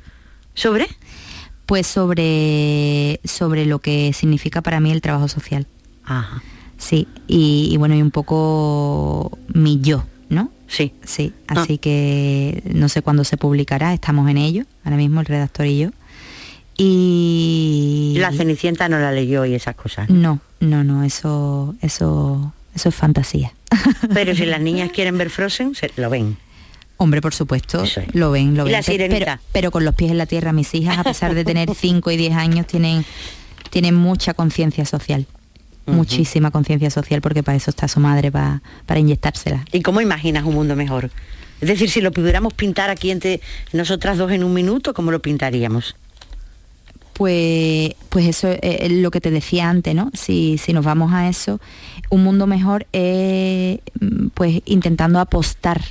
¿Sobre? 0.53 0.87
Pues 1.65 1.87
sobre, 1.87 3.19
sobre 3.23 3.65
lo 3.65 3.79
que 3.79 4.13
significa 4.13 4.61
para 4.61 4.79
mí 4.79 4.91
el 4.91 5.01
trabajo 5.01 5.27
social. 5.27 5.67
Ajá. 6.03 6.43
Sí, 6.77 7.07
y, 7.27 7.75
bueno, 7.77 7.95
y 7.95 8.01
un 8.01 8.11
poco 8.11 9.37
mi 9.47 9.79
yo, 9.81 10.03
¿no? 10.29 10.51
Sí. 10.67 10.93
Sí, 11.03 11.33
ah. 11.47 11.61
así 11.61 11.77
que 11.77 12.61
no 12.65 12.89
sé 12.89 13.01
cuándo 13.01 13.23
se 13.23 13.37
publicará, 13.37 13.93
estamos 13.93 14.29
en 14.29 14.37
ello, 14.37 14.65
ahora 14.83 14.97
mismo 14.97 15.21
el 15.21 15.25
redactor 15.25 15.65
y 15.67 15.79
yo. 15.79 15.89
Y... 16.77 18.15
La 18.19 18.31
Cenicienta 18.33 18.89
no 18.89 18.99
la 18.99 19.11
leyó 19.11 19.45
y 19.45 19.53
esas 19.55 19.75
cosas. 19.75 20.09
No, 20.09 20.39
no, 20.59 20.83
no, 20.83 21.03
eso, 21.03 21.73
eso, 21.81 22.53
eso 22.75 22.89
es 22.89 22.95
fantasía. 22.95 23.53
Pero 24.13 24.35
si 24.35 24.45
las 24.45 24.59
niñas 24.61 24.91
quieren 24.91 25.17
ver 25.17 25.29
Frozen, 25.29 25.75
se, 25.75 25.91
lo 25.95 26.09
ven. 26.09 26.37
Hombre, 26.97 27.21
por 27.21 27.33
supuesto, 27.33 27.83
lo 28.13 28.31
ven, 28.31 28.55
lo 28.55 28.63
ven. 28.63 28.81
Pero, 29.51 29.71
con 29.71 29.83
los 29.83 29.95
pies 29.95 30.11
en 30.11 30.17
la 30.17 30.25
tierra, 30.25 30.53
mis 30.53 30.73
hijas, 30.73 30.97
a 30.97 31.03
pesar 31.03 31.35
de 31.35 31.43
tener 31.43 31.69
5 31.75 32.11
y 32.11 32.17
10 32.17 32.33
años, 32.35 32.67
tienen, 32.67 33.05
tienen 33.69 33.95
mucha 33.95 34.33
conciencia 34.33 34.85
social. 34.85 35.25
Muchísima 35.87 36.49
conciencia 36.49 36.89
social, 36.89 37.21
porque 37.21 37.43
para 37.43 37.57
eso 37.57 37.69
está 37.69 37.87
su 37.87 37.99
madre, 37.99 38.31
para, 38.31 38.63
para 38.87 38.99
inyectársela. 38.99 39.65
¿Y 39.71 39.81
cómo 39.81 40.01
imaginas 40.01 40.43
un 40.43 40.55
mundo 40.55 40.75
mejor? 40.75 41.11
Es 41.61 41.67
decir, 41.67 41.89
si 41.89 42.01
lo 42.01 42.11
pudiéramos 42.11 42.53
pintar 42.53 42.89
aquí 42.89 43.11
entre 43.11 43.39
nosotras 43.71 44.17
dos 44.17 44.31
en 44.31 44.43
un 44.43 44.53
minuto, 44.53 44.93
¿cómo 44.93 45.11
lo 45.11 45.21
pintaríamos? 45.21 45.95
Pues, 47.13 47.93
pues 48.09 48.25
eso 48.25 48.49
es 48.61 48.91
lo 48.91 49.11
que 49.11 49.21
te 49.21 49.31
decía 49.31 49.69
antes, 49.69 49.95
¿no? 49.95 50.11
Si, 50.13 50.57
si 50.57 50.73
nos 50.73 50.83
vamos 50.83 51.13
a 51.13 51.29
eso, 51.29 51.61
un 52.09 52.23
mundo 52.23 52.45
mejor 52.45 52.87
es 52.91 53.79
pues 54.33 54.61
intentando 54.65 55.19
apostar 55.19 55.81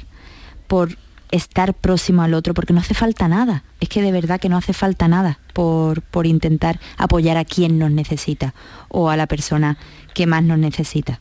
por 0.66 0.96
estar 1.30 1.74
próximo 1.74 2.22
al 2.22 2.34
otro, 2.34 2.54
porque 2.54 2.72
no 2.72 2.80
hace 2.80 2.94
falta 2.94 3.28
nada. 3.28 3.64
Es 3.80 3.88
que 3.88 4.02
de 4.02 4.12
verdad 4.12 4.40
que 4.40 4.48
no 4.48 4.56
hace 4.56 4.72
falta 4.72 5.08
nada 5.08 5.38
por, 5.52 6.02
por 6.02 6.26
intentar 6.26 6.78
apoyar 6.96 7.36
a 7.36 7.44
quien 7.44 7.78
nos 7.78 7.90
necesita 7.90 8.54
o 8.88 9.10
a 9.10 9.16
la 9.16 9.26
persona 9.26 9.76
que 10.14 10.26
más 10.26 10.44
nos 10.44 10.58
necesita. 10.58 11.20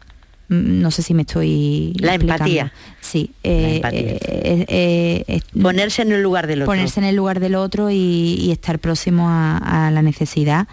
Mm, 0.49 0.81
no 0.81 0.91
sé 0.91 1.01
si 1.01 1.13
me 1.13 1.23
estoy... 1.23 1.93
La 1.99 2.15
empatía. 2.15 2.71
Sí. 3.01 3.31
Eh, 3.43 3.81
eh, 3.91 5.23
eh, 5.27 5.41
ponerse 5.61 6.01
en 6.01 6.11
el 6.11 6.21
lugar 6.21 6.47
del 6.47 6.61
otro. 6.61 6.71
Ponerse 6.71 6.99
en 6.99 7.05
el 7.05 7.15
lugar 7.15 7.39
del 7.39 7.55
otro 7.55 7.89
y, 7.89 8.51
estar 8.51 8.79
próximo 8.79 9.27
a, 9.29 9.89
la 9.91 10.01
necesidad 10.01 10.67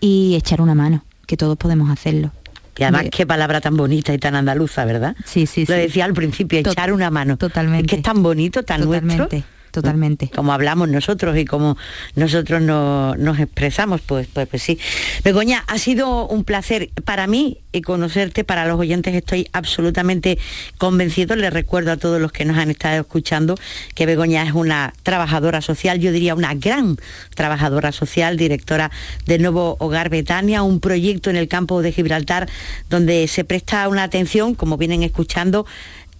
y 0.00 0.34
echar 0.36 0.60
una 0.60 0.74
mano, 0.74 1.04
que 1.26 1.36
todos 1.36 1.56
podemos 1.56 1.90
hacerlo. 1.90 2.30
Y 2.76 2.82
además, 2.82 3.06
qué 3.10 3.26
palabra 3.26 3.60
tan 3.60 3.76
bonita 3.76 4.12
y 4.12 4.18
tan 4.18 4.34
andaluza, 4.34 4.84
¿verdad? 4.84 5.16
Sí, 5.24 5.46
sí, 5.46 5.64
Lo 5.66 5.74
decía 5.74 6.04
al 6.04 6.14
principio, 6.14 6.58
echar 6.58 6.92
una 6.92 7.10
mano. 7.10 7.36
Totalmente. 7.36 7.86
Es 7.86 7.90
que 7.90 7.96
es 7.96 8.02
tan 8.02 8.22
bonito, 8.22 8.62
tan 8.62 8.82
totalmente, 8.82 9.16
nuestro. 9.16 9.53
Totalmente. 9.74 10.30
Como 10.32 10.52
hablamos 10.52 10.88
nosotros 10.88 11.36
y 11.36 11.44
como 11.44 11.76
nosotros 12.14 12.62
nos 12.62 13.40
expresamos, 13.40 14.00
pues, 14.02 14.28
pues, 14.32 14.46
pues 14.46 14.62
sí. 14.62 14.78
Begoña, 15.24 15.64
ha 15.66 15.78
sido 15.78 16.28
un 16.28 16.44
placer 16.44 16.90
para 17.04 17.26
mí 17.26 17.58
conocerte, 17.82 18.44
para 18.44 18.66
los 18.66 18.78
oyentes 18.78 19.16
estoy 19.16 19.48
absolutamente 19.52 20.38
convencido. 20.78 21.34
Les 21.34 21.52
recuerdo 21.52 21.90
a 21.90 21.96
todos 21.96 22.20
los 22.20 22.30
que 22.30 22.44
nos 22.44 22.56
han 22.56 22.70
estado 22.70 23.00
escuchando 23.00 23.56
que 23.96 24.06
Begoña 24.06 24.44
es 24.44 24.52
una 24.52 24.94
trabajadora 25.02 25.60
social, 25.60 25.98
yo 25.98 26.12
diría 26.12 26.36
una 26.36 26.54
gran 26.54 26.96
trabajadora 27.34 27.90
social, 27.90 28.36
directora 28.36 28.92
del 29.26 29.42
nuevo 29.42 29.76
Hogar 29.80 30.08
Betania, 30.08 30.62
un 30.62 30.78
proyecto 30.78 31.30
en 31.30 31.36
el 31.36 31.48
campo 31.48 31.82
de 31.82 31.90
Gibraltar 31.90 32.48
donde 32.88 33.26
se 33.26 33.42
presta 33.42 33.88
una 33.88 34.04
atención, 34.04 34.54
como 34.54 34.76
vienen 34.76 35.02
escuchando, 35.02 35.66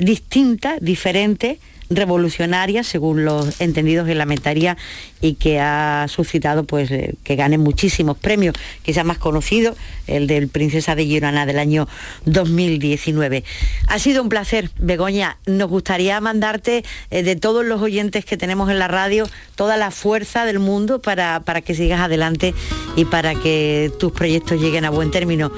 distinta, 0.00 0.76
diferente 0.80 1.61
revolucionaria 1.91 2.85
según 2.85 3.24
los 3.24 3.61
entendidos 3.61 4.09
en 4.09 4.18
la 4.18 4.26
metaría 4.26 4.76
y 5.20 5.35
que 5.35 5.61
ha 5.61 6.07
suscitado 6.09 6.64
pues 6.64 6.91
eh, 6.91 7.14
que 7.24 7.37
gane 7.37 7.59
muchísimos 7.59 8.18
premios, 8.18 8.55
quizá 8.82 9.05
más 9.05 9.18
conocido, 9.18 9.74
el 10.07 10.26
del 10.26 10.49
Princesa 10.49 10.95
de 10.95 11.05
Girona 11.07 11.47
del 11.47 11.59
año 11.59 11.89
2019. 12.26 13.45
Ha 13.89 13.99
sido 13.99 14.22
un 14.22 14.28
placer, 14.28 14.70
Begoña. 14.78 15.39
Nos 15.47 15.68
gustaría 15.68 16.20
mandarte 16.20 16.85
eh, 17.11 17.22
de 17.22 17.37
todos 17.37 17.64
los 17.64 17.80
oyentes 17.80 18.24
que 18.24 18.37
tenemos 18.37 18.70
en 18.70 18.78
la 18.78 18.89
radio 18.89 19.26
toda 19.55 19.76
la 19.76 19.91
fuerza 19.91 20.45
del 20.45 20.59
mundo 20.59 21.01
para, 21.01 21.41
para 21.41 21.61
que 21.61 21.74
sigas 21.74 22.01
adelante 22.01 22.55
y 22.97 23.05
para 23.05 23.35
que 23.35 23.91
tus 23.99 24.12
proyectos 24.12 24.61
lleguen 24.61 24.85
a 24.85 24.91
buen 24.91 25.11
término 25.11 25.53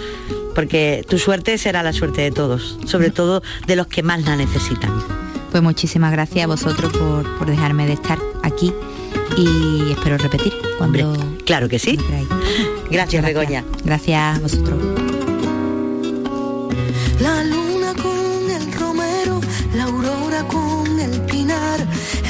porque 0.54 1.04
tu 1.06 1.18
suerte 1.18 1.58
será 1.58 1.82
la 1.82 1.92
suerte 1.92 2.22
de 2.22 2.30
todos, 2.30 2.78
sobre 2.86 3.10
todo 3.10 3.42
de 3.66 3.76
los 3.76 3.88
que 3.88 4.02
más 4.02 4.24
la 4.24 4.36
necesitan. 4.36 5.25
Pues 5.56 5.64
muchísimas 5.64 6.12
gracias 6.12 6.44
a 6.44 6.48
vosotros 6.48 6.92
por, 6.92 7.38
por 7.38 7.46
dejarme 7.46 7.86
de 7.86 7.94
estar 7.94 8.18
aquí 8.42 8.74
y 9.38 9.90
espero 9.90 10.18
repetir 10.18 10.52
cuando... 10.76 11.12
Hombre, 11.12 11.44
claro 11.46 11.66
que 11.66 11.78
sí. 11.78 11.96
Gracias, 12.90 12.90
gracias, 12.90 13.24
Begoña. 13.24 13.64
Gracias 13.82 14.36
a 14.36 14.38
vosotros. 14.38 14.78
La 17.20 17.42
luna 17.42 17.94
con 17.94 18.50
el 18.50 18.70
romero, 18.74 19.40
la 19.74 19.84
aurora 19.84 20.42
con 20.46 21.00
el 21.00 21.22
pinar, 21.22 21.80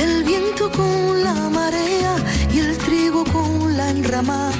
el 0.00 0.22
viento 0.22 0.70
con 0.70 1.24
la 1.24 1.34
marea 1.50 2.14
y 2.54 2.60
el 2.60 2.78
trigo 2.78 3.24
con 3.24 3.76
la 3.76 3.90
enramada. 3.90 4.52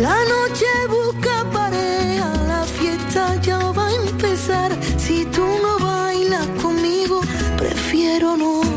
La 0.00 0.14
noche 0.26 0.66
busca 0.88 1.44
pareja, 1.50 2.32
la 2.46 2.62
fiesta 2.66 3.40
ya 3.40 3.58
va 3.72 3.88
a 3.88 3.94
empezar. 3.94 4.78
Si 4.96 5.24
tú 5.24 5.44
no 5.60 5.84
bailas 5.84 6.46
conmigo, 6.62 7.20
pero 8.12 8.36
no 8.36 8.71